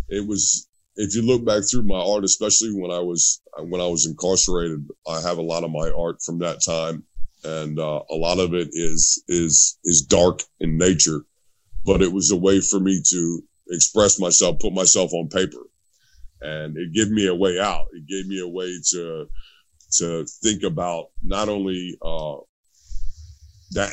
it 0.09 0.27
was, 0.27 0.67
if 0.95 1.15
you 1.15 1.21
look 1.21 1.45
back 1.45 1.63
through 1.69 1.83
my 1.83 1.99
art, 1.99 2.23
especially 2.23 2.73
when 2.73 2.91
I 2.91 2.99
was 2.99 3.41
when 3.57 3.81
I 3.81 3.87
was 3.87 4.05
incarcerated, 4.05 4.87
I 5.07 5.21
have 5.21 5.37
a 5.37 5.43
lot 5.43 5.63
of 5.63 5.71
my 5.71 5.89
art 5.97 6.21
from 6.21 6.39
that 6.39 6.63
time, 6.63 7.03
and 7.43 7.79
uh, 7.79 8.01
a 8.09 8.15
lot 8.15 8.39
of 8.39 8.53
it 8.53 8.69
is 8.71 9.23
is 9.27 9.77
is 9.83 10.01
dark 10.01 10.43
in 10.59 10.77
nature, 10.77 11.21
but 11.85 12.01
it 12.01 12.11
was 12.11 12.31
a 12.31 12.37
way 12.37 12.59
for 12.59 12.79
me 12.79 13.01
to 13.09 13.43
express 13.71 14.19
myself, 14.19 14.59
put 14.59 14.73
myself 14.73 15.13
on 15.13 15.29
paper 15.29 15.69
and 16.41 16.77
it 16.77 16.93
gave 16.93 17.09
me 17.09 17.27
a 17.27 17.35
way 17.35 17.59
out. 17.59 17.87
It 17.93 18.07
gave 18.07 18.27
me 18.27 18.39
a 18.39 18.47
way 18.47 18.71
to 18.91 19.27
to 19.97 20.25
think 20.43 20.63
about 20.63 21.07
not 21.23 21.49
only 21.49 21.97
uh, 22.01 22.37
that, 23.71 23.91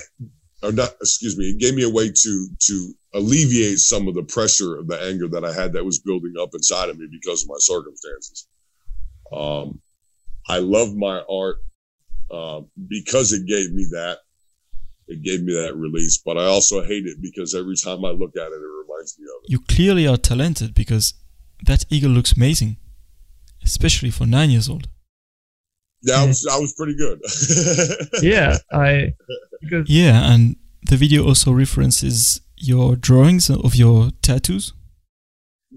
or 0.62 0.72
not. 0.72 0.90
Excuse 1.00 1.36
me. 1.36 1.46
It 1.50 1.58
gave 1.58 1.74
me 1.74 1.84
a 1.84 1.90
way 1.90 2.10
to 2.10 2.48
to 2.58 2.94
alleviate 3.14 3.78
some 3.78 4.08
of 4.08 4.14
the 4.14 4.22
pressure 4.22 4.76
of 4.76 4.88
the 4.88 5.00
anger 5.00 5.28
that 5.28 5.44
I 5.44 5.52
had 5.52 5.72
that 5.72 5.84
was 5.84 6.00
building 6.00 6.34
up 6.40 6.50
inside 6.54 6.88
of 6.88 6.98
me 6.98 7.06
because 7.10 7.42
of 7.42 7.48
my 7.48 7.58
circumstances. 7.58 8.48
Um, 9.32 9.80
I 10.48 10.58
love 10.58 10.94
my 10.94 11.22
art 11.30 11.56
uh, 12.30 12.60
because 12.88 13.32
it 13.32 13.46
gave 13.46 13.72
me 13.72 13.86
that. 13.92 14.18
It 15.08 15.22
gave 15.22 15.44
me 15.44 15.52
that 15.54 15.76
release, 15.76 16.18
but 16.18 16.36
I 16.36 16.46
also 16.46 16.82
hate 16.82 17.06
it 17.06 17.18
because 17.22 17.54
every 17.54 17.76
time 17.76 18.04
I 18.04 18.10
look 18.10 18.36
at 18.36 18.48
it, 18.48 18.56
it 18.56 18.72
reminds 18.88 19.16
me 19.18 19.24
of 19.24 19.44
it. 19.44 19.50
You 19.50 19.60
clearly 19.60 20.06
are 20.08 20.16
talented 20.16 20.74
because 20.74 21.14
that 21.64 21.84
eagle 21.90 22.10
looks 22.10 22.32
amazing, 22.32 22.76
especially 23.62 24.10
for 24.10 24.26
nine 24.26 24.50
years 24.50 24.68
old. 24.68 24.88
Yeah, 26.06 26.22
I 26.22 26.26
was, 26.26 26.46
I 26.50 26.58
was 26.58 26.72
pretty 26.74 26.96
good. 26.96 27.20
yeah, 28.22 28.56
I. 28.72 29.12
Because 29.60 29.88
yeah, 29.90 30.32
and 30.32 30.56
the 30.88 30.96
video 30.96 31.26
also 31.26 31.52
references 31.52 32.40
your 32.56 32.96
drawings 32.96 33.50
of 33.50 33.74
your 33.74 34.10
tattoos. 34.22 34.72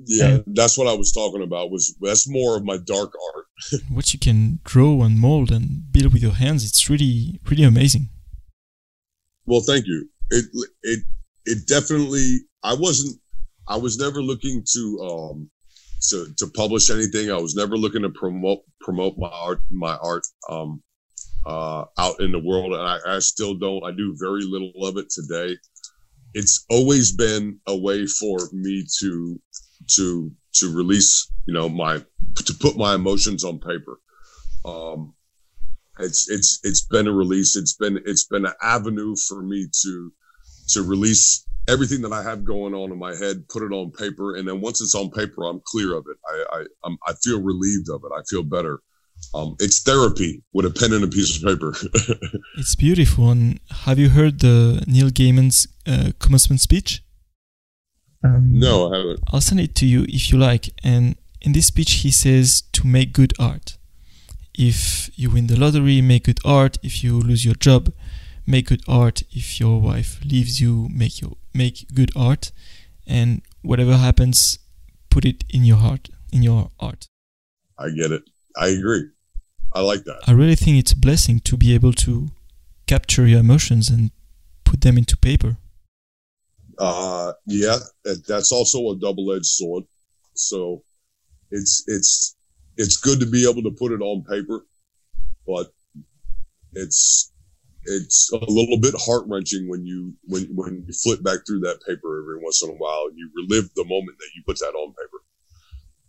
Yeah, 0.06 0.40
that's 0.48 0.78
what 0.78 0.88
I 0.88 0.94
was 0.94 1.12
talking 1.12 1.42
about. 1.42 1.72
Was 1.72 1.96
that's 2.00 2.30
more 2.30 2.56
of 2.58 2.64
my 2.64 2.78
dark 2.78 3.14
art. 3.36 3.46
what 3.90 4.14
you 4.14 4.20
can 4.20 4.60
draw 4.64 5.04
and 5.04 5.20
mold 5.20 5.52
and 5.52 5.92
build 5.92 6.14
with 6.14 6.22
your 6.22 6.34
hands, 6.36 6.64
it's 6.64 6.90
really, 6.90 7.40
really 7.50 7.64
amazing. 7.64 8.10
Well, 9.46 9.62
thank 9.62 9.88
you. 9.88 10.08
It 10.30 10.46
it 10.84 11.00
it 11.46 11.68
definitely. 11.68 12.42
I 12.64 12.76
wasn't. 12.76 13.20
I 13.68 13.78
was 13.78 13.98
never 13.98 14.22
looking 14.22 14.64
to 14.74 15.00
um 15.02 15.50
to 16.10 16.34
to 16.38 16.48
publish 16.48 16.90
anything. 16.90 17.32
I 17.32 17.38
was 17.38 17.56
never 17.56 17.78
looking 17.78 18.04
to 18.04 18.10
promote 18.10 18.60
promote 18.82 19.18
my 19.18 19.30
art 19.30 19.62
my 19.70 19.96
art 19.98 20.26
um, 20.50 20.82
uh, 21.46 21.86
out 21.98 22.20
in 22.20 22.32
the 22.32 22.40
world, 22.40 22.74
and 22.74 22.82
I, 22.82 22.98
I 23.06 23.20
still 23.20 23.56
don't. 23.56 23.84
I 23.84 23.92
do 23.92 24.16
very 24.20 24.44
little 24.44 24.86
of 24.86 24.98
it 24.98 25.10
today. 25.10 25.58
It's 26.34 26.66
always 26.70 27.12
been 27.12 27.60
a 27.68 27.76
way 27.76 28.06
for 28.06 28.38
me 28.54 28.86
to 29.00 29.42
to 29.96 30.32
to 30.56 30.76
release, 30.76 31.32
you 31.46 31.54
know, 31.54 31.70
my 31.70 32.04
to 32.46 32.54
put 32.54 32.78
my 32.78 32.96
emotions 32.96 33.44
on 33.44 33.60
paper. 33.60 34.00
Um, 34.66 35.14
it's 36.00 36.30
it's 36.30 36.60
it's 36.64 36.86
been 36.86 37.08
a 37.08 37.14
release. 37.14 37.56
It's 37.56 37.74
been 37.74 38.00
it's 38.06 38.26
been 38.26 38.46
an 38.46 38.54
avenue 38.62 39.16
for 39.28 39.42
me 39.42 39.68
to 39.84 40.14
to 40.70 40.84
release 40.84 41.46
everything 41.68 42.02
that 42.02 42.14
I 42.14 42.24
have 42.24 42.44
going 42.44 42.74
on 42.74 42.92
in 42.92 42.98
my 42.98 43.16
head, 43.16 43.48
put 43.50 43.64
it 43.64 43.74
on 43.74 43.92
paper, 43.92 44.36
and 44.36 44.48
then 44.48 44.62
once 44.62 44.82
it's 44.82 44.96
on 44.96 45.10
paper, 45.12 45.46
I'm 45.46 45.62
clear 45.66 45.96
of 45.96 46.06
it. 46.10 46.18
I 46.28 46.58
I, 46.58 46.66
I'm, 46.84 46.98
I 47.06 47.14
feel 47.24 47.42
relieved 47.42 47.90
of 47.90 48.04
it. 48.04 48.12
I 48.16 48.22
feel 48.30 48.44
better. 48.44 48.82
Um, 49.34 49.56
it's 49.60 49.84
therapy 49.84 50.44
with 50.54 50.66
a 50.66 50.72
pen 50.72 50.94
and 50.94 51.04
a 51.04 51.08
piece 51.08 51.38
of 51.38 51.44
paper. 51.44 51.76
it's 52.58 52.76
beautiful. 52.76 53.30
And 53.30 53.60
have 53.86 54.00
you 54.00 54.10
heard 54.10 54.40
the 54.40 54.84
Neil 54.88 55.10
Gaiman's 55.10 55.68
uh, 55.86 56.12
commencement 56.20 56.62
speech? 56.62 57.04
Um, 58.24 58.50
no, 58.52 58.92
I 58.92 58.98
haven't. 58.98 59.20
I'll 59.28 59.42
send 59.42 59.60
it 59.60 59.76
to 59.76 59.86
you 59.86 60.04
if 60.10 60.32
you 60.32 60.38
like. 60.38 60.70
And 60.84 61.16
in 61.42 61.54
this 61.54 61.68
speech, 61.68 61.92
he 62.04 62.12
says 62.12 62.64
to 62.74 62.88
make 62.88 63.14
good 63.14 63.34
art. 63.40 63.78
If 64.58 65.10
you 65.18 65.30
win 65.30 65.48
the 65.48 65.58
lottery, 65.58 66.02
make 66.02 66.26
good 66.26 66.40
art. 66.44 66.78
If 66.84 67.04
you 67.04 67.20
lose 67.20 67.46
your 67.46 67.56
job, 67.56 67.94
make 68.46 68.68
good 68.68 68.82
art. 68.88 69.24
If 69.32 69.60
your 69.60 69.80
wife 69.80 70.20
leaves 70.26 70.60
you, 70.60 70.90
make 70.92 71.22
your 71.22 71.34
make 71.54 71.88
good 71.94 72.12
art, 72.16 72.52
and 73.08 73.42
whatever 73.62 73.98
happens, 73.98 74.60
put 75.10 75.26
it 75.26 75.44
in 75.50 75.64
your 75.64 75.78
heart, 75.78 76.10
in 76.32 76.44
your 76.44 76.70
art. 76.80 77.08
I 77.78 77.90
get 77.90 78.12
it. 78.12 78.24
I 78.58 78.68
agree. 78.68 79.10
I 79.74 79.82
like 79.82 80.04
that. 80.06 80.22
I 80.28 80.32
really 80.32 80.56
think 80.56 80.78
it's 80.78 80.92
a 80.92 80.98
blessing 80.98 81.40
to 81.42 81.58
be 81.58 81.74
able 81.74 81.94
to 81.94 82.30
capture 82.88 83.28
your 83.28 83.40
emotions 83.40 83.90
and 83.90 84.12
put 84.64 84.82
them 84.82 84.98
into 84.98 85.16
paper. 85.16 85.58
Uh, 86.78 87.34
yeah, 87.46 87.78
that's 88.28 88.52
also 88.52 88.90
a 88.90 88.96
double-edged 88.98 89.46
sword. 89.46 89.84
So 90.34 90.84
it's 91.52 91.84
it's 91.88 92.36
it's 92.78 92.98
good 92.98 93.20
to 93.20 93.26
be 93.26 93.50
able 93.50 93.64
to 93.64 93.72
put 93.72 93.92
it 93.92 94.02
on 94.02 94.24
paper, 94.24 94.66
but 95.46 95.74
it's 96.74 97.32
it's 97.86 98.32
a 98.34 98.38
little 98.38 98.80
bit 98.80 98.94
heart 98.98 99.24
wrenching 99.28 99.70
when 99.70 99.86
you 99.86 100.14
when 100.26 100.44
when 100.56 100.84
you 100.88 100.94
flip 100.94 101.24
back 101.24 101.40
through 101.46 101.62
that 101.62 101.80
paper 101.88 102.22
every 102.22 102.44
once 102.44 102.62
in 102.64 102.70
a 102.70 102.74
while 102.74 103.06
and 103.10 103.18
you 103.18 103.30
relive 103.36 103.70
the 103.76 103.86
moment 103.86 104.18
that 104.18 104.30
you 104.36 104.44
put 104.46 104.60
that 104.60 104.76
on 104.76 104.90
paper. 104.90 105.24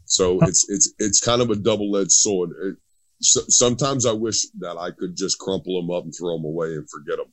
So 0.05 0.41
it's 0.43 0.69
it's 0.69 0.93
it's 0.99 1.25
kind 1.25 1.41
of 1.41 1.51
a 1.51 1.57
double 1.57 1.97
edged 1.97 2.13
sword. 2.13 2.51
It, 2.63 2.77
so, 3.23 3.43
sometimes 3.49 4.07
I 4.07 4.13
wish 4.13 4.47
that 4.59 4.77
I 4.77 4.91
could 4.91 5.17
just 5.17 5.39
crumple 5.39 5.81
them 5.81 5.95
up 5.95 6.05
and 6.05 6.13
throw 6.19 6.37
them 6.37 6.45
away 6.45 6.75
and 6.75 6.89
forget 6.91 7.19
them. 7.19 7.33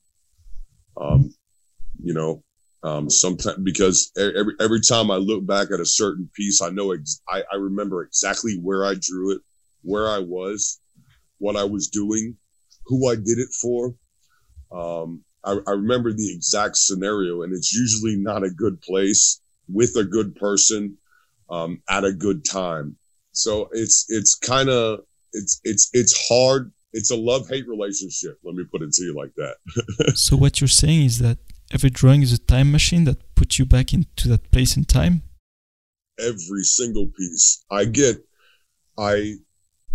Um, 1.00 1.36
you 2.04 2.14
know, 2.14 2.44
um, 2.84 3.10
sometimes 3.10 3.58
because 3.64 4.12
every 4.18 4.54
every 4.60 4.82
time 4.82 5.10
I 5.10 5.16
look 5.16 5.46
back 5.46 5.72
at 5.72 5.80
a 5.80 5.86
certain 5.86 6.30
piece, 6.36 6.62
I 6.62 6.70
know 6.70 6.92
ex- 6.92 7.22
I, 7.28 7.44
I 7.52 7.56
remember 7.56 8.04
exactly 8.04 8.60
where 8.62 8.86
I 8.86 8.96
drew 9.02 9.32
it, 9.36 9.42
where 9.82 10.08
I 10.08 10.20
was, 10.20 10.80
what 11.40 11.56
I 11.56 11.64
was 11.64 11.88
doing, 11.88 12.38
who 12.86 13.10
I 13.10 13.16
did 13.16 13.40
it 13.40 13.50
for, 13.60 13.96
um, 14.72 15.24
I, 15.44 15.58
I 15.68 15.72
remember 15.72 16.12
the 16.12 16.32
exact 16.32 16.78
scenario, 16.78 17.44
and 17.44 17.54
it's 17.54 17.74
usually 17.74 18.16
not 18.18 18.44
a 18.44 18.50
good 18.50 18.82
place 18.82 19.42
with 19.70 19.96
a 19.96 20.04
good 20.04 20.36
person 20.36 20.98
um, 21.50 21.82
at 21.90 22.04
a 22.04 22.14
good 22.14 22.46
time. 22.46 22.98
So 23.32 23.70
it's 23.72 24.06
it's 24.10 24.36
kind 24.36 24.70
of 24.70 25.02
it's 25.34 25.62
it's 25.64 25.90
it's 25.94 26.28
hard. 26.28 26.72
It's 26.94 27.12
a 27.12 27.16
love 27.16 27.48
hate 27.48 27.68
relationship. 27.68 28.40
Let 28.44 28.56
me 28.56 28.64
put 28.72 28.82
it 28.82 28.92
to 28.94 29.04
you 29.04 29.16
like 29.16 29.34
that. 29.36 30.14
so 30.16 30.36
what 30.36 30.60
you're 30.60 30.68
saying 30.68 31.06
is 31.06 31.20
that 31.20 31.38
every 31.72 31.90
drawing 31.90 32.22
is 32.24 32.34
a 32.34 32.38
time 32.38 32.72
machine 32.72 33.04
that 33.04 33.36
puts 33.36 33.60
you 33.60 33.66
back 33.66 33.94
into 33.94 34.28
that 34.30 34.52
place 34.52 34.76
in 34.76 34.86
time. 34.86 35.22
Every 36.20 36.64
single 36.64 37.08
piece 37.08 37.64
I 37.70 37.86
get, 37.86 38.18
I 38.98 39.36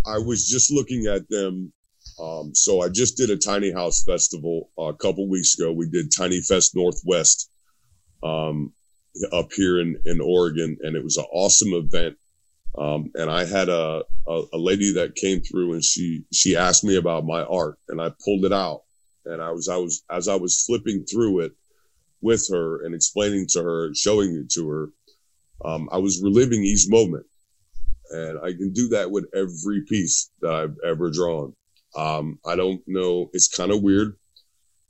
I 0.07 0.19
was 0.19 0.49
just 0.49 0.71
looking 0.71 1.07
at 1.07 1.29
them. 1.29 1.73
Um, 2.21 2.55
so 2.55 2.83
I 2.83 2.89
just 2.89 3.17
did 3.17 3.31
a 3.31 3.37
tiny 3.37 3.73
house 3.73 4.05
festival 4.05 4.71
a 4.79 4.93
couple 4.93 5.29
weeks 5.29 5.59
ago. 5.59 5.73
We 5.73 5.89
did 5.89 6.13
Tiny 6.17 6.41
Fest 6.41 6.75
Northwest 6.75 7.51
um, 8.23 8.73
up 9.33 9.53
here 9.53 9.81
in 9.81 9.99
in 10.05 10.21
Oregon, 10.21 10.77
and 10.83 10.97
it 10.97 11.05
was 11.05 11.17
an 11.17 11.27
awesome 11.33 11.73
event. 11.73 12.17
Um, 12.79 13.11
and 13.15 13.31
I 13.31 13.45
had 13.45 13.69
a, 13.69 14.03
a, 14.27 14.43
a 14.55 14.59
lady 14.59 14.95
that 14.95 15.15
came 15.15 15.43
through 15.43 15.75
and 15.75 15.85
she 15.85 16.25
she 16.33 16.57
asked 16.57 16.85
me 16.85 16.97
about 16.97 17.25
my 17.25 17.43
art, 17.43 17.79
and 17.89 18.01
I 18.01 18.13
pulled 18.25 18.45
it 18.45 18.53
out. 18.53 18.83
And 19.25 19.41
I 19.41 19.51
was 19.51 19.69
I 19.69 19.77
was 19.77 20.03
as 20.11 20.29
I 20.29 20.37
was 20.37 20.65
flipping 20.65 21.05
through 21.05 21.41
it 21.41 21.53
with 22.21 22.49
her 22.51 22.85
and 22.85 22.95
explaining 22.95 23.47
to 23.49 23.63
her, 23.63 23.91
showing 23.95 24.35
it 24.35 24.51
to 24.53 24.69
her, 24.69 24.89
um, 25.65 25.89
I 25.93 25.99
was 25.99 26.23
reliving 26.23 26.63
each 26.63 26.89
moment, 26.89 27.27
and 28.11 28.39
I 28.39 28.53
can 28.53 28.73
do 28.73 28.89
that 28.89 29.11
with 29.11 29.27
every 29.35 29.83
piece 29.89 30.31
that 30.41 30.53
I've 30.53 30.77
ever 30.85 31.11
drawn. 31.11 31.55
Um, 31.97 32.39
I 32.47 32.57
don't 32.57 32.83
know; 32.87 33.31
it's 33.33 33.49
kind 33.49 33.71
of 33.71 33.83
weird, 33.83 34.17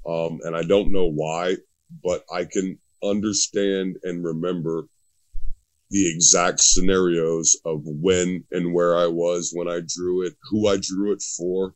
um, 0.07 0.41
and 0.45 0.57
I 0.57 0.63
don't 0.63 0.93
know 0.93 1.07
why, 1.07 1.57
but 2.03 2.25
I 2.33 2.45
can 2.45 2.79
understand 3.03 3.97
and 4.05 4.25
remember 4.25 4.87
the 5.91 6.11
exact 6.11 6.61
scenarios 6.61 7.57
of 7.67 7.83
when 7.85 8.45
and 8.51 8.73
where 8.73 8.97
I 8.97 9.07
was 9.07 9.51
when 9.53 9.69
I 9.69 9.81
drew 9.87 10.27
it, 10.27 10.35
who 10.51 10.69
I 10.69 10.79
drew 10.81 11.13
it 11.13 11.23
for. 11.37 11.75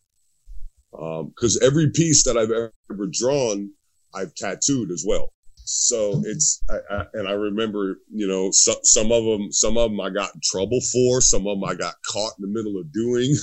Because 0.90 1.60
um, 1.60 1.66
every 1.66 1.90
piece 1.90 2.24
that 2.24 2.38
I've 2.38 2.50
ever 2.50 3.06
drawn, 3.12 3.70
I've 4.14 4.34
tattooed 4.34 4.90
as 4.90 5.04
well. 5.06 5.34
So 5.68 6.22
it's, 6.24 6.62
I, 6.70 6.78
I, 6.90 7.04
and 7.12 7.28
I 7.28 7.32
remember, 7.32 7.98
you 8.10 8.26
know, 8.26 8.50
some, 8.52 8.76
some 8.84 9.12
of 9.12 9.24
them, 9.24 9.52
some 9.52 9.76
of 9.76 9.90
them 9.90 10.00
I 10.00 10.08
got 10.08 10.34
in 10.34 10.40
trouble 10.42 10.80
for, 10.92 11.20
some 11.20 11.46
of 11.46 11.60
them 11.60 11.68
I 11.68 11.74
got 11.74 11.96
caught 12.10 12.32
in 12.38 12.42
the 12.42 12.48
middle 12.48 12.78
of 12.80 12.90
doing. 12.92 13.34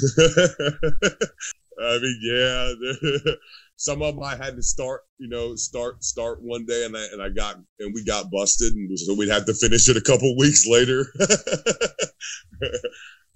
I 1.82 2.00
mean, 2.00 2.20
yeah, 2.22 3.34
some 3.76 4.02
of 4.02 4.16
them 4.16 4.24
I 4.24 4.36
had 4.36 4.56
to 4.56 4.64
start, 4.64 5.02
you 5.18 5.28
know, 5.28 5.56
start 5.56 6.04
start 6.04 6.42
one 6.42 6.66
day, 6.66 6.86
and 6.86 6.96
I 6.96 7.06
and 7.12 7.22
I 7.22 7.30
got 7.30 7.58
and 7.80 7.94
we 7.94 8.04
got 8.06 8.32
busted, 8.32 8.74
and 8.74 9.00
so 9.00 9.14
we'd 9.16 9.30
have 9.30 9.46
to 9.46 9.54
finish 9.54 9.90
it 9.90 9.98
a 9.98 10.02
couple 10.02 10.36
weeks 10.38 10.68
later. 10.68 11.06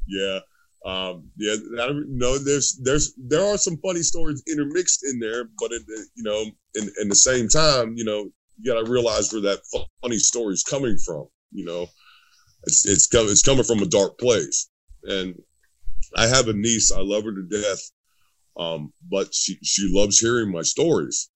yeah, 0.07 0.39
um, 0.85 1.29
yeah. 1.37 1.55
I 1.81 2.37
there's 2.43 2.79
there's 2.83 3.13
there 3.17 3.43
are 3.43 3.57
some 3.57 3.77
funny 3.77 4.03
stories 4.03 4.43
intermixed 4.47 5.05
in 5.05 5.19
there, 5.19 5.45
but 5.59 5.71
it, 5.71 5.81
you 6.15 6.23
know, 6.23 6.45
in 6.75 6.91
in 7.01 7.09
the 7.09 7.15
same 7.15 7.47
time, 7.47 7.93
you 7.97 8.05
know, 8.05 8.29
you 8.59 8.73
got 8.73 8.83
to 8.83 8.91
realize 8.91 9.31
where 9.31 9.41
that 9.41 9.61
funny 10.01 10.17
story 10.17 10.53
is 10.53 10.63
coming 10.63 10.97
from. 11.05 11.27
You 11.51 11.65
know, 11.65 11.87
it's 12.63 12.85
it's 12.85 13.07
it's 13.11 13.43
coming 13.43 13.63
from 13.63 13.79
a 13.79 13.87
dark 13.87 14.17
place, 14.19 14.69
and 15.03 15.35
I 16.15 16.27
have 16.27 16.47
a 16.47 16.53
niece. 16.53 16.91
I 16.91 17.01
love 17.01 17.23
her 17.23 17.33
to 17.33 17.43
death 17.43 17.91
um, 18.57 18.91
but 19.09 19.33
she, 19.33 19.57
she 19.63 19.89
loves 19.91 20.19
hearing 20.19 20.51
my 20.51 20.63
stories 20.63 21.29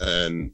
and, 0.00 0.52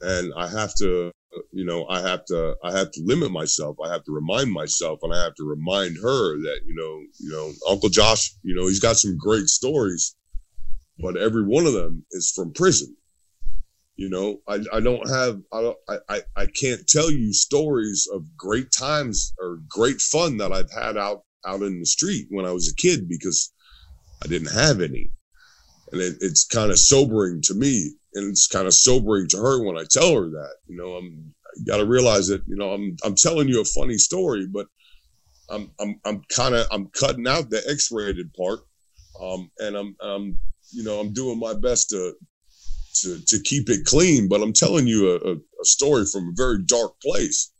and 0.00 0.32
I 0.36 0.48
have 0.48 0.74
to, 0.76 1.10
you 1.52 1.64
know, 1.64 1.86
I 1.88 2.00
have 2.00 2.24
to, 2.26 2.56
I 2.62 2.72
have 2.72 2.90
to 2.92 3.02
limit 3.04 3.30
myself. 3.30 3.76
I 3.84 3.90
have 3.90 4.04
to 4.04 4.12
remind 4.12 4.52
myself 4.52 5.00
and 5.02 5.12
I 5.12 5.22
have 5.22 5.34
to 5.36 5.44
remind 5.44 5.96
her 5.96 6.36
that, 6.36 6.60
you 6.66 6.74
know, 6.74 7.02
you 7.18 7.30
know, 7.30 7.52
Uncle 7.68 7.88
Josh, 7.88 8.34
you 8.42 8.54
know, 8.54 8.66
he's 8.66 8.80
got 8.80 8.96
some 8.96 9.16
great 9.18 9.48
stories, 9.48 10.16
but 10.98 11.16
every 11.16 11.44
one 11.44 11.66
of 11.66 11.72
them 11.72 12.04
is 12.12 12.32
from 12.34 12.52
prison. 12.52 12.96
You 13.96 14.08
know, 14.08 14.38
I, 14.46 14.60
I 14.72 14.80
don't 14.80 15.08
have, 15.10 15.40
I, 15.52 15.60
don't, 15.60 15.76
I, 16.08 16.20
I 16.36 16.46
can't 16.46 16.86
tell 16.86 17.10
you 17.10 17.32
stories 17.32 18.08
of 18.12 18.24
great 18.36 18.70
times 18.70 19.34
or 19.40 19.58
great 19.68 20.00
fun 20.00 20.36
that 20.36 20.52
I've 20.52 20.70
had 20.72 20.96
out, 20.96 21.24
out 21.44 21.62
in 21.62 21.80
the 21.80 21.86
street 21.86 22.28
when 22.30 22.46
I 22.46 22.52
was 22.52 22.70
a 22.70 22.76
kid 22.76 23.08
because 23.08 23.52
I 24.22 24.28
didn't 24.28 24.52
have 24.52 24.80
any. 24.80 25.10
And 25.92 26.00
it, 26.00 26.16
it's 26.20 26.44
kind 26.44 26.70
of 26.70 26.78
sobering 26.78 27.40
to 27.42 27.54
me. 27.54 27.92
And 28.14 28.30
it's 28.30 28.46
kind 28.46 28.66
of 28.66 28.74
sobering 28.74 29.28
to 29.28 29.36
her 29.38 29.62
when 29.62 29.76
I 29.76 29.84
tell 29.88 30.14
her 30.14 30.28
that, 30.28 30.54
you 30.66 30.76
know, 30.76 30.94
I'm, 30.94 31.34
got 31.66 31.78
to 31.78 31.86
realize 31.86 32.28
that, 32.28 32.42
you 32.46 32.56
know, 32.56 32.72
I'm, 32.72 32.96
I'm 33.04 33.14
telling 33.14 33.48
you 33.48 33.60
a 33.60 33.64
funny 33.64 33.98
story, 33.98 34.46
but 34.46 34.66
I'm, 35.50 35.70
I'm, 35.80 36.00
I'm 36.04 36.22
kind 36.34 36.54
of, 36.54 36.66
I'm 36.70 36.88
cutting 36.88 37.26
out 37.26 37.50
the 37.50 37.62
X-rated 37.68 38.32
part. 38.34 38.60
Um, 39.20 39.50
and 39.58 39.76
I'm, 39.76 39.96
I'm, 40.00 40.38
you 40.72 40.84
know, 40.84 41.00
I'm 41.00 41.12
doing 41.12 41.38
my 41.38 41.54
best 41.54 41.90
to, 41.90 42.14
to, 43.02 43.24
to 43.24 43.42
keep 43.42 43.68
it 43.70 43.86
clean, 43.86 44.28
but 44.28 44.42
I'm 44.42 44.52
telling 44.52 44.86
you 44.86 45.10
a, 45.10 45.32
a, 45.32 45.36
story 45.62 46.04
from 46.06 46.28
a 46.28 46.32
very 46.36 46.62
dark 46.66 46.92
place 47.00 47.50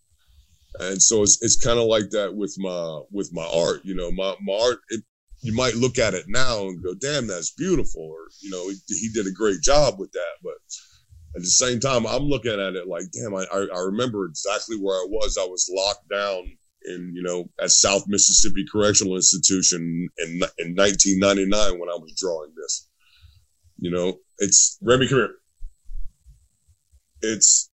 and 0.80 1.02
so 1.02 1.22
it's 1.22 1.42
it's 1.42 1.56
kind 1.56 1.78
of 1.78 1.86
like 1.86 2.10
that 2.10 2.34
with 2.34 2.54
my 2.58 3.02
with 3.10 3.30
my 3.32 3.46
art 3.54 3.80
you 3.84 3.94
know 3.94 4.10
my 4.12 4.34
my 4.42 4.54
art 4.54 4.78
it, 4.90 5.02
you 5.40 5.54
might 5.54 5.74
look 5.74 5.98
at 5.98 6.14
it 6.14 6.24
now 6.28 6.62
and 6.62 6.82
go, 6.82 6.94
damn, 6.94 7.26
that's 7.26 7.52
beautiful. 7.52 8.02
Or, 8.02 8.28
you 8.40 8.50
know, 8.50 8.68
he, 8.68 8.76
he 8.88 9.08
did 9.12 9.26
a 9.26 9.32
great 9.32 9.60
job 9.62 9.98
with 9.98 10.10
that. 10.12 10.34
But 10.42 10.54
at 11.36 11.42
the 11.42 11.46
same 11.46 11.78
time, 11.80 12.06
I'm 12.06 12.24
looking 12.24 12.52
at 12.52 12.74
it 12.74 12.88
like, 12.88 13.04
damn, 13.12 13.34
I, 13.34 13.44
I 13.52 13.80
remember 13.80 14.26
exactly 14.26 14.76
where 14.76 14.96
I 14.96 15.06
was. 15.08 15.38
I 15.38 15.44
was 15.44 15.70
locked 15.72 16.08
down 16.08 16.44
in, 16.86 17.12
you 17.14 17.22
know, 17.22 17.48
at 17.62 17.70
South 17.70 18.04
Mississippi 18.08 18.64
Correctional 18.70 19.16
Institution 19.16 20.08
in, 20.18 20.40
in 20.58 20.74
1999 20.74 21.78
when 21.78 21.88
I 21.88 21.98
was 21.98 22.14
drawing 22.18 22.52
this. 22.56 22.88
You 23.78 23.92
know, 23.92 24.18
it's 24.38 24.78
Remy, 24.82 25.08
come 25.08 25.18
here. 25.18 25.34
It's, 27.22 27.70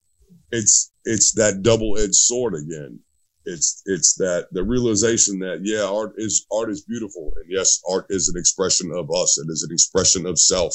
it's, 0.50 0.92
it's 1.04 1.32
that 1.32 1.62
double 1.62 1.98
edged 1.98 2.14
sword 2.14 2.54
again 2.54 3.00
it's 3.46 3.82
it's 3.86 4.14
that 4.14 4.48
the 4.52 4.64
realization 4.64 5.38
that 5.40 5.60
yeah 5.62 5.84
art 5.84 6.14
is 6.16 6.46
art 6.52 6.70
is 6.70 6.82
beautiful. 6.82 7.32
And 7.36 7.46
yes 7.48 7.80
art 7.88 8.06
is 8.08 8.28
an 8.28 8.38
expression 8.38 8.90
of 8.92 9.10
us. 9.14 9.38
It 9.38 9.50
is 9.50 9.62
an 9.62 9.72
expression 9.72 10.26
of 10.26 10.38
self. 10.38 10.74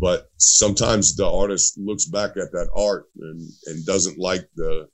But 0.00 0.30
sometimes 0.38 1.14
the 1.14 1.30
artist 1.30 1.78
looks 1.78 2.06
back 2.06 2.30
at 2.30 2.52
that 2.52 2.70
art 2.74 3.06
and 3.18 3.48
and 3.66 3.84
doesn't 3.84 4.18
like 4.18 4.48
the 4.56 4.88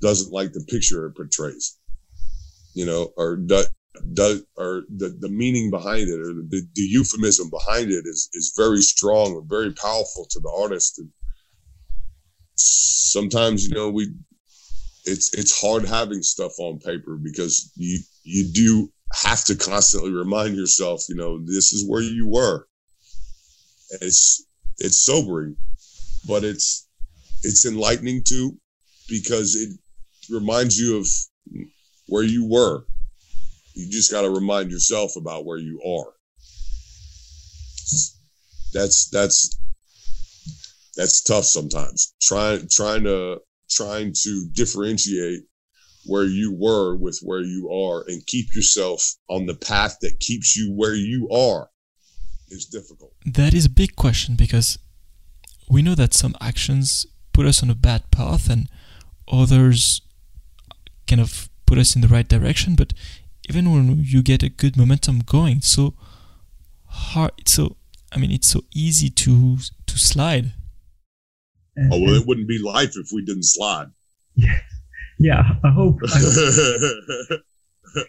doesn't 0.00 0.32
like 0.32 0.52
the 0.52 0.64
picture 0.68 1.06
it 1.06 1.16
portrays. 1.16 1.78
You 2.74 2.86
know 2.86 3.12
or 3.16 3.36
does 3.36 3.68
does 4.14 4.42
or 4.56 4.84
the, 4.96 5.16
the 5.20 5.28
meaning 5.28 5.70
behind 5.70 6.08
it 6.08 6.20
or 6.20 6.32
the, 6.32 6.66
the 6.74 6.82
euphemism 6.82 7.50
behind 7.50 7.90
it 7.90 8.04
is 8.06 8.30
is 8.32 8.54
very 8.56 8.80
strong 8.80 9.36
and 9.36 9.48
very 9.48 9.72
powerful 9.74 10.26
to 10.30 10.40
the 10.40 10.50
artist. 10.50 10.98
And 10.98 11.10
sometimes 12.54 13.68
you 13.68 13.74
know 13.74 13.90
we 13.90 14.14
it's 15.04 15.32
it's 15.34 15.60
hard 15.60 15.86
having 15.86 16.22
stuff 16.22 16.52
on 16.58 16.78
paper 16.78 17.16
because 17.16 17.72
you 17.76 18.00
you 18.22 18.52
do 18.52 18.92
have 19.12 19.44
to 19.44 19.56
constantly 19.56 20.12
remind 20.12 20.56
yourself, 20.56 21.04
you 21.08 21.16
know, 21.16 21.38
this 21.38 21.72
is 21.72 21.88
where 21.88 22.02
you 22.02 22.28
were. 22.28 22.66
And 23.92 24.02
it's 24.02 24.44
it's 24.78 25.04
sobering, 25.04 25.56
but 26.26 26.44
it's 26.44 26.88
it's 27.42 27.66
enlightening 27.66 28.22
too 28.24 28.56
because 29.08 29.56
it 29.56 29.70
reminds 30.32 30.78
you 30.78 30.98
of 30.98 31.06
where 32.06 32.22
you 32.22 32.48
were. 32.48 32.84
You 33.74 33.90
just 33.90 34.12
got 34.12 34.22
to 34.22 34.30
remind 34.30 34.70
yourself 34.70 35.12
about 35.16 35.44
where 35.44 35.58
you 35.58 35.80
are. 35.82 36.12
That's 38.72 39.08
that's 39.10 39.58
that's 40.96 41.22
tough 41.22 41.44
sometimes. 41.44 42.14
Trying 42.20 42.68
trying 42.68 43.04
to 43.04 43.40
trying 43.70 44.12
to 44.22 44.48
differentiate 44.52 45.40
where 46.06 46.24
you 46.24 46.56
were 46.58 46.96
with 46.96 47.20
where 47.22 47.42
you 47.42 47.70
are 47.70 48.04
and 48.08 48.26
keep 48.26 48.54
yourself 48.54 49.02
on 49.28 49.46
the 49.46 49.54
path 49.54 49.96
that 50.00 50.18
keeps 50.20 50.56
you 50.56 50.72
where 50.74 50.94
you 50.94 51.28
are 51.30 51.70
is 52.48 52.66
difficult. 52.66 53.12
That 53.24 53.54
is 53.54 53.66
a 53.66 53.70
big 53.70 53.96
question 53.96 54.34
because 54.34 54.78
we 55.68 55.82
know 55.82 55.94
that 55.94 56.14
some 56.14 56.34
actions 56.40 57.06
put 57.32 57.46
us 57.46 57.62
on 57.62 57.70
a 57.70 57.74
bad 57.74 58.10
path 58.10 58.50
and 58.50 58.68
others 59.30 60.00
kind 61.06 61.20
of 61.20 61.48
put 61.66 61.78
us 61.78 61.94
in 61.94 62.00
the 62.00 62.08
right 62.08 62.26
direction, 62.26 62.74
but 62.74 62.92
even 63.48 63.70
when 63.70 64.00
you 64.02 64.22
get 64.22 64.42
a 64.42 64.48
good 64.48 64.76
momentum 64.76 65.20
going, 65.20 65.60
so 65.60 65.94
hard 66.86 67.32
so 67.46 67.76
I 68.12 68.18
mean 68.18 68.32
it's 68.32 68.48
so 68.48 68.62
easy 68.74 69.10
to 69.10 69.58
to 69.86 69.98
slide 69.98 70.52
and, 71.76 71.92
oh 71.92 72.00
well, 72.00 72.14
it 72.14 72.26
wouldn't 72.26 72.48
be 72.48 72.58
life 72.58 72.96
if 72.96 73.10
we 73.12 73.24
didn't 73.24 73.44
slide. 73.44 73.88
Yeah, 74.34 74.58
yeah. 75.18 75.42
I 75.64 75.70
hope. 75.70 75.98
I 76.04 76.18
hope. 76.18 77.40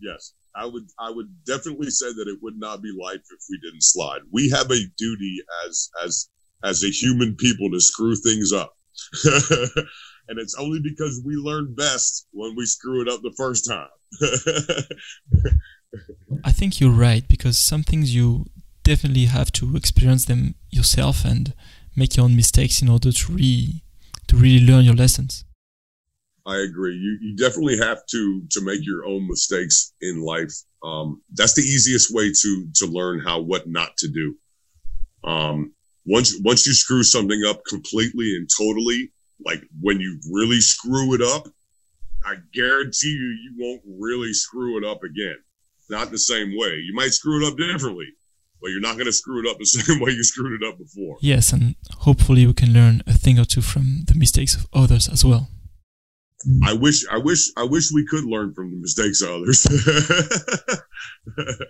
yes, 0.00 0.32
I 0.54 0.66
would. 0.66 0.84
I 0.98 1.10
would 1.10 1.28
definitely 1.44 1.90
say 1.90 2.06
that 2.06 2.28
it 2.28 2.38
would 2.42 2.58
not 2.58 2.82
be 2.82 2.92
life 3.00 3.20
if 3.20 3.40
we 3.50 3.58
didn't 3.62 3.82
slide. 3.82 4.20
We 4.32 4.50
have 4.50 4.70
a 4.70 4.80
duty 4.98 5.38
as 5.66 5.90
as 6.04 6.28
as 6.64 6.84
a 6.84 6.90
human 6.90 7.34
people 7.36 7.70
to 7.70 7.80
screw 7.80 8.16
things 8.16 8.52
up. 8.52 8.74
and 10.28 10.38
it's 10.38 10.54
only 10.56 10.80
because 10.82 11.22
we 11.24 11.34
learn 11.34 11.74
best 11.74 12.26
when 12.32 12.54
we 12.56 12.66
screw 12.66 13.02
it 13.02 13.08
up 13.08 13.20
the 13.22 13.34
first 13.36 13.68
time. 13.68 13.88
I 16.44 16.52
think 16.52 16.80
you're 16.80 16.90
right 16.90 17.26
because 17.28 17.58
some 17.58 17.82
things 17.82 18.14
you 18.14 18.46
definitely 18.82 19.26
have 19.26 19.52
to 19.52 19.76
experience 19.76 20.24
them 20.24 20.54
yourself 20.70 21.24
and 21.24 21.54
make 21.96 22.16
your 22.16 22.24
own 22.24 22.36
mistakes 22.36 22.82
in 22.82 22.88
order 22.88 23.12
to 23.12 23.32
really 23.32 23.82
to 24.28 24.36
really 24.36 24.64
learn 24.64 24.84
your 24.84 24.94
lessons. 24.94 25.44
I 26.44 26.56
agree. 26.56 26.96
You 26.96 27.18
you 27.20 27.36
definitely 27.36 27.78
have 27.78 28.04
to 28.06 28.42
to 28.50 28.60
make 28.62 28.84
your 28.84 29.04
own 29.06 29.28
mistakes 29.28 29.92
in 30.00 30.20
life. 30.20 30.52
Um, 30.82 31.22
that's 31.34 31.54
the 31.54 31.62
easiest 31.62 32.12
way 32.12 32.32
to 32.32 32.68
to 32.76 32.86
learn 32.86 33.20
how 33.20 33.40
what 33.40 33.68
not 33.68 33.96
to 33.98 34.08
do. 34.08 34.36
Um, 35.24 35.72
once 36.04 36.36
once 36.42 36.66
you 36.66 36.72
screw 36.72 37.04
something 37.04 37.42
up 37.46 37.62
completely 37.68 38.34
and 38.36 38.48
totally, 38.58 39.12
like 39.44 39.62
when 39.80 40.00
you 40.00 40.18
really 40.32 40.60
screw 40.60 41.14
it 41.14 41.22
up, 41.22 41.46
I 42.24 42.36
guarantee 42.52 43.08
you 43.08 43.38
you 43.44 43.54
won't 43.58 43.82
really 43.86 44.32
screw 44.32 44.78
it 44.78 44.84
up 44.84 45.04
again. 45.04 45.36
Not 45.90 46.10
the 46.10 46.18
same 46.18 46.56
way. 46.56 46.82
You 46.84 46.94
might 46.94 47.12
screw 47.12 47.44
it 47.44 47.48
up 47.48 47.56
differently, 47.56 48.08
but 48.62 48.70
you're 48.70 48.80
not 48.80 48.94
going 48.94 49.06
to 49.06 49.12
screw 49.12 49.44
it 49.44 49.50
up 49.50 49.58
the 49.58 49.66
same 49.76 50.00
way 50.00 50.12
you 50.12 50.22
screwed 50.22 50.62
it 50.62 50.66
up 50.66 50.78
before. 50.78 51.18
Yes, 51.20 51.52
and 51.52 51.74
hopefully 51.98 52.46
we 52.46 52.54
can 52.54 52.72
learn 52.72 53.02
a 53.06 53.12
thing 53.12 53.38
or 53.38 53.44
two 53.44 53.60
from 53.60 54.04
the 54.06 54.14
mistakes 54.14 54.54
of 54.54 54.66
others 54.72 55.08
as 55.08 55.24
well. 55.24 55.48
I 56.64 56.72
wish, 56.72 57.04
I 57.10 57.18
wish, 57.18 57.50
I 57.56 57.64
wish 57.64 57.92
we 57.92 58.06
could 58.06 58.24
learn 58.24 58.54
from 58.54 58.70
the 58.70 58.76
mistakes 58.76 59.22
of 59.22 59.30
others. 59.30 59.66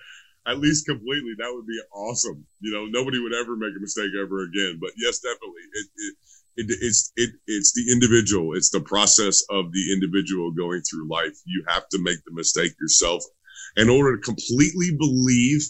At 0.46 0.58
least 0.58 0.86
completely, 0.86 1.34
that 1.38 1.52
would 1.52 1.66
be 1.66 1.78
awesome. 1.94 2.44
You 2.60 2.72
know, 2.72 2.86
nobody 2.86 3.20
would 3.20 3.34
ever 3.34 3.54
make 3.56 3.76
a 3.76 3.80
mistake 3.80 4.10
ever 4.20 4.42
again. 4.42 4.78
But 4.80 4.90
yes, 4.96 5.20
definitely, 5.20 5.62
it, 5.72 5.86
it, 5.96 6.14
it 6.56 6.78
it's 6.80 7.12
it 7.16 7.30
it's 7.46 7.72
the 7.74 7.92
individual. 7.92 8.56
It's 8.56 8.70
the 8.70 8.80
process 8.80 9.44
of 9.50 9.70
the 9.72 9.92
individual 9.92 10.50
going 10.50 10.80
through 10.82 11.08
life. 11.08 11.38
You 11.44 11.62
have 11.68 11.88
to 11.90 11.98
make 12.02 12.18
the 12.24 12.32
mistake 12.32 12.72
yourself 12.80 13.22
in 13.76 13.88
order 13.88 14.16
to 14.16 14.22
completely 14.22 14.90
believe 14.98 15.62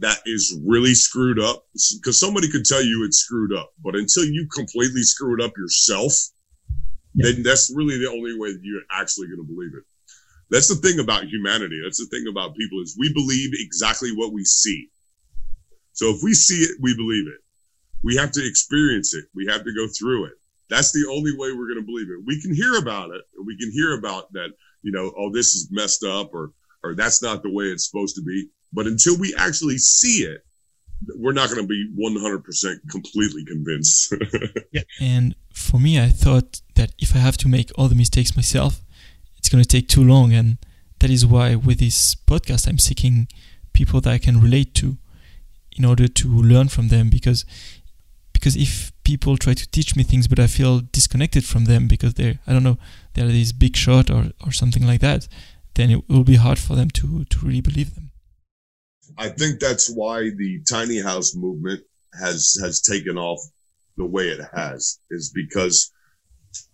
that 0.00 0.18
is 0.26 0.58
really 0.66 0.94
screwed 0.94 1.38
up. 1.38 1.66
Because 1.94 2.18
somebody 2.18 2.50
could 2.50 2.64
tell 2.64 2.82
you 2.82 3.04
it's 3.04 3.18
screwed 3.18 3.54
up, 3.54 3.72
but 3.82 3.94
until 3.94 4.24
you 4.24 4.46
completely 4.52 5.02
screw 5.02 5.34
it 5.38 5.44
up 5.44 5.56
yourself 5.56 6.12
yeah. 7.14 7.30
then 7.30 7.42
that's 7.42 7.72
really 7.74 7.98
the 7.98 8.10
only 8.10 8.36
way 8.38 8.52
that 8.52 8.60
you're 8.62 8.82
actually 8.90 9.28
going 9.28 9.38
to 9.38 9.46
believe 9.46 9.72
it. 9.74 9.84
That's 10.50 10.68
the 10.68 10.76
thing 10.76 11.00
about 11.00 11.24
humanity. 11.24 11.80
That's 11.82 11.98
the 11.98 12.06
thing 12.06 12.26
about 12.30 12.56
people 12.56 12.80
is 12.82 12.96
we 12.98 13.12
believe 13.12 13.50
exactly 13.54 14.10
what 14.14 14.32
we 14.32 14.44
see. 14.44 14.88
So 15.92 16.10
if 16.10 16.22
we 16.22 16.34
see 16.34 16.62
it, 16.62 16.76
we 16.80 16.94
believe 16.96 17.26
it. 17.28 17.40
We 18.02 18.16
have 18.16 18.32
to 18.32 18.46
experience 18.46 19.14
it. 19.14 19.24
We 19.34 19.46
have 19.46 19.64
to 19.64 19.74
go 19.74 19.86
through 19.98 20.26
it. 20.26 20.32
That's 20.68 20.92
the 20.92 21.08
only 21.10 21.32
way 21.32 21.52
we're 21.52 21.68
going 21.68 21.80
to 21.80 21.86
believe 21.86 22.08
it. 22.10 22.24
We 22.26 22.40
can 22.40 22.54
hear 22.54 22.76
about 22.76 23.10
it. 23.10 23.22
We 23.44 23.56
can 23.56 23.70
hear 23.72 23.96
about 23.98 24.32
that, 24.32 24.50
you 24.82 24.92
know, 24.92 25.12
oh, 25.16 25.30
this 25.32 25.54
is 25.54 25.68
messed 25.70 26.04
up 26.04 26.34
or, 26.34 26.52
or 26.82 26.94
that's 26.94 27.22
not 27.22 27.42
the 27.42 27.52
way 27.52 27.64
it's 27.66 27.88
supposed 27.88 28.16
to 28.16 28.22
be. 28.22 28.48
But 28.74 28.86
until 28.86 29.16
we 29.18 29.34
actually 29.38 29.78
see 29.78 30.24
it, 30.24 30.44
we're 31.16 31.32
not 31.32 31.50
going 31.50 31.62
to 31.62 31.66
be 31.66 31.90
100% 31.98 32.90
completely 32.90 33.44
convinced. 33.44 34.14
yeah. 34.72 34.82
And 35.00 35.34
for 35.52 35.78
me, 35.78 36.00
I 36.00 36.08
thought 36.08 36.60
that 36.74 36.92
if 36.98 37.14
I 37.14 37.18
have 37.18 37.36
to 37.38 37.48
make 37.48 37.70
all 37.76 37.88
the 37.88 37.94
mistakes 37.94 38.36
myself, 38.36 38.80
it's 39.38 39.48
going 39.48 39.62
to 39.62 39.68
take 39.68 39.88
too 39.88 40.02
long. 40.02 40.32
And 40.32 40.58
that 41.00 41.10
is 41.10 41.24
why 41.24 41.54
with 41.54 41.78
this 41.78 42.14
podcast, 42.14 42.66
I'm 42.66 42.78
seeking 42.78 43.28
people 43.72 44.00
that 44.00 44.12
I 44.12 44.18
can 44.18 44.40
relate 44.40 44.74
to 44.76 44.96
in 45.76 45.84
order 45.84 46.08
to 46.08 46.28
learn 46.28 46.68
from 46.68 46.88
them 46.88 47.10
because 47.10 47.44
because 48.32 48.56
if 48.56 48.92
people 49.04 49.36
try 49.36 49.54
to 49.54 49.68
teach 49.70 49.96
me 49.96 50.02
things 50.02 50.28
but 50.28 50.38
I 50.38 50.46
feel 50.46 50.80
disconnected 50.80 51.44
from 51.44 51.64
them 51.64 51.88
because 51.88 52.14
they're 52.14 52.38
I 52.46 52.52
don't 52.52 52.62
know 52.62 52.78
they're 53.14 53.26
this 53.26 53.52
big 53.52 53.76
shot 53.76 54.10
or, 54.10 54.30
or 54.44 54.52
something 54.52 54.86
like 54.86 55.00
that 55.00 55.26
then 55.74 55.90
it 55.90 56.08
will 56.08 56.24
be 56.24 56.36
hard 56.36 56.58
for 56.58 56.76
them 56.76 56.90
to 56.90 57.24
to 57.24 57.38
really 57.44 57.60
believe 57.60 57.94
them 57.94 58.12
I 59.18 59.28
think 59.28 59.60
that's 59.60 59.92
why 59.94 60.30
the 60.36 60.60
tiny 60.68 61.00
house 61.00 61.34
movement 61.34 61.82
has 62.18 62.56
has 62.62 62.80
taken 62.80 63.18
off 63.18 63.40
the 63.96 64.04
way 64.04 64.28
it 64.28 64.40
has 64.54 64.98
is 65.10 65.30
because 65.34 65.92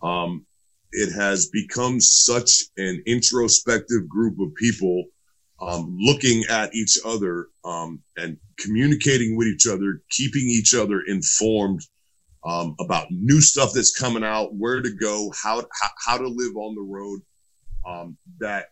um, 0.01 0.45
it 0.91 1.13
has 1.13 1.47
become 1.47 1.99
such 1.99 2.63
an 2.77 3.03
introspective 3.05 4.07
group 4.09 4.39
of 4.39 4.53
people 4.55 5.05
um, 5.61 5.95
looking 5.99 6.43
at 6.49 6.73
each 6.73 6.97
other 7.05 7.47
um, 7.63 8.01
and 8.17 8.37
communicating 8.57 9.37
with 9.37 9.47
each 9.47 9.67
other, 9.67 10.01
keeping 10.09 10.47
each 10.47 10.73
other 10.73 11.01
informed 11.07 11.81
um, 12.43 12.75
about 12.79 13.07
new 13.11 13.39
stuff 13.39 13.71
that's 13.73 13.95
coming 13.95 14.23
out, 14.23 14.55
where 14.55 14.81
to 14.81 14.91
go, 14.91 15.31
how 15.41 15.57
how, 15.59 15.89
how 16.05 16.17
to 16.17 16.27
live 16.27 16.55
on 16.55 16.75
the 16.75 16.81
road. 16.81 17.21
Um, 17.87 18.17
that 18.39 18.67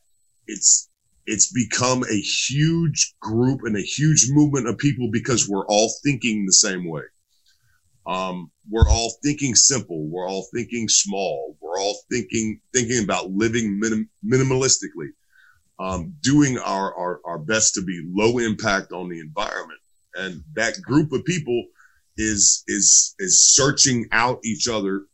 it's 0.47 0.88
it's 1.29 1.51
become 1.51 2.03
a 2.03 2.19
huge 2.19 3.13
group 3.21 3.61
and 3.63 3.77
a 3.77 3.81
huge 3.81 4.29
movement 4.31 4.67
of 4.67 4.79
people 4.79 5.09
because 5.11 5.47
we're 5.47 5.67
all 5.67 5.93
thinking 6.03 6.45
the 6.45 6.51
same 6.51 6.89
way. 6.89 7.03
Um, 8.07 8.49
we're 8.67 8.89
all 8.89 9.13
thinking 9.23 9.53
simple. 9.53 10.07
We're 10.07 10.27
all 10.27 10.47
thinking 10.55 10.89
small. 10.89 11.55
We're 11.61 11.79
all 11.79 11.99
thinking 12.11 12.59
thinking 12.73 13.03
about 13.03 13.29
living 13.29 13.79
minim- 13.79 14.09
minimalistically, 14.25 15.09
um, 15.79 16.15
doing 16.21 16.57
our, 16.57 16.95
our 16.95 17.21
our 17.23 17.37
best 17.37 17.75
to 17.75 17.83
be 17.83 18.01
low 18.11 18.39
impact 18.39 18.91
on 18.91 19.07
the 19.07 19.19
environment. 19.19 19.79
And 20.15 20.43
that 20.55 20.81
group 20.81 21.11
of 21.11 21.23
people 21.25 21.63
is 22.17 22.63
is 22.67 23.13
is 23.19 23.53
searching 23.53 24.07
out 24.11 24.39
each 24.43 24.67
other 24.67 25.05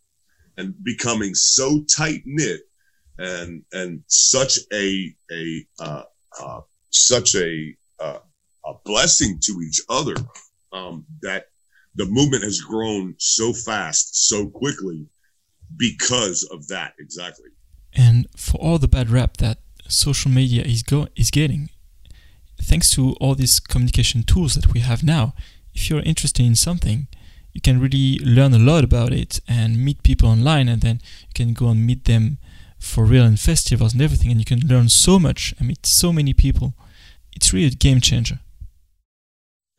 and 0.58 0.74
becoming 0.82 1.36
so 1.36 1.84
tight 1.94 2.22
knit 2.26 2.62
and 3.18 3.64
and 3.74 4.04
such 4.08 4.60
a 4.74 5.14
a 5.32 5.66
uh, 5.80 6.04
uh, 6.40 6.62
such 6.90 7.36
a 7.36 7.76
uh, 8.00 8.20
a 8.66 8.74
blessing 8.84 9.40
to 9.42 9.62
each 9.66 9.82
other 9.90 10.16
um, 10.74 11.06
that 11.22 11.48
the 11.96 12.06
movement 12.06 12.44
has 12.44 12.60
grown 12.60 13.16
so 13.18 13.54
fast, 13.54 14.28
so 14.28 14.48
quickly 14.48 15.08
because 15.78 16.44
of 16.52 16.68
that 16.68 16.94
exactly. 17.00 17.50
And 17.94 18.28
for 18.36 18.58
all 18.58 18.78
the 18.78 18.88
bad 18.88 19.10
rap 19.10 19.38
that 19.38 19.60
social 19.88 20.30
media 20.32 20.64
is 20.64 20.84
go 20.84 21.08
is 21.16 21.32
getting, 21.32 21.70
thanks 22.62 22.90
to 22.92 23.14
all 23.22 23.36
these 23.36 23.60
communication 23.60 24.24
tools 24.24 24.56
that 24.56 24.74
we 24.74 24.82
have 24.82 25.04
now, 25.04 25.34
if 25.74 25.90
you're 25.90 26.02
interested 26.02 26.46
in 26.46 26.56
something, 26.56 27.08
you 27.54 27.62
can 27.62 27.80
really 27.80 28.20
learn 28.20 28.54
a 28.54 28.60
lot 28.60 28.84
about 28.84 29.14
it 29.14 29.40
and 29.48 29.84
meet 29.84 30.04
people 30.04 30.28
online, 30.28 30.68
and 30.68 30.82
then 30.82 31.00
you 31.22 31.34
can 31.34 31.54
go 31.54 31.70
and 31.70 31.86
meet 31.86 32.04
them 32.04 32.38
for 32.86 33.04
real 33.04 33.26
in 33.26 33.36
festivals 33.36 33.94
and 33.94 34.02
everything, 34.02 34.32
and 34.32 34.40
you 34.40 34.46
can 34.46 34.60
learn 34.60 34.90
so 34.90 35.20
much 35.20 35.54
and 35.58 35.68
meet 35.68 35.86
so 35.86 36.14
many 36.14 36.34
people. 36.34 36.76
It's 37.34 37.52
really 37.52 37.68
a 37.68 37.72
game 37.72 38.00
changer. 38.00 38.40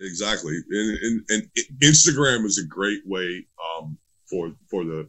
Exactly, 0.01 0.59
and, 0.71 0.99
and, 0.99 1.23
and 1.31 1.43
Instagram 1.83 2.45
is 2.45 2.59
a 2.59 2.67
great 2.67 3.01
way 3.07 3.47
um, 3.65 3.97
for 4.29 4.53
for 4.69 4.85
the 4.85 5.09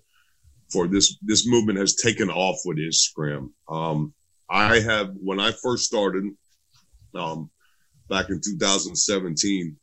for 0.72 0.88
this 0.88 1.18
this 1.22 1.48
movement 1.48 1.80
has 1.80 1.96
taken 1.96 2.30
off 2.30 2.60
with 2.64 2.78
Instagram. 2.78 3.50
Um, 3.68 4.14
I 4.50 4.80
have 4.80 5.12
when 5.22 5.40
I 5.40 5.52
first 5.52 5.84
started 5.86 6.24
um, 7.16 7.50
back 8.08 8.30
in 8.30 8.40
2017, 8.40 9.76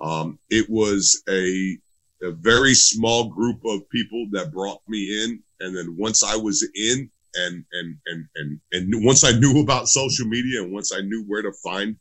um, 0.00 0.38
it 0.48 0.70
was 0.70 1.22
a 1.28 1.76
a 2.22 2.30
very 2.32 2.74
small 2.74 3.28
group 3.28 3.60
of 3.66 3.88
people 3.90 4.26
that 4.32 4.52
brought 4.52 4.80
me 4.88 5.24
in, 5.24 5.42
and 5.60 5.76
then 5.76 5.94
once 5.98 6.22
I 6.22 6.36
was 6.36 6.66
in, 6.74 7.10
and 7.46 7.64
and 7.72 7.96
and 8.06 8.28
and 8.36 8.60
and 8.72 9.04
once 9.04 9.24
I 9.24 9.32
knew 9.32 9.60
about 9.60 9.88
social 9.88 10.26
media 10.26 10.62
and 10.62 10.72
once 10.72 10.92
I 10.92 11.00
knew 11.00 11.24
where 11.26 11.42
to 11.42 11.52
find 11.64 11.96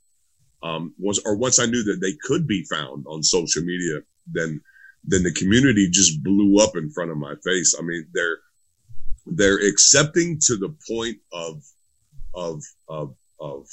um 0.63 0.93
once 0.97 1.19
or 1.25 1.35
once 1.35 1.59
I 1.59 1.65
knew 1.65 1.83
that 1.83 2.01
they 2.01 2.13
could 2.23 2.47
be 2.47 2.63
found 2.63 3.05
on 3.07 3.23
social 3.23 3.63
media, 3.63 3.99
then 4.31 4.61
then 5.03 5.23
the 5.23 5.33
community 5.33 5.89
just 5.89 6.23
blew 6.23 6.59
up 6.61 6.75
in 6.75 6.89
front 6.89 7.11
of 7.11 7.17
my 7.17 7.35
face. 7.43 7.75
I 7.77 7.81
mean, 7.81 8.07
they're 8.13 8.39
they're 9.25 9.67
accepting 9.67 10.39
to 10.47 10.57
the 10.57 10.75
point 10.87 11.17
of 11.31 11.63
of 12.33 12.63
of 12.87 13.15
of 13.39 13.67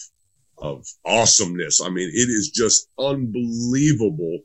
of 0.58 0.86
awesomeness. 1.04 1.80
I 1.80 1.88
mean, 1.88 2.08
it 2.08 2.28
is 2.28 2.50
just 2.50 2.88
unbelievable 2.98 4.38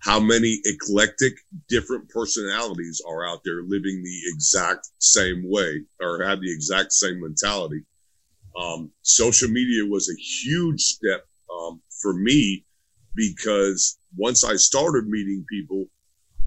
how 0.00 0.20
many 0.20 0.60
eclectic 0.64 1.34
different 1.68 2.08
personalities 2.08 3.02
are 3.06 3.26
out 3.26 3.40
there 3.44 3.62
living 3.62 4.02
the 4.02 4.20
exact 4.32 4.88
same 4.98 5.42
way 5.44 5.82
or 6.00 6.22
have 6.22 6.40
the 6.40 6.52
exact 6.52 6.92
same 6.92 7.20
mentality. 7.20 7.82
Um, 8.56 8.90
social 9.02 9.48
media 9.48 9.84
was 9.84 10.08
a 10.08 10.20
huge 10.20 10.80
step 10.80 11.26
um, 11.52 11.80
for 12.00 12.14
me 12.14 12.64
because 13.14 13.98
once 14.16 14.44
I 14.44 14.56
started 14.56 15.08
meeting 15.08 15.44
people 15.48 15.86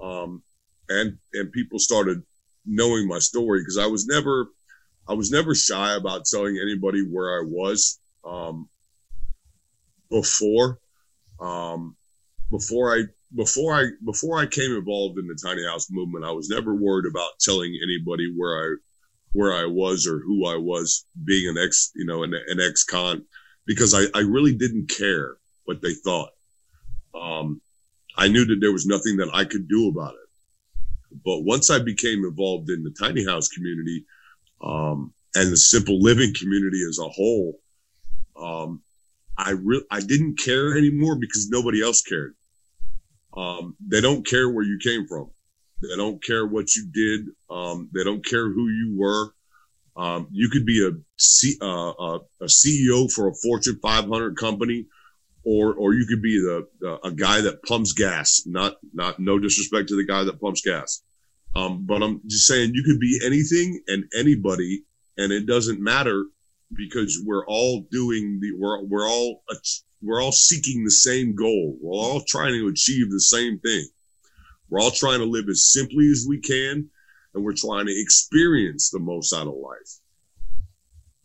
um, 0.02 0.42
and 0.88 1.18
and 1.34 1.52
people 1.52 1.78
started 1.78 2.22
knowing 2.64 3.06
my 3.06 3.18
story 3.18 3.60
because 3.60 3.78
I 3.78 3.86
was 3.86 4.06
never 4.06 4.46
I 5.08 5.14
was 5.14 5.30
never 5.30 5.54
shy 5.54 5.94
about 5.94 6.24
telling 6.24 6.58
anybody 6.58 7.02
where 7.02 7.38
I 7.38 7.44
was 7.44 8.00
um, 8.24 8.68
before 10.10 10.78
um, 11.40 11.96
before 12.50 12.94
I 12.94 13.04
before 13.34 13.74
I 13.74 13.88
before 14.04 14.38
I 14.38 14.46
came 14.46 14.72
involved 14.72 15.18
in 15.18 15.26
the 15.26 15.38
tiny 15.42 15.64
house 15.64 15.90
movement, 15.90 16.24
I 16.24 16.32
was 16.32 16.48
never 16.48 16.74
worried 16.74 17.10
about 17.10 17.38
telling 17.40 17.78
anybody 17.82 18.32
where 18.36 18.58
I 18.58 18.76
where 19.32 19.54
I 19.54 19.64
was 19.66 20.06
or 20.06 20.18
who 20.18 20.46
I 20.46 20.56
was 20.56 21.06
being 21.24 21.48
an 21.48 21.56
ex, 21.58 21.90
you 21.94 22.04
know, 22.04 22.22
an, 22.22 22.34
an 22.48 22.60
ex-con 22.60 23.24
because 23.66 23.94
I, 23.94 24.04
I 24.14 24.20
really 24.20 24.54
didn't 24.54 24.90
care 24.90 25.36
what 25.64 25.80
they 25.80 25.94
thought. 25.94 26.30
Um, 27.14 27.60
I 28.16 28.28
knew 28.28 28.44
that 28.44 28.58
there 28.60 28.72
was 28.72 28.86
nothing 28.86 29.16
that 29.18 29.30
I 29.32 29.44
could 29.44 29.68
do 29.68 29.88
about 29.88 30.12
it. 30.14 31.18
But 31.24 31.44
once 31.44 31.70
I 31.70 31.78
became 31.78 32.24
involved 32.24 32.68
in 32.68 32.82
the 32.82 32.94
tiny 32.98 33.24
house 33.24 33.48
community, 33.48 34.04
um, 34.62 35.12
and 35.34 35.50
the 35.50 35.56
simple 35.56 35.98
living 36.00 36.34
community 36.38 36.82
as 36.86 36.98
a 36.98 37.08
whole, 37.08 37.58
um, 38.36 38.82
I 39.38 39.52
re- 39.52 39.84
I 39.90 40.00
didn't 40.00 40.38
care 40.38 40.76
anymore 40.76 41.16
because 41.16 41.48
nobody 41.48 41.82
else 41.82 42.02
cared. 42.02 42.34
Um, 43.36 43.76
they 43.86 44.00
don't 44.00 44.26
care 44.26 44.50
where 44.50 44.64
you 44.64 44.78
came 44.82 45.06
from. 45.06 45.30
They 45.80 45.96
don't 45.96 46.22
care 46.22 46.46
what 46.46 46.74
you 46.76 46.86
did. 46.92 47.26
Um, 47.50 47.88
they 47.94 48.04
don't 48.04 48.24
care 48.24 48.48
who 48.48 48.68
you 48.68 48.94
were. 48.96 49.34
Um, 49.96 50.28
you 50.30 50.48
could 50.48 50.64
be 50.64 50.86
a, 50.86 50.92
C, 51.18 51.56
uh, 51.60 51.90
uh, 51.90 52.18
a 52.40 52.46
CEO 52.46 53.10
for 53.10 53.28
a 53.28 53.34
Fortune 53.34 53.78
500 53.82 54.36
company, 54.36 54.86
or 55.44 55.74
or 55.74 55.92
you 55.92 56.06
could 56.06 56.22
be 56.22 56.38
the, 56.38 56.68
the, 56.80 57.06
a 57.06 57.12
guy 57.12 57.40
that 57.42 57.62
pumps 57.64 57.92
gas. 57.92 58.42
Not 58.46 58.76
not 58.94 59.18
no 59.18 59.38
disrespect 59.38 59.88
to 59.88 59.96
the 59.96 60.06
guy 60.06 60.24
that 60.24 60.40
pumps 60.40 60.62
gas, 60.62 61.02
um, 61.54 61.84
but 61.84 62.02
I'm 62.02 62.20
just 62.26 62.46
saying 62.46 62.72
you 62.74 62.84
could 62.84 63.00
be 63.00 63.20
anything 63.24 63.82
and 63.88 64.04
anybody, 64.16 64.84
and 65.18 65.32
it 65.32 65.46
doesn't 65.46 65.80
matter 65.80 66.24
because 66.74 67.20
we're 67.24 67.44
all 67.46 67.86
doing 67.90 68.40
the 68.40 68.52
we're 68.58 68.82
we're 68.84 69.08
all 69.08 69.42
we're 70.02 70.22
all 70.22 70.32
seeking 70.32 70.84
the 70.84 70.90
same 70.90 71.34
goal. 71.34 71.76
We're 71.80 71.92
all 71.92 72.22
trying 72.26 72.52
to 72.54 72.68
achieve 72.68 73.10
the 73.10 73.20
same 73.20 73.58
thing. 73.60 73.86
We're 74.68 74.80
all 74.80 74.90
trying 74.90 75.20
to 75.20 75.26
live 75.26 75.48
as 75.48 75.70
simply 75.70 76.10
as 76.10 76.26
we 76.28 76.40
can, 76.40 76.88
and 77.34 77.44
we're 77.44 77.54
trying 77.54 77.86
to 77.86 78.00
experience 78.00 78.90
the 78.90 78.98
most 78.98 79.32
out 79.32 79.46
of 79.46 79.54
life. 79.54 80.00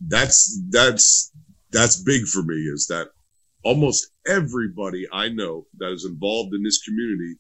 That's 0.07 0.61
that's 0.69 1.31
that's 1.71 2.03
big 2.03 2.27
for 2.27 2.43
me. 2.43 2.55
Is 2.55 2.87
that 2.87 3.09
almost 3.63 4.11
everybody 4.27 5.07
I 5.11 5.29
know 5.29 5.65
that 5.79 5.91
is 5.91 6.05
involved 6.05 6.53
in 6.53 6.63
this 6.63 6.83
community 6.83 7.35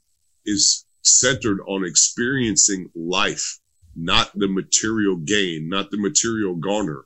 is 0.45 0.85
centered 1.03 1.59
on 1.67 1.85
experiencing 1.85 2.89
life, 2.95 3.59
not 3.95 4.31
the 4.33 4.47
material 4.47 5.17
gain, 5.17 5.69
not 5.69 5.91
the 5.91 5.97
material 5.97 6.55
garner. 6.55 7.05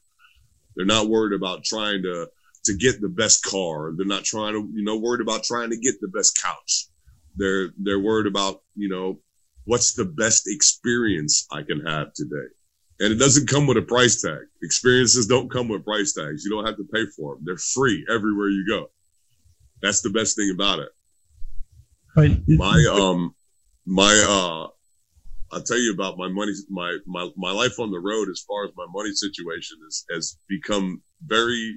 They're 0.76 0.86
not 0.86 1.10
worried 1.10 1.36
about 1.36 1.66
trying 1.66 2.04
to 2.04 2.30
to 2.66 2.76
get 2.76 3.02
the 3.02 3.10
best 3.10 3.44
car. 3.44 3.94
They're 3.96 4.06
not 4.06 4.24
trying 4.24 4.54
to, 4.54 4.70
you 4.74 4.84
know, 4.84 4.98
worried 4.98 5.22
about 5.22 5.44
trying 5.44 5.70
to 5.72 5.78
get 5.78 6.00
the 6.02 6.08
best 6.08 6.40
couch. 6.42 6.88
They're 7.36 7.70
they're 7.78 8.00
worried 8.00 8.28
about, 8.28 8.62
you 8.76 8.90
know, 8.90 9.20
what's 9.66 9.94
the 9.94 10.06
best 10.06 10.48
experience 10.48 11.48
I 11.52 11.64
can 11.64 11.86
have 11.86 12.14
today. 12.14 12.48
And 13.00 13.12
it 13.12 13.18
doesn't 13.18 13.50
come 13.50 13.66
with 13.66 13.78
a 13.78 13.82
price 13.82 14.22
tag. 14.22 14.42
Experiences 14.62 15.26
don't 15.26 15.50
come 15.50 15.68
with 15.68 15.84
price 15.84 16.14
tags. 16.14 16.44
You 16.46 16.52
don't 16.52 16.66
have 16.66 16.78
to 16.78 16.88
pay 16.94 17.06
for 17.16 17.36
them. 17.36 17.44
They're 17.46 17.58
free 17.58 18.06
everywhere 18.14 18.50
you 18.50 18.66
go. 18.68 18.92
That's 19.82 20.02
the 20.02 20.12
best 20.12 20.36
thing 20.36 20.52
about 20.54 20.80
it. 20.80 20.90
Right. 22.16 22.40
My 22.48 22.86
um 22.94 23.34
my 23.86 24.14
uh 24.28 24.68
I'll 25.54 25.64
tell 25.64 25.80
you 25.80 25.94
about 25.94 26.18
my 26.18 26.28
money 26.28 26.52
my 26.70 26.98
my 27.08 27.30
my 27.36 27.52
life 27.52 27.80
on 27.80 27.92
the 27.92 28.00
road 28.00 28.30
as 28.30 28.44
far 28.48 28.66
as 28.66 28.72
my 28.76 28.86
money 28.94 29.12
situation 29.14 29.78
is 29.88 30.06
has 30.12 30.38
become 30.48 31.02
very 31.26 31.76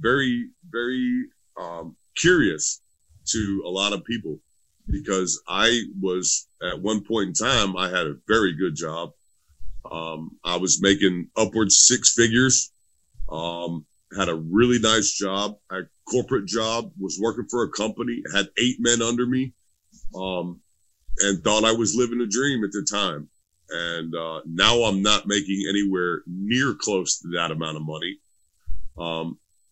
very 0.00 0.48
very 0.70 1.26
um 1.60 1.96
curious 2.16 2.80
to 3.26 3.62
a 3.66 3.68
lot 3.68 3.92
of 3.92 4.04
people 4.04 4.38
because 4.88 5.40
I 5.46 5.82
was 6.00 6.48
at 6.62 6.80
one 6.80 7.04
point 7.04 7.28
in 7.28 7.34
time 7.34 7.76
I 7.76 7.88
had 7.88 8.06
a 8.06 8.16
very 8.26 8.54
good 8.54 8.74
job. 8.74 9.12
Um 9.90 10.36
I 10.44 10.56
was 10.56 10.82
making 10.82 11.28
upwards 11.36 11.86
six 11.86 12.14
figures. 12.14 12.72
Um 13.28 13.86
had 14.16 14.28
a 14.28 14.34
really 14.34 14.78
nice 14.78 15.12
job, 15.12 15.56
a 15.70 15.82
corporate 16.08 16.46
job, 16.46 16.90
was 16.98 17.18
working 17.20 17.46
for 17.48 17.62
a 17.62 17.70
company, 17.70 18.22
had 18.34 18.48
eight 18.58 18.76
men 18.80 19.02
under 19.02 19.26
me, 19.26 19.52
um, 20.14 20.60
and 21.20 21.42
thought 21.42 21.64
I 21.64 21.72
was 21.72 21.94
living 21.94 22.20
a 22.20 22.26
dream 22.26 22.64
at 22.64 22.72
the 22.72 22.86
time. 22.90 23.28
And 23.70 24.14
uh, 24.14 24.40
now 24.46 24.82
I'm 24.82 25.00
not 25.00 25.28
making 25.28 25.64
anywhere 25.68 26.22
near 26.26 26.74
close 26.74 27.20
to 27.20 27.28
that 27.34 27.52
amount 27.52 27.76
of 27.76 27.84
money. 27.84 28.18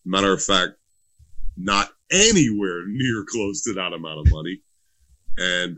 Matter 0.05 0.33
of 0.33 0.43
fact, 0.43 0.73
not 1.57 1.89
anywhere 2.11 2.85
near 2.87 3.25
close 3.27 3.63
to 3.63 3.73
that 3.73 3.93
amount 3.93 4.19
of 4.19 4.33
money. 4.33 4.61
And 5.37 5.77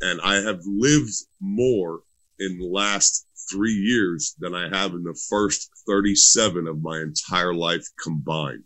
and 0.00 0.20
I 0.22 0.36
have 0.36 0.60
lived 0.64 1.12
more 1.40 2.00
in 2.38 2.58
the 2.58 2.66
last 2.66 3.26
three 3.50 3.74
years 3.74 4.34
than 4.38 4.54
I 4.54 4.68
have 4.74 4.92
in 4.92 5.02
the 5.02 5.18
first 5.28 5.70
37 5.86 6.66
of 6.66 6.82
my 6.82 7.00
entire 7.00 7.54
life 7.54 7.86
combined. 8.02 8.64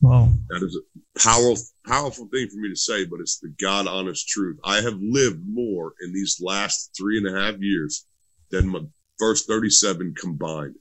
Wow. 0.00 0.30
That 0.48 0.62
is 0.62 0.76
a 0.78 1.18
powerful, 1.18 1.64
powerful 1.86 2.28
thing 2.28 2.48
for 2.48 2.58
me 2.58 2.68
to 2.70 2.76
say, 2.76 3.04
but 3.04 3.20
it's 3.20 3.38
the 3.38 3.52
God 3.60 3.86
honest 3.86 4.28
truth. 4.28 4.58
I 4.64 4.76
have 4.76 4.98
lived 5.00 5.42
more 5.46 5.94
in 6.00 6.12
these 6.12 6.40
last 6.40 6.94
three 6.96 7.18
and 7.18 7.26
a 7.26 7.38
half 7.38 7.60
years 7.60 8.06
than 8.50 8.68
my 8.68 8.80
first 9.18 9.46
37 9.46 10.14
combined. 10.18 10.76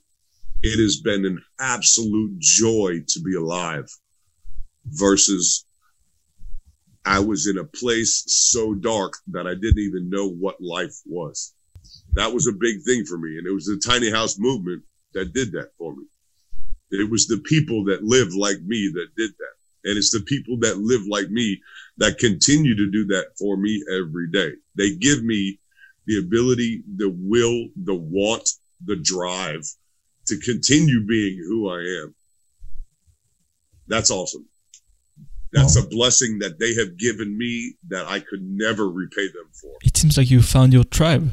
It 0.62 0.78
has 0.80 0.97
been 0.97 1.26
an 1.26 1.41
absolute 1.60 2.38
joy 2.39 3.01
to 3.07 3.22
be 3.22 3.36
alive 3.36 3.89
versus 4.86 5.66
I 7.05 7.20
was 7.20 7.47
in 7.47 7.57
a 7.57 7.64
place 7.64 8.24
so 8.28 8.74
dark 8.74 9.14
that 9.28 9.47
I 9.47 9.53
didn't 9.53 9.80
even 9.80 10.10
know 10.10 10.30
what 10.30 10.60
life 10.60 10.95
was. 11.05 11.53
That 12.14 12.34
was 12.34 12.47
a 12.47 12.51
big 12.51 12.84
thing 12.84 13.05
for 13.05 13.18
me. 13.18 13.38
And 13.38 13.47
it 13.47 13.53
was 13.53 13.66
the 13.68 13.82
tiny 13.84 14.12
house 14.12 14.38
movement 14.38 14.84
that 15.14 15.34
did 15.34 15.53
that 15.53 15.70
for 15.78 15.95
me. 15.95 16.03
It 16.91 17.10
was 17.10 17.28
the 17.28 17.38
people 17.45 17.86
that 17.86 18.03
lived 18.03 18.34
like 18.34 18.62
me 18.62 18.91
that 18.93 19.16
did 19.16 19.32
that. 19.32 19.89
And 19.89 19.97
it's 19.97 20.12
the 20.12 20.22
people 20.22 20.57
that 20.60 20.80
live 20.80 21.07
like 21.07 21.30
me 21.30 21.62
that 21.97 22.18
continue 22.18 22.76
to 22.76 22.91
do 22.91 23.05
that 23.07 23.28
for 23.38 23.55
me 23.55 23.82
every 23.95 24.30
day. 24.30 24.51
They 24.76 24.95
give 24.95 25.24
me 25.24 25.60
the 26.05 26.20
ability, 26.20 26.84
the 26.97 27.10
will, 27.10 27.70
the 27.78 27.95
want, 27.95 28.49
the 28.86 28.97
drive 28.97 29.64
to 30.30 30.39
continue 30.39 31.05
being 31.05 31.38
who 31.38 31.69
I 31.69 31.80
am. 32.03 32.15
That's 33.88 34.11
awesome. 34.11 34.45
That's 35.51 35.75
a 35.75 35.88
blessing 35.88 36.39
that 36.39 36.59
they 36.59 36.75
have 36.75 36.97
given 36.97 37.36
me 37.36 37.73
that 37.88 38.07
I 38.07 38.19
could 38.19 38.43
never 38.43 38.88
repay 38.88 39.27
them 39.27 39.49
for. 39.51 39.71
It 39.84 39.97
seems 39.97 40.15
like 40.15 40.30
you 40.30 40.43
found 40.43 40.73
your 40.73 40.84
tribe. 40.84 41.32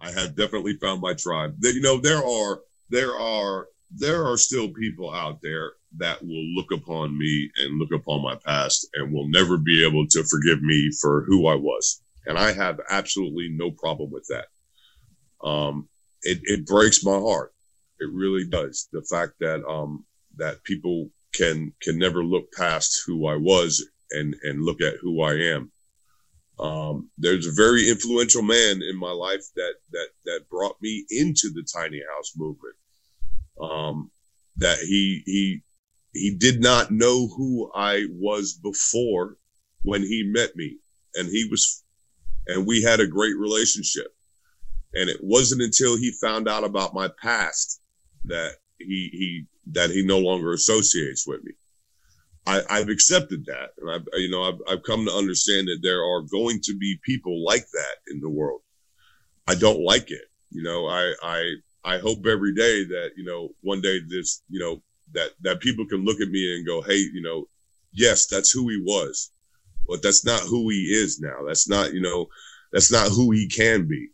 I 0.00 0.10
have 0.12 0.36
definitely 0.36 0.76
found 0.76 1.00
my 1.00 1.14
tribe. 1.14 1.56
You 1.62 1.80
know, 1.80 1.98
there 2.00 2.24
are 2.24 2.60
there 2.90 3.18
are 3.18 3.68
there 3.90 4.26
are 4.26 4.36
still 4.36 4.68
people 4.68 5.12
out 5.12 5.40
there 5.42 5.72
that 5.98 6.22
will 6.22 6.44
look 6.54 6.70
upon 6.72 7.18
me 7.18 7.50
and 7.56 7.78
look 7.78 7.92
upon 7.92 8.22
my 8.22 8.36
past 8.46 8.86
and 8.94 9.12
will 9.12 9.28
never 9.28 9.56
be 9.56 9.84
able 9.86 10.06
to 10.06 10.22
forgive 10.24 10.62
me 10.62 10.90
for 11.00 11.24
who 11.24 11.48
I 11.48 11.54
was. 11.54 12.02
And 12.26 12.38
I 12.38 12.52
have 12.52 12.78
absolutely 12.90 13.48
no 13.50 13.70
problem 13.70 14.10
with 14.10 14.26
that. 14.28 15.46
Um, 15.46 15.88
it, 16.22 16.40
it 16.44 16.66
breaks 16.66 17.04
my 17.04 17.18
heart. 17.18 17.52
It 18.00 18.10
really 18.12 18.46
does. 18.46 18.88
The 18.92 19.02
fact 19.02 19.34
that, 19.40 19.64
um, 19.66 20.04
that 20.36 20.62
people 20.64 21.10
can, 21.34 21.72
can 21.82 21.98
never 21.98 22.24
look 22.24 22.52
past 22.52 23.02
who 23.06 23.26
I 23.26 23.36
was 23.36 23.86
and, 24.10 24.34
and 24.42 24.64
look 24.64 24.80
at 24.82 24.94
who 25.00 25.22
I 25.22 25.34
am. 25.34 25.72
Um, 26.58 27.10
there's 27.16 27.46
a 27.46 27.52
very 27.52 27.88
influential 27.88 28.42
man 28.42 28.82
in 28.82 28.96
my 28.96 29.12
life 29.12 29.44
that, 29.56 29.74
that, 29.92 30.08
that 30.26 30.48
brought 30.50 30.76
me 30.82 31.06
into 31.10 31.50
the 31.54 31.66
tiny 31.72 32.02
house 32.14 32.32
movement 32.36 32.74
um, 33.60 34.10
that 34.56 34.78
he 34.78 35.22
he 35.26 35.62
he 36.12 36.34
did 36.36 36.60
not 36.60 36.90
know 36.90 37.28
who 37.28 37.70
I 37.74 38.06
was 38.10 38.54
before 38.54 39.36
when 39.82 40.02
he 40.02 40.24
met 40.24 40.56
me, 40.56 40.78
and 41.14 41.28
he 41.28 41.46
was, 41.50 41.84
and 42.48 42.66
we 42.66 42.82
had 42.82 43.00
a 43.00 43.06
great 43.06 43.36
relationship. 43.38 44.08
And 44.92 45.08
it 45.08 45.20
wasn't 45.22 45.62
until 45.62 45.96
he 45.96 46.10
found 46.20 46.48
out 46.48 46.64
about 46.64 46.94
my 46.94 47.08
past 47.22 47.79
that 48.24 48.52
he 48.78 49.10
he 49.12 49.44
that 49.72 49.90
he 49.90 50.04
no 50.04 50.18
longer 50.18 50.52
associates 50.52 51.26
with 51.26 51.42
me. 51.44 51.52
I, 52.46 52.62
I've 52.70 52.88
accepted 52.88 53.44
that, 53.46 53.70
and 53.78 53.90
I've 53.90 54.06
you 54.14 54.30
know 54.30 54.42
I've, 54.44 54.60
I've 54.68 54.82
come 54.82 55.04
to 55.06 55.12
understand 55.12 55.68
that 55.68 55.80
there 55.82 56.02
are 56.02 56.22
going 56.22 56.60
to 56.62 56.76
be 56.76 56.98
people 57.02 57.44
like 57.44 57.66
that 57.72 57.96
in 58.12 58.20
the 58.20 58.30
world. 58.30 58.62
I 59.46 59.54
don't 59.54 59.84
like 59.84 60.10
it. 60.10 60.24
You 60.50 60.62
know, 60.62 60.86
I 60.86 61.14
I 61.22 61.54
I 61.84 61.98
hope 61.98 62.26
every 62.26 62.54
day 62.54 62.84
that, 62.84 63.12
you 63.16 63.24
know, 63.24 63.50
one 63.62 63.80
day 63.80 64.00
this, 64.06 64.42
you 64.50 64.60
know, 64.60 64.82
that, 65.12 65.30
that 65.40 65.60
people 65.60 65.86
can 65.86 66.04
look 66.04 66.20
at 66.20 66.28
me 66.28 66.56
and 66.56 66.66
go, 66.66 66.82
Hey, 66.82 66.98
you 66.98 67.22
know, 67.22 67.48
yes, 67.92 68.26
that's 68.26 68.50
who 68.50 68.68
he 68.68 68.80
was, 68.84 69.30
but 69.88 70.02
that's 70.02 70.24
not 70.24 70.40
who 70.40 70.68
he 70.68 70.84
is 70.84 71.20
now. 71.20 71.44
That's 71.46 71.68
not, 71.68 71.92
you 71.92 72.00
know, 72.00 72.28
that's 72.72 72.92
not 72.92 73.08
who 73.08 73.30
he 73.30 73.48
can 73.48 73.88
be. 73.88 74.08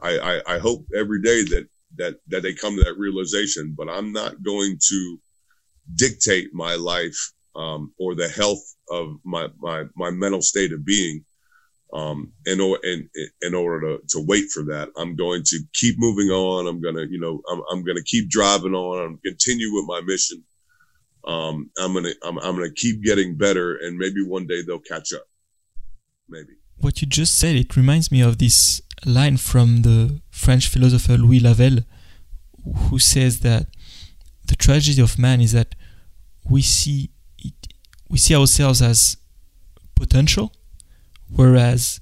I, 0.00 0.18
I, 0.18 0.54
I 0.54 0.58
hope 0.58 0.86
every 0.94 1.22
day 1.22 1.42
that, 1.44 1.68
that, 1.96 2.16
that 2.28 2.42
they 2.42 2.54
come 2.54 2.76
to 2.76 2.84
that 2.84 2.98
realization, 2.98 3.74
but 3.76 3.88
I'm 3.88 4.12
not 4.12 4.42
going 4.42 4.78
to 4.88 5.18
dictate 5.94 6.48
my 6.52 6.74
life, 6.74 7.32
um, 7.54 7.92
or 7.98 8.14
the 8.14 8.28
health 8.28 8.62
of 8.90 9.16
my, 9.24 9.48
my, 9.58 9.84
my 9.96 10.10
mental 10.10 10.42
state 10.42 10.72
of 10.72 10.84
being, 10.84 11.24
um, 11.92 12.32
in, 12.44 12.60
or 12.60 12.78
in, 12.82 13.08
in 13.42 13.54
order 13.54 13.98
to, 13.98 14.02
to 14.08 14.24
wait 14.26 14.50
for 14.50 14.64
that. 14.64 14.88
I'm 14.96 15.16
going 15.16 15.42
to 15.44 15.60
keep 15.72 15.96
moving 15.98 16.28
on. 16.28 16.66
I'm 16.66 16.80
going 16.80 16.96
to, 16.96 17.06
you 17.08 17.18
know, 17.18 17.40
I'm, 17.50 17.62
I'm 17.70 17.84
to 17.84 18.02
keep 18.02 18.28
driving 18.28 18.74
on. 18.74 19.02
I'm 19.02 19.18
continue 19.24 19.72
with 19.72 19.86
my 19.86 20.00
mission. 20.02 20.44
Um, 21.26 21.70
I'm 21.78 21.94
to, 21.94 22.14
I'm, 22.24 22.38
I'm 22.38 22.56
to 22.56 22.70
keep 22.70 23.02
getting 23.02 23.36
better 23.36 23.76
and 23.76 23.96
maybe 23.98 24.24
one 24.24 24.46
day 24.46 24.62
they'll 24.62 24.78
catch 24.78 25.12
up. 25.12 25.24
Maybe. 26.28 26.54
What 26.78 27.00
you 27.00 27.06
just 27.06 27.38
said, 27.38 27.56
it 27.56 27.76
reminds 27.76 28.12
me 28.12 28.20
of 28.20 28.38
this 28.38 28.82
line 29.04 29.36
from 29.36 29.82
the 29.82 30.20
French 30.30 30.68
philosopher 30.68 31.16
Louis 31.16 31.40
Lavelle, 31.40 31.80
who 32.88 32.98
says 32.98 33.40
that 33.40 33.66
the 34.46 34.56
tragedy 34.56 35.02
of 35.02 35.18
man 35.18 35.40
is 35.40 35.52
that 35.52 35.74
we 36.48 36.62
see 36.62 37.10
it, 37.38 37.54
we 38.08 38.18
see 38.18 38.34
ourselves 38.34 38.80
as 38.80 39.16
potential 39.94 40.52
whereas 41.28 42.00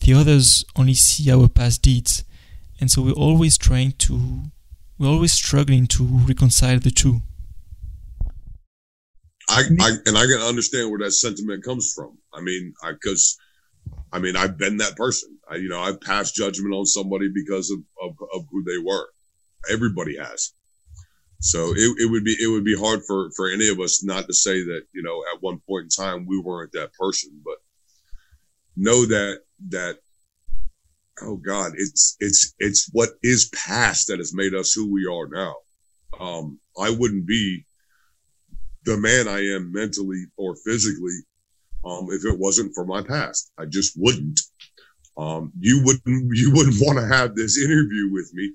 the 0.00 0.14
others 0.14 0.64
only 0.76 0.94
see 0.94 1.30
our 1.30 1.48
past 1.48 1.82
deeds. 1.82 2.24
And 2.80 2.90
so 2.90 3.02
we're 3.02 3.12
always 3.12 3.58
trying 3.58 3.92
to, 3.92 4.42
we're 4.98 5.08
always 5.08 5.32
struggling 5.32 5.86
to 5.88 6.04
reconcile 6.04 6.78
the 6.78 6.90
two. 6.90 7.22
I, 9.50 9.62
I 9.80 9.90
and 10.04 10.18
I 10.18 10.26
can 10.26 10.40
understand 10.40 10.90
where 10.90 10.98
that 11.00 11.12
sentiment 11.12 11.64
comes 11.64 11.92
from. 11.94 12.18
I 12.34 12.42
mean, 12.42 12.74
I 12.82 12.92
because 12.92 13.38
I 14.12 14.18
mean 14.18 14.36
I've 14.36 14.58
been 14.58 14.76
that 14.76 14.94
person. 14.94 15.37
I 15.50 15.56
you 15.56 15.68
know 15.68 15.80
I've 15.80 16.00
passed 16.00 16.34
judgment 16.34 16.74
on 16.74 16.86
somebody 16.86 17.30
because 17.32 17.70
of, 17.70 17.78
of, 18.02 18.16
of 18.34 18.46
who 18.50 18.64
they 18.64 18.78
were. 18.78 19.08
Everybody 19.70 20.16
has. 20.16 20.52
So 21.40 21.72
it, 21.76 21.94
it 21.98 22.10
would 22.10 22.24
be 22.24 22.36
it 22.40 22.48
would 22.48 22.64
be 22.64 22.76
hard 22.76 23.00
for 23.06 23.30
for 23.36 23.48
any 23.50 23.68
of 23.68 23.80
us 23.80 24.02
not 24.02 24.26
to 24.26 24.34
say 24.34 24.62
that 24.62 24.82
you 24.92 25.02
know 25.02 25.22
at 25.32 25.42
one 25.42 25.60
point 25.68 25.84
in 25.84 26.04
time 26.04 26.26
we 26.26 26.38
weren't 26.38 26.72
that 26.72 26.92
person, 26.94 27.40
but 27.44 27.56
know 28.76 29.06
that 29.06 29.40
that 29.68 29.98
oh 31.22 31.36
God, 31.36 31.72
it's 31.76 32.16
it's 32.20 32.54
it's 32.58 32.88
what 32.92 33.10
is 33.22 33.50
past 33.54 34.08
that 34.08 34.18
has 34.18 34.34
made 34.34 34.54
us 34.54 34.72
who 34.72 34.90
we 34.90 35.06
are 35.06 35.28
now. 35.28 35.54
Um, 36.18 36.58
I 36.80 36.90
wouldn't 36.90 37.26
be 37.26 37.64
the 38.84 38.96
man 38.96 39.28
I 39.28 39.40
am 39.40 39.72
mentally 39.72 40.24
or 40.36 40.56
physically 40.56 41.18
um, 41.84 42.08
if 42.10 42.24
it 42.24 42.38
wasn't 42.38 42.74
for 42.74 42.84
my 42.84 43.02
past. 43.02 43.52
I 43.58 43.66
just 43.66 43.94
wouldn't. 43.96 44.40
Um, 45.18 45.52
you 45.58 45.82
wouldn't 45.84 46.04
you 46.36 46.52
wouldn't 46.54 46.76
want 46.80 46.98
to 46.98 47.06
have 47.06 47.34
this 47.34 47.58
interview 47.62 48.12
with 48.12 48.32
me 48.34 48.52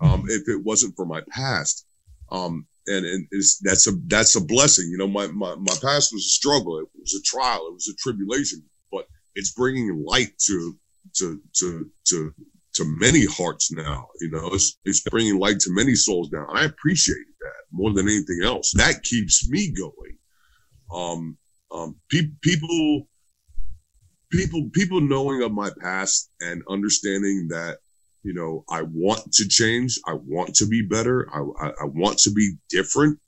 um, 0.00 0.24
if 0.28 0.48
it 0.48 0.64
wasn't 0.64 0.96
for 0.96 1.06
my 1.06 1.22
past. 1.30 1.86
Um, 2.30 2.66
and, 2.86 3.04
and 3.04 3.28
that's 3.62 3.86
a 3.86 3.92
that's 4.06 4.36
a 4.36 4.40
blessing. 4.44 4.88
You 4.90 4.98
know, 4.98 5.08
my, 5.08 5.26
my 5.28 5.54
my 5.56 5.74
past 5.82 6.12
was 6.12 6.24
a 6.24 6.36
struggle. 6.38 6.78
It 6.78 6.88
was 6.98 7.14
a 7.14 7.22
trial. 7.22 7.66
It 7.68 7.74
was 7.74 7.88
a 7.88 7.96
tribulation 7.96 8.62
But 8.90 9.06
it's 9.34 9.52
bringing 9.52 10.04
light 10.06 10.32
to 10.46 10.76
to 11.16 11.40
to 11.56 11.90
to 12.06 12.34
to 12.74 12.84
many 12.98 13.26
hearts 13.26 13.72
now. 13.72 14.08
You 14.20 14.30
know, 14.30 14.48
it's 14.52 14.78
it's 14.84 15.00
bringing 15.02 15.38
light 15.38 15.60
to 15.60 15.70
many 15.72 15.94
souls 15.94 16.30
now. 16.32 16.46
I 16.52 16.64
appreciate 16.64 17.26
that 17.40 17.64
more 17.72 17.92
than 17.92 18.06
anything 18.06 18.40
else. 18.44 18.72
That 18.76 19.02
keeps 19.02 19.48
me 19.50 19.72
going. 19.72 20.16
Um, 20.92 21.36
um, 21.70 21.96
pe- 22.10 22.32
people, 22.40 23.06
people, 24.30 24.68
people 24.72 25.00
knowing 25.00 25.42
of 25.42 25.52
my 25.52 25.70
past 25.80 26.30
and 26.40 26.62
understanding 26.68 27.48
that 27.50 27.78
you 28.22 28.34
know 28.34 28.64
I 28.68 28.82
want 28.82 29.32
to 29.32 29.48
change. 29.48 29.98
I 30.06 30.14
want 30.14 30.54
to 30.56 30.66
be 30.66 30.82
better. 30.82 31.28
I 31.32 31.40
I, 31.66 31.68
I 31.68 31.84
want 31.84 32.18
to 32.20 32.30
be 32.30 32.56
different. 32.68 33.18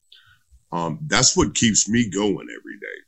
Um, 0.72 1.00
that's 1.06 1.36
what 1.36 1.54
keeps 1.54 1.88
me 1.88 2.08
going 2.10 2.46
every 2.48 2.78
day 2.78 3.00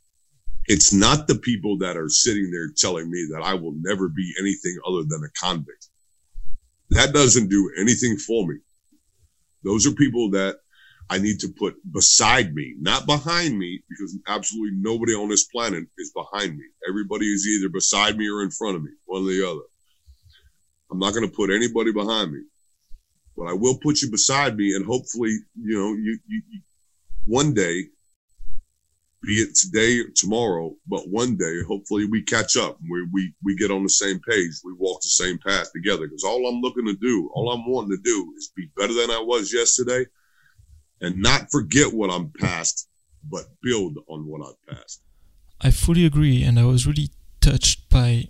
it's 0.66 0.93
not 0.93 1.26
the 1.26 1.34
people 1.34 1.78
that 1.78 1.97
are 1.97 2.09
sitting 2.09 2.51
there 2.51 2.68
telling 2.76 3.11
me 3.11 3.26
that 3.32 3.43
I 3.43 3.55
will 3.55 3.74
never 3.80 4.09
be 4.09 4.32
anything 4.38 4.78
other 4.86 5.03
than 5.03 5.22
a 5.24 5.30
convict. 5.40 5.88
That 6.90 7.12
doesn't 7.12 7.49
do 7.49 7.70
anything 7.78 8.16
for 8.16 8.47
me. 8.47 8.59
Those 9.64 9.86
are 9.86 9.93
people 9.93 10.30
that 10.30 10.57
I 11.12 11.18
need 11.18 11.40
to 11.40 11.48
put 11.50 11.74
beside 11.92 12.54
me, 12.54 12.74
not 12.80 13.04
behind 13.04 13.58
me, 13.58 13.82
because 13.86 14.16
absolutely 14.26 14.78
nobody 14.80 15.12
on 15.12 15.28
this 15.28 15.44
planet 15.44 15.84
is 15.98 16.10
behind 16.10 16.56
me. 16.56 16.64
Everybody 16.88 17.26
is 17.26 17.46
either 17.46 17.68
beside 17.68 18.16
me 18.16 18.30
or 18.30 18.42
in 18.42 18.50
front 18.50 18.76
of 18.76 18.82
me, 18.82 18.92
one 19.04 19.24
or 19.24 19.26
the 19.26 19.46
other. 19.46 19.66
I'm 20.90 20.98
not 20.98 21.12
going 21.12 21.28
to 21.28 21.36
put 21.36 21.50
anybody 21.50 21.92
behind 21.92 22.32
me, 22.32 22.40
but 23.36 23.44
I 23.44 23.52
will 23.52 23.76
put 23.76 24.00
you 24.00 24.10
beside 24.10 24.56
me, 24.56 24.74
and 24.74 24.86
hopefully, 24.86 25.36
you 25.54 25.78
know, 25.78 25.92
you, 25.92 26.18
you, 26.26 26.42
you 26.50 26.60
one 27.26 27.52
day 27.52 27.88
be 29.22 29.34
it 29.34 29.54
today 29.54 29.98
or 30.00 30.08
tomorrow, 30.16 30.74
but 30.86 31.10
one 31.10 31.36
day, 31.36 31.62
hopefully 31.68 32.06
we 32.06 32.22
catch 32.22 32.56
up. 32.56 32.78
We, 32.90 33.06
we, 33.12 33.34
we 33.44 33.54
get 33.56 33.70
on 33.70 33.82
the 33.82 33.90
same 33.90 34.18
page. 34.20 34.52
We 34.64 34.72
walk 34.72 35.02
the 35.02 35.08
same 35.08 35.38
path 35.46 35.72
together. 35.72 36.08
Cause 36.08 36.24
all 36.24 36.48
I'm 36.48 36.62
looking 36.62 36.86
to 36.86 36.94
do, 36.94 37.30
all 37.34 37.52
I'm 37.52 37.70
wanting 37.70 37.98
to 37.98 38.02
do 38.02 38.32
is 38.38 38.50
be 38.56 38.70
better 38.78 38.94
than 38.94 39.10
I 39.10 39.20
was 39.20 39.52
yesterday 39.52 40.06
and 41.03 41.20
not 41.20 41.50
forget 41.50 41.92
what 41.92 42.11
I'm 42.11 42.32
past, 42.40 42.88
but 43.28 43.44
build 43.62 43.98
on 44.09 44.26
what 44.26 44.40
I've 44.40 44.76
passed. 44.76 45.03
I 45.61 45.70
fully 45.70 46.07
agree. 46.07 46.42
And 46.42 46.59
I 46.59 46.64
was 46.64 46.86
really 46.86 47.11
touched 47.40 47.90
by 47.90 48.28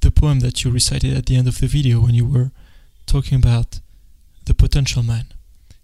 the 0.00 0.10
poem 0.10 0.40
that 0.40 0.64
you 0.64 0.70
recited 0.70 1.16
at 1.16 1.26
the 1.26 1.36
end 1.36 1.48
of 1.48 1.60
the 1.60 1.66
video 1.66 2.00
when 2.00 2.14
you 2.14 2.24
were 2.24 2.52
talking 3.06 3.36
about 3.36 3.80
the 4.46 4.54
potential 4.54 5.02
man. 5.02 5.26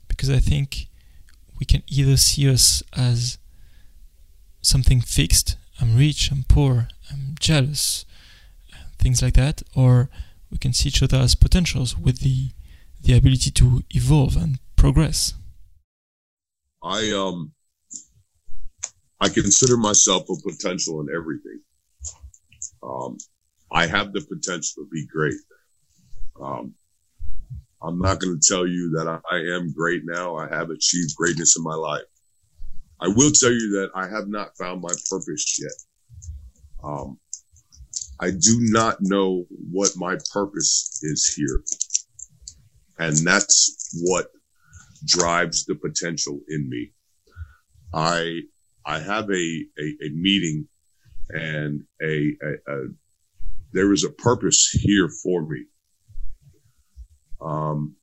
Because 0.09 0.31
I 0.31 0.39
think 0.39 0.87
we 1.59 1.67
can 1.67 1.83
either 1.89 2.17
see 2.17 2.49
us 2.49 2.83
as 2.97 3.39
something 4.63 5.01
fixed. 5.01 5.57
I'm 5.81 5.97
rich, 5.97 6.31
I'm 6.31 6.45
poor, 6.49 6.89
I'm 7.11 7.35
jealous, 7.39 8.05
things 8.99 9.23
like 9.23 9.35
that. 9.35 9.63
Or 9.75 10.09
we 10.51 10.59
can 10.59 10.73
see 10.73 10.89
each 10.89 11.03
other 11.03 11.19
as 11.19 11.35
potentials 11.35 11.97
with 11.97 12.21
the 12.21 12.51
the 13.03 13.17
ability 13.17 13.51
to 13.51 13.83
evolve 13.91 14.37
and 14.37 14.59
progress. 14.77 15.33
I 16.83 17.11
um 17.13 17.53
I 19.21 19.29
consider 19.29 19.77
myself 19.77 20.25
a 20.31 20.49
potential 20.49 21.01
in 21.01 21.09
everything. 21.15 21.61
Um, 22.83 23.19
I 23.71 23.87
have 23.87 24.13
the 24.13 24.23
potential 24.23 24.85
to 24.85 24.89
be 24.91 25.07
great. 25.07 25.35
Um, 26.41 26.75
I'm 27.83 27.99
not 27.99 28.21
going 28.21 28.39
to 28.39 28.49
tell 28.49 28.67
you 28.67 28.91
that 28.97 29.09
I, 29.09 29.19
I 29.31 29.39
am 29.57 29.73
great 29.73 30.03
now. 30.05 30.37
I 30.37 30.49
have 30.49 30.71
achieved 30.71 31.17
greatness 31.17 31.57
in 31.57 31.63
my 31.63 31.75
life. 31.75 32.05
I 33.01 33.09
will 33.09 33.31
tell 33.31 33.53
you 33.53 33.71
that 33.81 33.91
I 33.95 34.09
have 34.09 34.29
not 34.29 34.57
found 34.57 34.83
my 34.83 34.93
purpose 35.11 35.61
yet. 35.61 35.73
Um, 36.83 37.19
I 38.21 38.31
do 38.31 38.59
not 38.61 38.99
know 39.01 39.47
what 39.71 39.93
my 39.97 40.17
purpose 40.33 41.01
is 41.03 41.33
here. 41.35 41.63
And 42.99 43.17
that's 43.19 43.91
what 44.03 44.31
drives 45.07 45.65
the 45.65 45.75
potential 45.75 46.41
in 46.49 46.69
me. 46.69 46.93
I, 47.93 48.41
I 48.87 48.99
have 49.01 49.31
a, 49.31 49.65
a, 49.79 50.07
a 50.07 50.11
meeting 50.13 50.69
and 51.31 51.83
a, 52.03 52.37
a, 52.43 52.73
a, 52.73 52.87
there 53.73 53.93
is 53.93 54.05
a 54.05 54.11
purpose 54.11 54.71
here 54.71 55.11
for 55.23 55.43
me. 55.43 55.65
Um, 57.41 57.97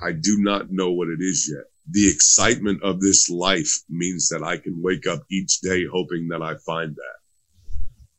I 0.00 0.12
do 0.12 0.38
not 0.38 0.70
know 0.70 0.92
what 0.92 1.08
it 1.08 1.20
is 1.20 1.50
yet 1.52 1.66
the 1.90 2.08
excitement 2.08 2.82
of 2.82 3.00
this 3.00 3.28
life 3.28 3.82
means 3.88 4.28
that 4.28 4.42
I 4.42 4.56
can 4.56 4.80
wake 4.82 5.06
up 5.06 5.22
each 5.30 5.60
day 5.60 5.84
hoping 5.86 6.28
that 6.28 6.42
I 6.42 6.56
find 6.64 6.94
that. 6.94 7.16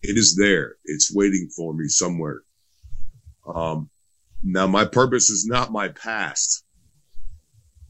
It 0.01 0.17
is 0.17 0.35
there. 0.35 0.75
It's 0.83 1.13
waiting 1.13 1.49
for 1.55 1.73
me 1.73 1.87
somewhere. 1.87 2.41
Um, 3.47 3.89
now 4.43 4.67
my 4.67 4.85
purpose 4.85 5.29
is 5.29 5.45
not 5.45 5.71
my 5.71 5.87
past. 5.89 6.62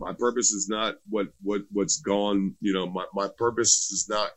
My 0.03 0.13
purpose 0.13 0.51
is 0.51 0.67
not 0.67 0.95
what, 1.09 1.27
what, 1.41 1.61
what's 1.71 2.01
gone. 2.01 2.55
You 2.59 2.73
know, 2.73 2.87
my, 2.87 3.05
my 3.13 3.29
purpose 3.37 3.89
is 3.91 4.07
not, 4.09 4.31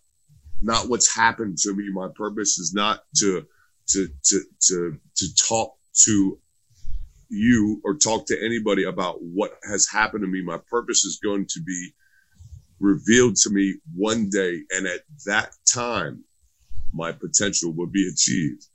not 0.63 0.89
what's 0.89 1.13
happened 1.15 1.59
to 1.59 1.75
me. 1.75 1.91
My 1.91 2.09
purpose 2.15 2.59
is 2.59 2.73
not 2.73 3.01
to, 3.17 3.45
to, 3.89 4.09
to, 4.25 4.41
to, 4.69 4.99
to 5.17 5.27
talk 5.49 5.77
to 6.05 6.39
you 7.29 7.81
or 7.85 7.97
talk 7.97 8.27
to 8.27 8.45
anybody 8.45 8.85
about 8.85 9.17
what 9.21 9.59
has 9.69 9.89
happened 9.89 10.23
to 10.23 10.29
me. 10.29 10.41
My 10.43 10.59
purpose 10.71 11.05
is 11.05 11.19
going 11.23 11.47
to 11.47 11.61
be 11.61 11.91
revealed 12.79 13.35
to 13.37 13.51
me 13.51 13.75
one 13.95 14.29
day. 14.31 14.61
And 14.71 14.87
at 14.87 15.01
that 15.25 15.51
time, 15.73 16.23
my 16.93 17.11
potential 17.11 17.73
will 17.73 17.89
be 17.89 18.09
achieved. 18.09 18.67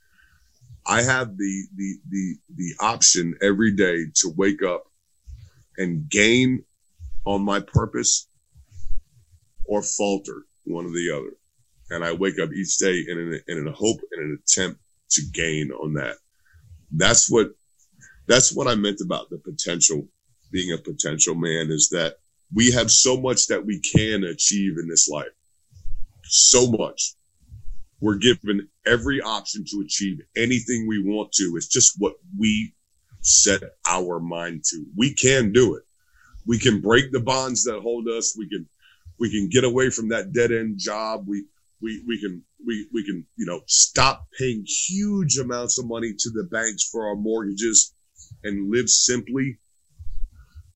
I 0.86 1.00
have 1.02 1.38
the, 1.38 1.64
the, 1.74 1.94
the, 2.10 2.34
the 2.56 2.74
option 2.80 3.34
every 3.40 3.74
day 3.74 4.04
to 4.16 4.34
wake 4.36 4.62
up 4.62 4.84
and 5.78 6.06
gain 6.10 6.64
on 7.24 7.44
my 7.44 7.60
purpose 7.60 8.28
or 9.64 9.82
falter 9.82 10.42
one 10.64 10.86
or 10.86 10.90
the 10.90 11.10
other. 11.10 11.32
And 11.90 12.04
I 12.04 12.12
wake 12.12 12.38
up 12.38 12.52
each 12.52 12.78
day 12.78 13.04
in 13.08 13.18
an, 13.18 13.40
in 13.48 13.68
a 13.68 13.72
hope 13.72 13.98
and 14.12 14.24
an 14.24 14.38
attempt 14.42 14.80
to 15.10 15.22
gain 15.32 15.70
on 15.72 15.94
that. 15.94 16.16
That's 16.92 17.30
what 17.30 17.50
that's 18.28 18.54
what 18.54 18.68
I 18.68 18.74
meant 18.74 19.00
about 19.04 19.30
the 19.30 19.38
potential, 19.38 20.06
being 20.52 20.72
a 20.72 20.78
potential 20.78 21.34
man 21.34 21.70
is 21.70 21.88
that 21.90 22.16
we 22.54 22.70
have 22.70 22.90
so 22.90 23.20
much 23.20 23.46
that 23.48 23.64
we 23.64 23.80
can 23.80 24.24
achieve 24.24 24.78
in 24.78 24.88
this 24.88 25.08
life. 25.08 25.26
So 26.24 26.70
much. 26.70 27.14
We're 28.00 28.16
given 28.16 28.68
every 28.86 29.20
option 29.20 29.64
to 29.70 29.82
achieve 29.84 30.20
anything 30.36 30.86
we 30.86 31.02
want 31.02 31.32
to. 31.32 31.54
It's 31.56 31.68
just 31.68 31.94
what 31.98 32.14
we 32.38 32.74
set 33.20 33.62
our 33.86 34.20
mind 34.20 34.64
to. 34.70 34.84
We 34.96 35.14
can 35.14 35.52
do 35.52 35.76
it. 35.76 35.82
We 36.46 36.58
can 36.58 36.80
break 36.80 37.12
the 37.12 37.20
bonds 37.20 37.64
that 37.64 37.80
hold 37.80 38.08
us. 38.08 38.36
We 38.36 38.48
can, 38.48 38.68
we 39.18 39.30
can 39.30 39.48
get 39.48 39.64
away 39.64 39.90
from 39.90 40.08
that 40.08 40.32
dead 40.32 40.52
end 40.52 40.78
job. 40.78 41.24
We, 41.26 41.44
we, 41.80 42.02
we 42.06 42.20
can, 42.20 42.42
we, 42.64 42.88
we 42.92 43.04
can, 43.04 43.26
you 43.36 43.46
know, 43.46 43.60
stop 43.66 44.26
paying 44.38 44.64
huge 44.66 45.38
amounts 45.38 45.78
of 45.78 45.86
money 45.86 46.12
to 46.16 46.30
the 46.30 46.44
banks 46.44 46.88
for 46.90 47.06
our 47.08 47.16
mortgages 47.16 47.94
and 48.44 48.70
live 48.70 48.88
simply. 48.88 49.58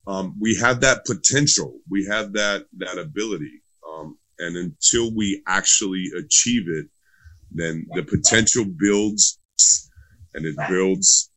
Um, 0.07 0.37
we 0.41 0.57
have 0.57 0.81
that 0.81 1.05
potential. 1.05 1.79
We 1.91 2.07
have 2.07 2.33
that, 2.35 2.67
that 2.79 2.99
ability. 2.99 3.63
Um, 3.89 4.19
and 4.39 4.57
until 4.57 5.15
we 5.15 5.43
actually 5.47 6.07
achieve 6.17 6.69
it, 6.69 6.87
then 7.51 7.87
the 7.95 8.03
potential 8.03 8.65
builds 8.65 9.41
and 10.35 10.45
it 10.45 10.57
builds 10.69 11.31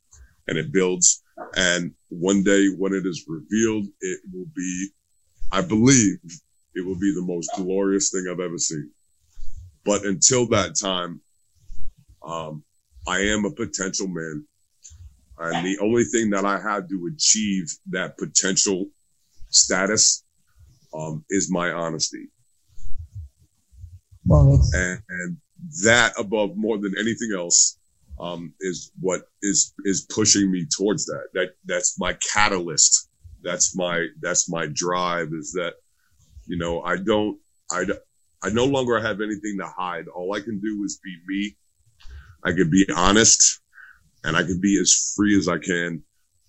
and 0.46 0.58
it 0.58 0.72
builds. 0.72 1.22
And 1.56 1.92
one 2.08 2.42
day 2.42 2.68
when 2.68 2.92
it 2.92 3.06
is 3.06 3.24
revealed, 3.26 3.86
it 4.00 4.20
will 4.32 4.46
be, 4.54 4.88
I 5.52 5.62
believe 5.62 6.18
it 6.74 6.84
will 6.84 6.98
be 6.98 7.12
the 7.14 7.24
most 7.24 7.50
glorious 7.56 8.10
thing 8.10 8.26
I've 8.30 8.40
ever 8.40 8.58
seen. 8.58 8.90
But 9.84 10.04
until 10.04 10.46
that 10.48 10.76
time, 10.76 11.20
um, 12.22 12.62
I 13.06 13.20
am 13.20 13.44
a 13.44 13.50
potential 13.50 14.08
man. 14.08 14.44
And 15.38 15.66
the 15.66 15.78
only 15.78 16.04
thing 16.04 16.30
that 16.30 16.44
I 16.44 16.60
have 16.60 16.88
to 16.90 17.10
achieve 17.12 17.74
that 17.90 18.18
potential 18.18 18.86
status 19.48 20.22
um, 20.94 21.24
is 21.30 21.50
my 21.50 21.72
honesty. 21.72 22.28
Well, 24.26 24.60
and, 24.74 25.00
and 25.08 25.36
that 25.82 26.12
above 26.18 26.56
more 26.56 26.76
than 26.76 26.94
anything 26.98 27.32
else 27.34 27.78
um, 28.20 28.52
is 28.60 28.92
what 29.00 29.22
is 29.42 29.74
is 29.84 30.06
pushing 30.10 30.50
me 30.50 30.66
towards 30.66 31.06
that. 31.06 31.28
That 31.34 31.50
that's 31.64 31.98
my 31.98 32.16
catalyst. 32.32 33.08
That's 33.42 33.74
my 33.74 34.08
that's 34.20 34.50
my 34.50 34.66
drive. 34.72 35.28
Is 35.32 35.52
that 35.52 35.74
you 36.46 36.58
know 36.58 36.82
I 36.82 36.96
don't 36.96 37.38
I 37.70 37.84
I 38.42 38.50
no 38.50 38.66
longer 38.66 39.00
have 39.00 39.20
anything 39.20 39.56
to 39.58 39.66
hide. 39.66 40.08
All 40.08 40.34
I 40.34 40.40
can 40.40 40.60
do 40.60 40.82
is 40.84 41.00
be 41.02 41.16
me. 41.26 41.56
I 42.44 42.52
can 42.52 42.70
be 42.70 42.86
honest, 42.94 43.60
and 44.24 44.36
I 44.36 44.42
can 44.42 44.60
be 44.60 44.78
as 44.80 45.14
free 45.16 45.36
as 45.36 45.48
I 45.48 45.58
can. 45.58 46.02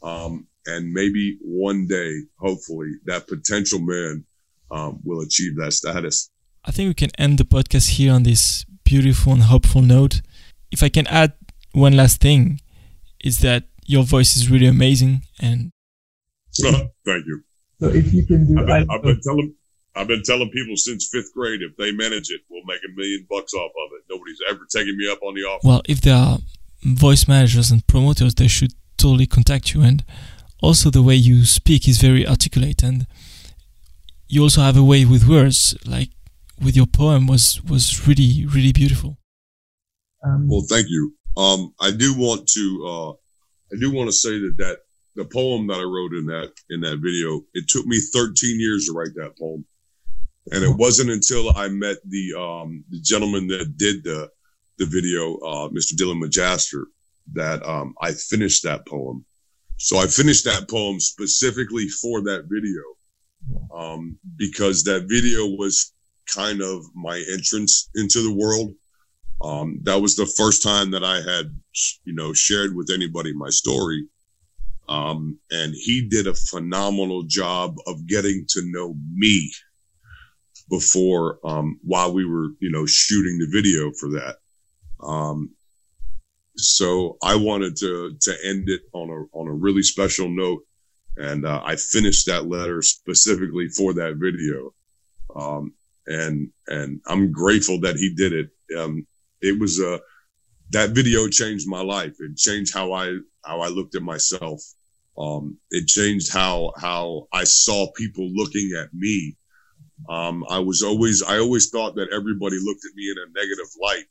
Um, 0.03 0.47
and 0.65 0.91
maybe 0.91 1.37
one 1.41 1.87
day, 1.87 2.21
hopefully, 2.39 2.93
that 3.05 3.27
potential 3.27 3.79
man 3.79 4.25
um, 4.69 4.99
will 5.03 5.21
achieve 5.21 5.57
that 5.57 5.73
status. 5.73 6.29
I 6.63 6.71
think 6.71 6.89
we 6.89 6.93
can 6.93 7.11
end 7.17 7.37
the 7.39 7.43
podcast 7.43 7.91
here 7.91 8.13
on 8.13 8.23
this 8.23 8.65
beautiful 8.83 9.33
and 9.33 9.43
hopeful 9.43 9.81
note. 9.81 10.21
If 10.71 10.83
I 10.83 10.89
can 10.89 11.07
add 11.07 11.33
one 11.73 11.95
last 11.95 12.21
thing, 12.21 12.59
is 13.23 13.39
that 13.39 13.63
your 13.85 14.03
voice 14.03 14.35
is 14.35 14.49
really 14.49 14.67
amazing 14.67 15.23
and. 15.39 15.71
Thank 16.61 17.25
you. 17.25 17.43
So 17.79 17.87
if 17.87 18.13
you 18.13 18.25
can 18.25 18.45
do, 18.45 18.59
I've 18.59 18.67
been, 18.67 18.87
I've 18.91 19.01
been 19.01 19.21
telling, 19.21 19.55
I've 19.95 20.07
been 20.07 20.23
telling 20.23 20.49
people 20.51 20.75
since 20.75 21.09
fifth 21.11 21.33
grade 21.33 21.61
if 21.61 21.75
they 21.77 21.91
manage 21.91 22.29
it, 22.29 22.41
we'll 22.49 22.63
make 22.65 22.79
a 22.87 22.95
million 22.95 23.25
bucks 23.29 23.53
off 23.53 23.71
of 23.71 23.91
it. 23.97 24.03
Nobody's 24.09 24.39
ever 24.49 24.59
taken 24.69 24.95
me 24.97 25.09
up 25.09 25.19
on 25.23 25.33
the 25.33 25.41
offer. 25.41 25.67
Well, 25.67 25.81
if 25.87 26.01
there 26.01 26.15
are 26.15 26.37
voice 26.83 27.27
managers 27.27 27.71
and 27.71 27.85
promoters, 27.87 28.35
they 28.35 28.47
should 28.47 28.73
totally 28.97 29.25
contact 29.25 29.73
you. 29.73 29.81
And 29.81 30.03
also, 30.61 30.89
the 30.89 31.01
way 31.01 31.15
you 31.15 31.45
speak 31.45 31.87
is 31.87 31.99
very 31.99 32.27
articulate, 32.27 32.83
and 32.83 33.07
you 34.27 34.43
also 34.43 34.61
have 34.61 34.77
a 34.77 34.83
way 34.83 35.03
with 35.05 35.27
words. 35.27 35.75
Like 35.85 36.09
with 36.63 36.75
your 36.75 36.85
poem 36.85 37.25
was 37.27 37.61
was 37.63 38.07
really 38.07 38.45
really 38.45 38.71
beautiful. 38.71 39.17
Um, 40.23 40.47
well, 40.47 40.63
thank 40.69 40.87
you. 40.87 41.15
Um, 41.37 41.73
I 41.79 41.91
do 41.91 42.17
want 42.17 42.47
to 42.49 42.85
uh, 42.87 43.11
I 43.73 43.79
do 43.79 43.91
want 43.91 44.09
to 44.09 44.13
say 44.13 44.39
that 44.39 44.55
that 44.57 44.77
the 45.15 45.25
poem 45.25 45.67
that 45.67 45.79
I 45.79 45.83
wrote 45.83 46.13
in 46.13 46.25
that 46.27 46.51
in 46.69 46.81
that 46.81 46.99
video 46.99 47.41
it 47.53 47.67
took 47.67 47.85
me 47.85 47.99
13 47.99 48.59
years 48.59 48.85
to 48.85 48.93
write 48.93 49.15
that 49.15 49.37
poem, 49.37 49.65
and 50.51 50.63
it 50.63 50.75
wasn't 50.75 51.11
until 51.11 51.55
I 51.55 51.67
met 51.69 51.97
the 52.05 52.33
um, 52.33 52.83
the 52.89 52.99
gentleman 52.99 53.47
that 53.47 53.77
did 53.77 54.03
the 54.03 54.29
the 54.77 54.85
video, 54.85 55.37
uh, 55.37 55.69
Mr. 55.69 55.93
Dylan 55.93 56.21
Majaster, 56.21 56.85
that 57.33 57.63
um, 57.67 57.93
I 58.01 58.13
finished 58.13 58.63
that 58.63 58.87
poem. 58.87 59.25
So 59.77 59.97
I 59.97 60.07
finished 60.07 60.45
that 60.45 60.69
poem 60.69 60.99
specifically 60.99 61.87
for 61.87 62.21
that 62.23 62.45
video 62.49 62.81
um, 63.73 64.17
because 64.37 64.83
that 64.83 65.05
video 65.07 65.45
was 65.45 65.93
kind 66.27 66.61
of 66.61 66.83
my 66.95 67.23
entrance 67.31 67.89
into 67.95 68.21
the 68.21 68.33
world. 68.33 68.73
Um, 69.43 69.79
that 69.83 70.01
was 70.01 70.15
the 70.15 70.25
first 70.25 70.63
time 70.63 70.91
that 70.91 71.03
I 71.03 71.15
had, 71.15 71.57
you 72.03 72.13
know, 72.13 72.33
shared 72.33 72.75
with 72.75 72.89
anybody 72.91 73.33
my 73.33 73.49
story. 73.49 74.07
Um, 74.87 75.39
and 75.51 75.73
he 75.73 76.07
did 76.07 76.27
a 76.27 76.33
phenomenal 76.33 77.23
job 77.23 77.77
of 77.87 78.05
getting 78.07 78.45
to 78.49 78.61
know 78.65 78.95
me 79.13 79.51
before, 80.69 81.39
um, 81.43 81.79
while 81.83 82.13
we 82.13 82.25
were, 82.25 82.49
you 82.59 82.71
know, 82.71 82.85
shooting 82.85 83.37
the 83.37 83.47
video 83.51 83.91
for 83.99 84.09
that. 84.09 84.37
Um, 85.01 85.51
so 86.57 87.17
I 87.23 87.35
wanted 87.35 87.75
to, 87.77 88.15
to 88.21 88.37
end 88.45 88.69
it 88.69 88.81
on 88.93 89.09
a, 89.09 89.37
on 89.37 89.47
a 89.47 89.53
really 89.53 89.83
special 89.83 90.29
note. 90.29 90.63
And, 91.17 91.45
uh, 91.45 91.61
I 91.63 91.75
finished 91.75 92.25
that 92.27 92.47
letter 92.47 92.81
specifically 92.81 93.69
for 93.69 93.93
that 93.93 94.15
video. 94.17 94.73
Um, 95.35 95.73
and 96.07 96.49
and 96.67 96.99
I'm 97.07 97.31
grateful 97.31 97.79
that 97.81 97.95
he 97.95 98.13
did 98.15 98.33
it. 98.33 98.49
Um, 98.77 99.05
it 99.41 99.59
was 99.59 99.79
a 99.79 99.95
uh, 99.95 99.97
that 100.71 100.91
video 100.91 101.27
changed 101.27 101.67
my 101.67 101.81
life. 101.81 102.15
It 102.19 102.37
changed 102.37 102.73
how 102.73 102.93
I 102.93 103.17
how 103.43 103.59
I 103.59 103.67
looked 103.67 103.95
at 103.95 104.01
myself. 104.01 104.61
Um, 105.17 105.57
it 105.69 105.87
changed 105.87 106.31
how 106.31 106.73
how 106.77 107.27
I 107.33 107.43
saw 107.43 107.91
people 107.91 108.29
looking 108.33 108.71
at 108.79 108.93
me. 108.93 109.35
Um, 110.09 110.45
I 110.49 110.59
was 110.59 110.81
always 110.81 111.21
I 111.21 111.39
always 111.39 111.69
thought 111.69 111.95
that 111.95 112.13
everybody 112.13 112.57
looked 112.61 112.85
at 112.85 112.95
me 112.95 113.11
in 113.11 113.17
a 113.17 113.39
negative 113.39 113.71
light 113.81 114.05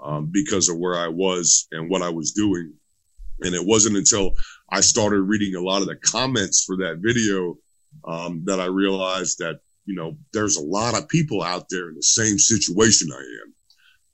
um, 0.00 0.30
because 0.32 0.68
of 0.68 0.78
where 0.78 0.96
I 0.96 1.08
was 1.08 1.68
and 1.72 1.88
what 1.88 2.02
I 2.02 2.08
was 2.08 2.32
doing. 2.32 2.72
And 3.42 3.54
it 3.54 3.64
wasn't 3.64 3.96
until 3.96 4.32
I 4.70 4.80
started 4.80 5.22
reading 5.22 5.54
a 5.54 5.62
lot 5.62 5.80
of 5.80 5.88
the 5.88 5.96
comments 5.96 6.64
for 6.64 6.76
that 6.78 6.98
video 6.98 7.56
um, 8.04 8.42
that 8.44 8.60
I 8.60 8.66
realized 8.66 9.38
that 9.38 9.60
you 9.90 9.96
know, 9.96 10.16
there's 10.32 10.56
a 10.56 10.62
lot 10.62 10.96
of 10.96 11.08
people 11.08 11.42
out 11.42 11.66
there 11.68 11.88
in 11.88 11.96
the 11.96 12.02
same 12.02 12.38
situation 12.38 13.08
I 13.12 13.18
am. 13.18 13.54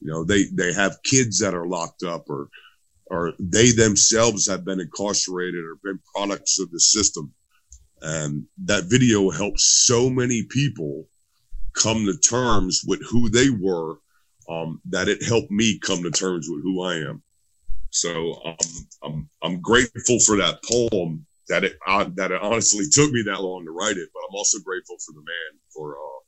You 0.00 0.12
know, 0.12 0.24
they, 0.24 0.44
they 0.52 0.72
have 0.72 1.02
kids 1.02 1.38
that 1.40 1.54
are 1.54 1.66
locked 1.66 2.02
up 2.02 2.28
or, 2.28 2.48
or 3.06 3.32
they 3.38 3.70
themselves 3.70 4.46
have 4.48 4.64
been 4.64 4.80
incarcerated 4.80 5.64
or 5.64 5.76
been 5.82 6.00
products 6.14 6.60
of 6.60 6.70
the 6.70 6.80
system. 6.80 7.32
And 8.02 8.44
that 8.64 8.84
video 8.84 9.30
helped 9.30 9.60
so 9.60 10.10
many 10.10 10.44
people 10.44 11.06
come 11.74 12.06
to 12.06 12.16
terms 12.18 12.82
with 12.86 13.00
who 13.08 13.28
they 13.28 13.50
were, 13.50 13.98
um, 14.48 14.80
that 14.90 15.08
it 15.08 15.22
helped 15.22 15.50
me 15.50 15.78
come 15.78 16.02
to 16.02 16.10
terms 16.10 16.46
with 16.50 16.62
who 16.62 16.82
I 16.82 16.96
am. 16.96 17.22
So 17.90 18.42
um, 18.44 18.88
I'm 19.02 19.28
I'm 19.42 19.60
grateful 19.60 20.20
for 20.20 20.36
that 20.36 20.62
poem 20.64 21.26
that 21.48 21.64
it 21.64 21.78
uh, 21.86 22.06
that 22.16 22.30
it 22.30 22.42
honestly 22.42 22.84
took 22.90 23.10
me 23.10 23.22
that 23.22 23.40
long 23.40 23.64
to 23.64 23.70
write 23.70 23.96
it, 23.96 24.08
but 24.12 24.20
I'm 24.28 24.34
also 24.34 24.58
grateful 24.60 24.96
for 25.04 25.12
the 25.12 25.20
man 25.20 25.60
for 25.74 25.96
uh, 25.96 26.20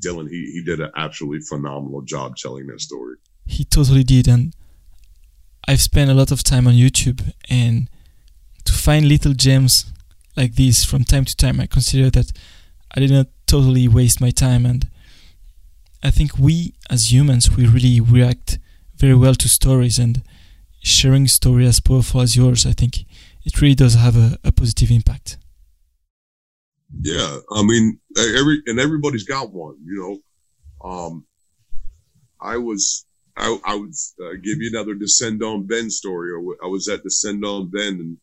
Dylan. 0.00 0.28
He 0.28 0.50
he 0.52 0.62
did 0.62 0.80
an 0.80 0.90
absolutely 0.96 1.40
phenomenal 1.40 2.02
job 2.02 2.36
telling 2.36 2.66
that 2.68 2.80
story. 2.80 3.16
He 3.46 3.64
totally 3.64 4.04
did, 4.04 4.28
and 4.28 4.54
I've 5.66 5.80
spent 5.80 6.10
a 6.10 6.14
lot 6.14 6.30
of 6.30 6.42
time 6.42 6.66
on 6.66 6.74
YouTube, 6.74 7.32
and 7.48 7.88
to 8.64 8.72
find 8.72 9.08
little 9.08 9.32
gems 9.34 9.92
like 10.36 10.54
this 10.54 10.84
from 10.84 11.04
time 11.04 11.24
to 11.24 11.36
time, 11.36 11.60
I 11.60 11.66
consider 11.66 12.10
that 12.10 12.32
I 12.94 13.00
did 13.00 13.10
not 13.10 13.26
totally 13.46 13.88
waste 13.88 14.20
my 14.20 14.30
time, 14.30 14.66
and 14.66 14.88
I 16.02 16.10
think 16.10 16.38
we 16.38 16.74
as 16.90 17.10
humans 17.12 17.56
we 17.56 17.66
really 17.66 18.00
react 18.00 18.58
very 18.96 19.14
well 19.14 19.34
to 19.34 19.48
stories, 19.48 19.98
and 19.98 20.22
sharing 20.80 21.26
story 21.26 21.66
as 21.66 21.80
powerful 21.80 22.20
as 22.20 22.36
yours, 22.36 22.66
I 22.66 22.72
think 22.72 23.04
it 23.44 23.60
really 23.60 23.74
does 23.74 23.94
have 23.94 24.16
a, 24.16 24.38
a 24.44 24.52
positive 24.52 24.90
impact. 24.90 25.37
Yeah, 27.02 27.38
I 27.52 27.62
mean, 27.62 27.98
every 28.16 28.62
and 28.66 28.80
everybody's 28.80 29.24
got 29.24 29.52
one. 29.52 29.76
You 29.84 30.22
know, 30.82 30.90
um, 30.90 31.26
I 32.40 32.56
was 32.56 33.06
I, 33.36 33.56
I 33.64 33.74
would 33.74 33.94
uh, 34.22 34.32
give 34.42 34.58
you 34.58 34.70
another 34.72 34.94
Descend 34.94 35.42
on 35.42 35.66
Bend 35.66 35.92
story. 35.92 36.30
Or 36.32 36.56
I 36.62 36.66
was 36.66 36.88
at 36.88 37.02
Descend 37.02 37.44
on 37.44 37.68
Bend, 37.68 38.00
and 38.00 38.16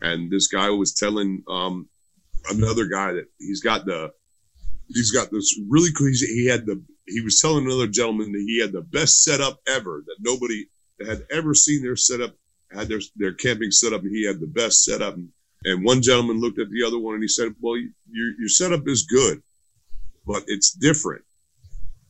and 0.00 0.30
this 0.30 0.46
guy 0.46 0.70
was 0.70 0.94
telling 0.94 1.42
um, 1.48 1.88
another 2.50 2.86
guy 2.86 3.12
that 3.12 3.26
he's 3.38 3.60
got 3.60 3.84
the 3.84 4.12
he's 4.88 5.10
got 5.10 5.30
this 5.30 5.58
really 5.68 5.90
cool. 5.92 6.10
He 6.12 6.46
had 6.46 6.66
the 6.66 6.82
he 7.06 7.20
was 7.20 7.40
telling 7.40 7.66
another 7.66 7.88
gentleman 7.88 8.32
that 8.32 8.44
he 8.46 8.60
had 8.60 8.72
the 8.72 8.82
best 8.82 9.22
setup 9.22 9.58
ever 9.66 10.04
that 10.06 10.16
nobody 10.20 10.66
had 11.04 11.24
ever 11.30 11.54
seen 11.54 11.82
their 11.82 11.96
setup 11.96 12.34
had 12.72 12.88
their 12.88 13.00
their 13.16 13.32
camping 13.32 13.70
setup, 13.70 14.02
and 14.02 14.14
he 14.14 14.26
had 14.26 14.40
the 14.40 14.46
best 14.46 14.84
setup. 14.84 15.14
And, 15.14 15.28
and 15.64 15.84
one 15.84 16.02
gentleman 16.02 16.40
looked 16.40 16.58
at 16.58 16.70
the 16.70 16.84
other 16.84 16.98
one 16.98 17.14
and 17.14 17.22
he 17.22 17.28
said, 17.28 17.54
"Well, 17.60 17.76
your 18.10 18.30
your 18.38 18.48
setup 18.48 18.86
is 18.86 19.04
good, 19.04 19.42
but 20.26 20.44
it's 20.46 20.72
different. 20.72 21.24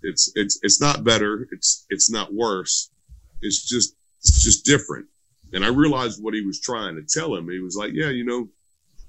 It's 0.03 0.31
it's 0.35 0.59
it's 0.63 0.81
not 0.81 1.05
better. 1.05 1.49
It's 1.53 1.87
it's 1.91 2.11
not 2.11 2.33
worse. 2.33 2.91
it's 3.43 3.65
just 3.69 3.95
it's 4.21 4.43
just 4.43 4.65
different. 4.65 5.07
And 5.53 5.65
I 5.65 5.69
realized 5.69 6.23
what 6.23 6.35
he 6.35 6.43
was 6.43 6.61
trying 6.61 6.97
to 6.97 7.03
tell 7.03 7.35
him. 7.35 7.49
He 7.49 7.61
was 7.61 7.77
like, 7.77 7.93
yeah, 7.95 8.11
you 8.11 8.25
know, 8.25 8.49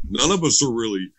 none 0.10 0.32
of 0.32 0.44
us 0.44 0.64
are 0.64 0.72
really 0.72 1.12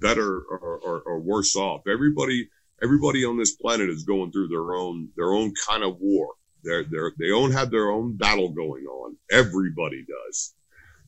better 0.00 0.38
or, 0.50 0.80
or, 0.84 1.00
or 1.02 1.20
worse 1.20 1.54
off. 1.56 1.86
Everybody 1.86 2.48
everybody 2.82 3.24
on 3.24 3.38
this 3.38 3.52
planet 3.52 3.88
is 3.88 4.02
going 4.02 4.32
through 4.32 4.48
their 4.48 4.74
own 4.74 5.08
their 5.16 5.32
own 5.32 5.54
kind 5.66 5.84
of 5.84 5.98
war. 6.00 6.34
They're 6.64 6.84
they're 6.84 7.12
they 7.18 7.30
own 7.30 7.52
have 7.52 7.70
their 7.70 7.90
own 7.90 8.16
battle 8.16 8.50
going 8.50 8.84
on. 8.84 9.16
Everybody 9.30 10.04
does. 10.04 10.54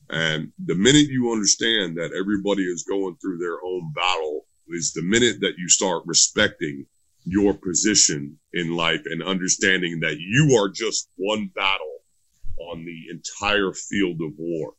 And 0.09 0.51
the 0.63 0.75
minute 0.75 1.09
you 1.09 1.31
understand 1.31 1.97
that 1.97 2.11
everybody 2.17 2.63
is 2.63 2.83
going 2.83 3.15
through 3.17 3.37
their 3.39 3.63
own 3.63 3.91
battle 3.93 4.45
is 4.69 4.93
the 4.93 5.01
minute 5.01 5.39
that 5.41 5.55
you 5.57 5.67
start 5.69 6.03
respecting 6.05 6.85
your 7.25 7.55
position 7.55 8.37
in 8.53 8.75
life 8.75 9.01
and 9.05 9.23
understanding 9.23 9.99
that 10.01 10.17
you 10.19 10.57
are 10.59 10.69
just 10.69 11.09
one 11.15 11.49
battle 11.55 11.97
on 12.71 12.85
the 12.85 13.05
entire 13.09 13.73
field 13.73 14.21
of 14.21 14.33
war. 14.37 14.73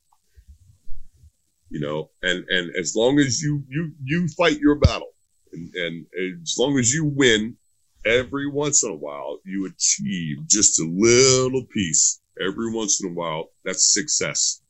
You 1.70 1.81
know 1.81 2.11
and 2.23 2.44
and 2.48 2.74
as 2.77 2.94
long 2.94 3.19
as 3.19 3.43
you 3.43 3.65
you 3.69 3.93
you 4.05 4.28
fight 4.28 4.61
your 4.61 4.77
battle 4.77 5.11
and, 5.53 5.74
and 5.74 6.07
as 6.40 6.55
long 6.57 6.78
as 6.78 6.94
you 6.94 7.05
win 7.05 7.57
every 8.05 8.48
once 8.48 8.85
in 8.85 8.90
a 8.93 8.94
while 8.94 9.40
you 9.44 9.66
achieve 9.66 10.47
just 10.47 10.81
a 10.81 10.85
little 10.85 11.65
piece 11.66 12.20
every 12.40 12.73
once 12.73 13.03
in 13.03 13.11
a 13.11 13.12
while 13.12 13.51
that's 13.65 13.93
success 13.93 14.62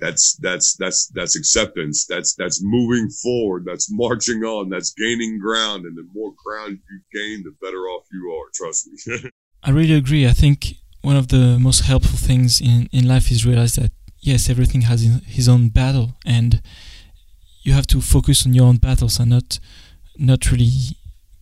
that's 0.00 0.36
that's 0.36 0.76
that's 0.76 1.08
that's 1.14 1.36
acceptance. 1.36 2.06
That's 2.06 2.34
that's 2.34 2.60
moving 2.62 3.08
forward. 3.10 3.64
That's 3.66 3.88
marching 3.90 4.42
on. 4.44 4.68
That's 4.68 4.92
gaining 4.92 5.38
ground. 5.38 5.84
And 5.84 5.96
the 5.96 6.06
more 6.14 6.32
ground 6.44 6.78
you 6.90 7.00
gain 7.12 7.44
the 7.44 7.54
better 7.60 7.82
off 7.88 8.04
you 8.12 8.30
are. 8.30 8.50
Trust 8.54 8.88
me. 8.88 9.30
I 9.62 9.70
really 9.70 9.94
agree. 9.94 10.26
I 10.26 10.32
think 10.32 10.74
one 11.02 11.16
of 11.16 11.28
the 11.28 11.58
most 11.58 11.80
helpful 11.80 12.18
things 12.18 12.60
in 12.60 12.88
in 12.92 13.08
life 13.08 13.30
is 13.30 13.46
realize 13.46 13.74
that 13.74 13.92
yes 14.20 14.48
everything 14.48 14.82
has 14.82 15.02
his 15.26 15.48
own 15.48 15.68
battle. 15.68 16.16
And 16.24 16.62
you 17.62 17.72
have 17.72 17.86
to 17.88 18.00
focus 18.00 18.46
on 18.46 18.54
your 18.54 18.66
own 18.66 18.76
battles 18.76 19.18
and 19.18 19.30
not 19.30 19.58
not 20.16 20.50
really 20.50 20.72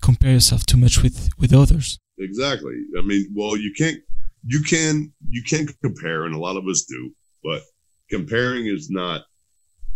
compare 0.02 0.32
yourself 0.32 0.64
too 0.64 0.76
much 0.76 1.02
with 1.02 1.28
with 1.38 1.52
others. 1.52 1.98
Exactly. 2.18 2.76
I 2.98 3.02
mean 3.02 3.26
well 3.34 3.56
you 3.56 3.72
can't 3.76 4.00
you 4.44 4.60
can 4.62 5.12
you 5.28 5.42
can't 5.42 5.70
compare 5.82 6.24
and 6.24 6.34
a 6.34 6.38
lot 6.38 6.56
of 6.56 6.64
us 6.66 6.84
do 6.84 7.10
but 7.42 7.62
comparing 8.10 8.66
is 8.66 8.90
not 8.90 9.22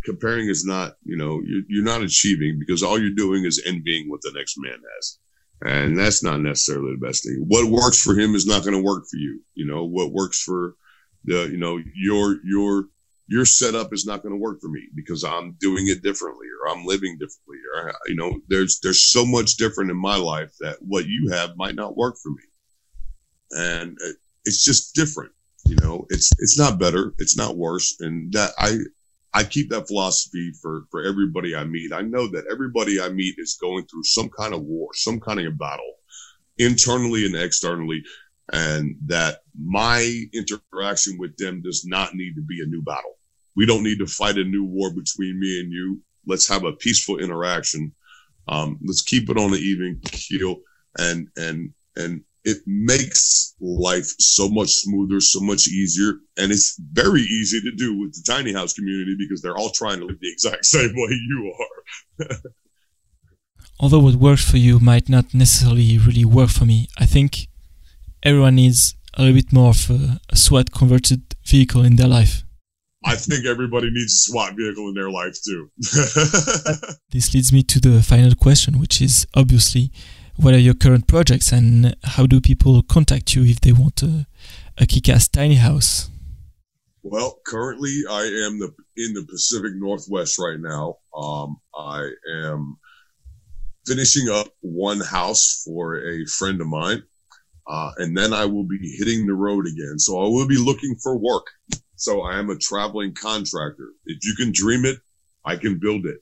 comparing 0.05 0.49
is 0.49 0.65
not 0.65 0.95
you 1.03 1.16
know 1.16 1.41
you're, 1.45 1.62
you're 1.69 1.85
not 1.85 2.03
achieving 2.03 2.59
because 2.59 2.82
all 2.82 2.99
you're 2.99 3.11
doing 3.11 3.45
is 3.45 3.62
envying 3.66 4.09
what 4.09 4.20
the 4.23 4.32
next 4.35 4.57
man 4.59 4.78
has. 4.97 5.19
And 5.62 5.99
that's 5.99 6.23
not 6.23 6.41
necessarily 6.41 6.93
the 6.93 7.07
best 7.07 7.23
thing. 7.23 7.45
What 7.47 7.70
works 7.70 8.03
for 8.03 8.19
him 8.19 8.35
is 8.35 8.47
not 8.47 8.62
going 8.62 8.73
to 8.73 8.82
work 8.82 9.05
for 9.11 9.19
you 9.19 9.41
you 9.55 9.66
know? 9.66 9.85
What 9.85 10.12
works 10.12 10.43
for 10.43 10.74
the 11.24 11.49
you 11.51 11.59
know 11.59 11.78
your 11.95 12.39
your 12.45 12.87
your 13.28 13.45
setup 13.45 13.93
is 13.93 14.07
not 14.07 14.23
going 14.23 14.32
to 14.32 14.41
work 14.41 14.61
for 14.61 14.69
me 14.69 14.89
because 14.97 15.23
i'm 15.23 15.53
doing 15.61 15.87
it 15.87 16.03
differently 16.03 16.47
or 16.49 16.69
i'm 16.69 16.85
living 16.85 17.16
differently 17.16 17.59
or 17.74 17.93
you 18.09 18.16
know 18.16 18.41
there's 18.49 18.81
there's 18.81 19.12
so 19.12 19.24
much 19.24 19.57
different 19.57 19.91
in 19.91 19.97
my 19.97 20.16
life 20.16 20.51
that 20.61 20.77
what 20.81 21.07
you 21.07 21.31
have 21.31 21.57
might 21.57 21.74
not 21.74 21.97
work 21.97 22.16
for 22.23 22.31
me. 22.31 22.43
And 23.53 23.99
uh, 24.05 24.12
it's 24.45 24.65
just 24.65 24.95
different 24.95 25.32
you 25.71 25.77
know, 25.77 26.05
it's 26.11 26.33
it's 26.41 26.59
not 26.59 26.81
better, 26.81 27.15
it's 27.19 27.37
not 27.37 27.57
worse, 27.57 28.01
and 28.01 28.33
that 28.33 28.51
I 28.59 28.79
I 29.33 29.45
keep 29.45 29.71
that 29.71 29.87
philosophy 29.87 30.53
for 30.61 30.85
for 30.91 31.05
everybody 31.05 31.55
I 31.55 31.65
meet. 31.65 31.93
I 31.93 32.03
know 32.03 32.27
that 32.27 32.47
everybody 32.51 33.01
I 33.01 33.09
meet 33.11 33.37
is 33.39 33.57
going 33.61 33.87
through 33.87 34.03
some 34.03 34.29
kind 34.31 34.53
of 34.53 34.63
war, 34.63 34.89
some 34.95 35.21
kind 35.21 35.39
of 35.41 35.57
battle, 35.57 35.95
internally 36.59 37.25
and 37.25 37.37
externally, 37.37 38.03
and 38.53 38.97
that 39.07 39.43
my 39.57 40.25
interaction 40.35 41.19
with 41.19 41.37
them 41.37 41.63
does 41.63 41.85
not 41.87 42.17
need 42.17 42.35
to 42.35 42.43
be 42.43 42.61
a 42.63 42.67
new 42.67 42.83
battle. 42.83 43.17
We 43.55 43.65
don't 43.65 43.85
need 43.85 43.99
to 43.99 44.07
fight 44.07 44.39
a 44.39 44.45
new 44.45 44.65
war 44.65 44.93
between 44.93 45.39
me 45.39 45.61
and 45.61 45.71
you. 45.71 46.03
Let's 46.27 46.49
have 46.49 46.65
a 46.65 46.73
peaceful 46.73 47.19
interaction. 47.19 47.95
Um, 48.49 48.81
let's 48.85 49.03
keep 49.03 49.31
it 49.31 49.39
on 49.39 49.53
an 49.53 49.61
even 49.61 50.01
keel 50.03 50.57
and 50.99 51.29
and 51.37 51.73
and 51.97 52.25
it 52.45 52.59
makes 52.67 53.55
life 53.61 54.07
so 54.19 54.49
much 54.49 54.71
smoother, 54.71 55.21
so 55.21 55.41
much 55.41 55.69
easier. 55.69 56.15
And 56.39 56.51
it's 56.51 56.81
very 56.93 57.21
easy 57.23 57.61
to 57.61 57.73
do 57.77 57.99
with 57.99 58.15
the 58.15 58.23
tiny 58.27 58.53
house 58.53 58.73
community 58.73 59.17
because 59.19 59.43
they're 59.43 59.57
all 59.57 59.71
trying 59.71 60.01
to 60.01 60.07
live 60.07 60.21
the 60.21 60.33
exact 60.33 60.65
same 60.77 60.93
way 60.95 61.11
you 61.11 61.55
are. 61.59 62.37
Although 63.81 64.01
what 64.01 64.17
works 64.17 64.49
for 64.49 64.59
you 64.59 64.79
might 64.79 65.09
not 65.09 65.33
necessarily 65.33 65.99
really 65.99 66.25
work 66.25 66.51
for 66.51 66.67
me, 66.67 66.89
I 66.99 67.07
think 67.07 67.49
everyone 68.23 68.57
needs 68.57 68.95
a 69.15 69.23
little 69.23 69.37
bit 69.37 69.53
more 69.53 69.71
of 69.71 69.91
a, 69.91 70.21
a 70.31 70.37
SWAT 70.37 70.71
converted 70.71 71.23
vehicle 71.47 71.83
in 71.83 71.97
their 71.97 72.09
life. 72.09 72.45
I 73.05 73.17
think 73.17 73.47
everybody 73.47 73.91
needs 73.91 74.12
a 74.12 74.31
SWAT 74.31 74.55
vehicle 74.57 74.89
in 74.89 74.95
their 74.95 75.11
life 75.11 75.35
too. 75.43 75.71
this 77.11 77.33
leads 77.33 77.53
me 77.53 77.62
to 77.62 77.81
the 77.81 78.03
final 78.03 78.35
question, 78.35 78.79
which 78.79 79.01
is 79.01 79.27
obviously 79.35 79.91
what 80.41 80.55
are 80.55 80.59
your 80.59 80.75
current 80.75 81.07
projects 81.07 81.53
and 81.53 81.95
how 82.03 82.25
do 82.25 82.41
people 82.41 82.83
contact 82.83 83.35
you 83.35 83.45
if 83.45 83.61
they 83.61 83.73
want 83.73 84.03
a, 84.03 84.27
a 84.79 84.87
kick-ass 84.87 85.29
tiny 85.29 85.57
house? 85.57 86.09
Well, 87.03 87.41
currently 87.47 88.03
I 88.11 88.23
am 88.47 88.59
the 88.59 88.73
in 88.97 89.15
the 89.15 89.27
Pacific 89.29 89.73
Northwest 89.75 90.39
right 90.39 90.59
now. 90.59 90.97
Um, 91.15 91.59
I 91.75 92.11
am 92.35 92.79
finishing 93.87 94.29
up 94.29 94.49
one 94.61 95.01
house 95.01 95.62
for 95.65 95.97
a 95.97 96.25
friend 96.27 96.61
of 96.61 96.67
mine, 96.67 97.03
uh, 97.67 97.91
and 97.99 98.17
then 98.17 98.33
I 98.33 98.45
will 98.47 98.65
be 98.65 98.97
hitting 98.99 99.27
the 99.27 99.35
road 99.35 99.67
again. 99.67 99.99
So 99.99 100.19
I 100.21 100.29
will 100.29 100.47
be 100.47 100.59
looking 100.59 100.97
for 101.03 101.17
work. 101.19 101.47
So 101.97 102.23
I 102.23 102.39
am 102.39 102.51
a 102.51 102.57
traveling 102.57 103.15
contractor. 103.15 103.93
If 104.07 104.25
you 104.25 104.35
can 104.37 104.53
dream 104.53 104.85
it, 104.85 104.99
I 105.45 105.57
can 105.57 105.79
build 105.79 106.07
it. 106.07 106.19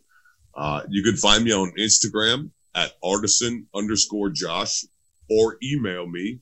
Uh, 0.56 0.82
you 0.88 1.04
can 1.04 1.16
find 1.16 1.44
me 1.44 1.52
on 1.52 1.72
Instagram 1.78 2.50
at 2.74 2.92
artisan 3.02 3.66
underscore 3.74 4.30
Josh 4.30 4.84
or 5.30 5.56
email 5.62 6.06
me 6.06 6.40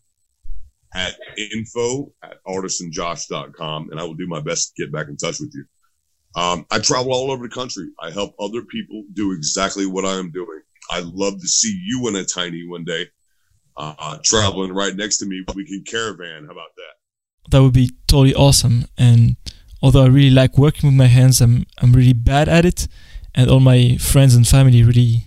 at 0.95 1.15
info 1.37 2.13
at 2.23 2.43
artisanjosh.com 2.47 3.91
and 3.91 4.01
I 4.01 4.05
will 4.05 4.15
do 4.15 4.27
my 4.27 4.41
best 4.41 4.75
to 4.75 4.85
get 4.85 4.93
back 4.93 5.09
in 5.09 5.17
touch 5.17 5.41
with 5.41 5.53
you. 5.55 5.65
Um, 6.41 6.67
I 6.71 6.79
travel 6.79 7.13
all 7.13 7.31
over 7.31 7.47
the 7.49 7.55
country. 7.55 7.89
I 8.01 8.11
help 8.11 8.35
other 8.39 8.63
people 8.63 9.05
do 9.15 9.33
exactly 9.33 9.87
what 9.87 10.05
I 10.05 10.19
am 10.19 10.31
doing. 10.31 10.61
I 10.91 11.01
love 11.01 11.41
to 11.41 11.49
see 11.49 11.81
you 11.85 12.09
in 12.09 12.17
a 12.17 12.25
tiny 12.25 12.67
one 12.67 12.85
day, 12.85 13.07
uh, 13.77 14.19
traveling 14.23 14.73
right 14.73 14.95
next 14.95 15.19
to 15.19 15.27
me. 15.27 15.45
We 15.55 15.67
can 15.67 15.83
caravan. 15.85 16.45
How 16.45 16.53
about 16.53 16.75
that? 16.77 17.51
That 17.51 17.63
would 17.63 17.73
be 17.73 17.91
totally 18.07 18.35
awesome. 18.35 18.85
And 18.99 19.37
although 19.83 20.05
I 20.05 20.09
really 20.09 20.31
like 20.31 20.59
working 20.59 20.89
with 20.89 20.97
my 20.97 21.07
hands, 21.07 21.41
I'm 21.41 21.67
I'm 21.79 21.93
really 21.93 22.13
bad 22.13 22.49
at 22.49 22.65
it, 22.65 22.87
and 23.35 23.51
all 23.51 23.61
my 23.61 23.97
friends 23.97 24.35
and 24.35 24.47
family 24.47 24.83
really 24.83 25.26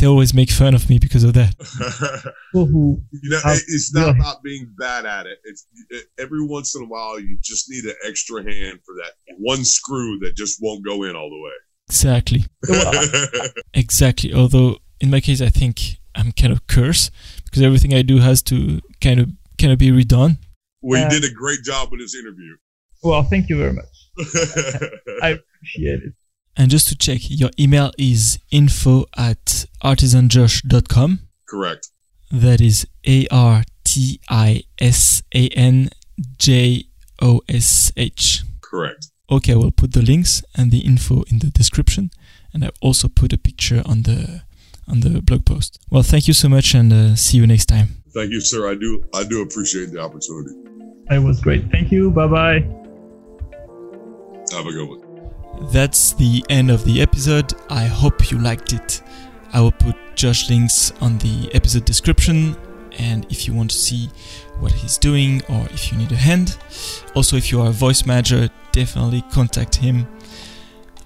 they 0.00 0.06
always 0.06 0.32
make 0.32 0.50
fun 0.50 0.74
of 0.74 0.88
me 0.88 0.98
because 0.98 1.24
of 1.24 1.34
that. 1.34 1.54
you 2.54 3.30
know, 3.30 3.40
it's 3.44 3.92
not 3.92 4.06
yeah. 4.06 4.12
about 4.18 4.42
being 4.42 4.72
bad 4.78 5.04
at 5.04 5.26
it. 5.26 5.38
It's 5.44 5.66
it, 5.90 6.06
every 6.18 6.44
once 6.44 6.74
in 6.74 6.82
a 6.82 6.86
while 6.86 7.20
you 7.20 7.38
just 7.42 7.70
need 7.70 7.84
an 7.84 7.94
extra 8.08 8.42
hand 8.42 8.80
for 8.84 8.94
that 8.94 9.12
one 9.38 9.62
screw 9.62 10.18
that 10.20 10.34
just 10.36 10.58
won't 10.62 10.84
go 10.84 11.02
in 11.02 11.14
all 11.14 11.28
the 11.28 11.40
way. 11.40 11.52
Exactly. 11.88 12.44
exactly. 13.74 14.32
Although 14.32 14.78
in 15.00 15.10
my 15.10 15.20
case, 15.20 15.42
I 15.42 15.50
think 15.50 15.98
I'm 16.14 16.32
kind 16.32 16.52
of 16.52 16.66
cursed 16.66 17.10
because 17.44 17.62
everything 17.62 17.92
I 17.92 18.02
do 18.02 18.18
has 18.18 18.42
to 18.44 18.80
kind 19.02 19.20
of 19.20 19.28
kind 19.58 19.72
of 19.72 19.78
be 19.78 19.90
redone. 19.90 20.38
Well, 20.80 21.02
you 21.02 21.20
did 21.20 21.30
a 21.30 21.34
great 21.34 21.62
job 21.62 21.90
with 21.90 22.00
this 22.00 22.14
interview. 22.14 22.56
Well, 23.02 23.22
thank 23.22 23.50
you 23.50 23.58
very 23.58 23.74
much. 23.74 23.84
I 25.22 25.38
appreciate 25.38 26.02
it. 26.04 26.14
And 26.56 26.70
just 26.70 26.88
to 26.88 26.96
check, 26.96 27.20
your 27.22 27.50
email 27.58 27.90
is 27.98 28.38
info 28.50 29.06
at 29.16 29.64
artisanjosh.com. 29.82 31.20
Correct. 31.48 31.88
That 32.30 32.60
is 32.60 32.86
A 33.06 33.26
R 33.30 33.62
T 33.84 34.20
I 34.28 34.62
S 34.78 35.22
A 35.34 35.48
N 35.48 35.90
J 36.38 36.84
O 37.22 37.40
S 37.48 37.92
H. 37.96 38.42
Correct. 38.60 39.08
Okay, 39.30 39.52
I 39.52 39.56
will 39.56 39.70
put 39.70 39.92
the 39.92 40.02
links 40.02 40.42
and 40.56 40.70
the 40.70 40.78
info 40.78 41.22
in 41.30 41.38
the 41.38 41.46
description, 41.50 42.10
and 42.52 42.64
I 42.64 42.70
also 42.80 43.08
put 43.08 43.32
a 43.32 43.38
picture 43.38 43.82
on 43.84 44.02
the 44.02 44.42
on 44.88 45.00
the 45.00 45.22
blog 45.22 45.44
post. 45.44 45.78
Well, 45.90 46.02
thank 46.02 46.26
you 46.28 46.34
so 46.34 46.48
much, 46.48 46.74
and 46.74 46.92
uh, 46.92 47.14
see 47.14 47.38
you 47.38 47.46
next 47.46 47.66
time. 47.66 48.02
Thank 48.12 48.32
you, 48.32 48.40
sir. 48.40 48.68
I 48.68 48.74
do 48.74 49.04
I 49.14 49.24
do 49.24 49.42
appreciate 49.42 49.92
the 49.92 50.00
opportunity. 50.00 50.54
It 51.10 51.18
was 51.22 51.40
great. 51.40 51.70
Thank 51.70 51.90
you. 51.92 52.10
Bye 52.10 52.26
bye. 52.26 52.60
Have 54.52 54.66
a 54.66 54.72
good 54.72 54.88
one. 54.88 55.09
That's 55.60 56.14
the 56.14 56.44
end 56.48 56.70
of 56.70 56.84
the 56.84 57.00
episode. 57.00 57.54
I 57.68 57.84
hope 57.84 58.30
you 58.30 58.38
liked 58.38 58.72
it. 58.72 59.02
I 59.52 59.60
will 59.60 59.72
put 59.72 59.96
Josh 60.14 60.48
links 60.48 60.92
on 61.00 61.18
the 61.18 61.50
episode 61.54 61.84
description 61.84 62.56
and 62.98 63.26
if 63.30 63.46
you 63.46 63.54
want 63.54 63.70
to 63.70 63.76
see 63.76 64.10
what 64.58 64.72
he's 64.72 64.98
doing 64.98 65.42
or 65.48 65.66
if 65.70 65.92
you 65.92 65.98
need 65.98 66.12
a 66.12 66.16
hand. 66.16 66.58
Also, 67.14 67.36
if 67.36 67.52
you 67.52 67.60
are 67.60 67.68
a 67.68 67.72
voice 67.72 68.06
manager, 68.06 68.48
definitely 68.72 69.22
contact 69.32 69.76
him. 69.76 70.06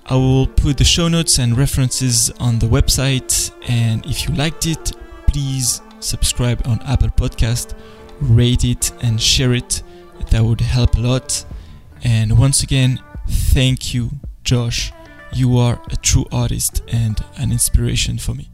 I 0.06 0.14
will 0.16 0.46
put 0.46 0.78
the 0.78 0.84
show 0.84 1.08
notes 1.08 1.38
and 1.38 1.56
references 1.56 2.30
on 2.40 2.58
the 2.58 2.66
website 2.66 3.50
and 3.68 4.04
if 4.06 4.28
you 4.28 4.34
liked 4.34 4.66
it, 4.66 4.92
please 5.26 5.80
subscribe 6.00 6.66
on 6.66 6.80
Apple 6.82 7.08
Podcast 7.08 7.74
rate 8.20 8.64
it 8.64 8.92
and 9.02 9.20
share 9.20 9.54
it. 9.54 9.82
That 10.30 10.42
would 10.42 10.60
help 10.60 10.96
a 10.96 11.00
lot. 11.00 11.44
And 12.02 12.38
once 12.38 12.62
again, 12.62 13.00
thank 13.26 13.94
you, 13.94 14.10
Josh. 14.44 14.92
You 15.32 15.56
are 15.56 15.80
a 15.90 15.96
true 15.96 16.26
artist 16.30 16.82
and 16.86 17.18
an 17.38 17.50
inspiration 17.50 18.18
for 18.18 18.34
me. 18.34 18.53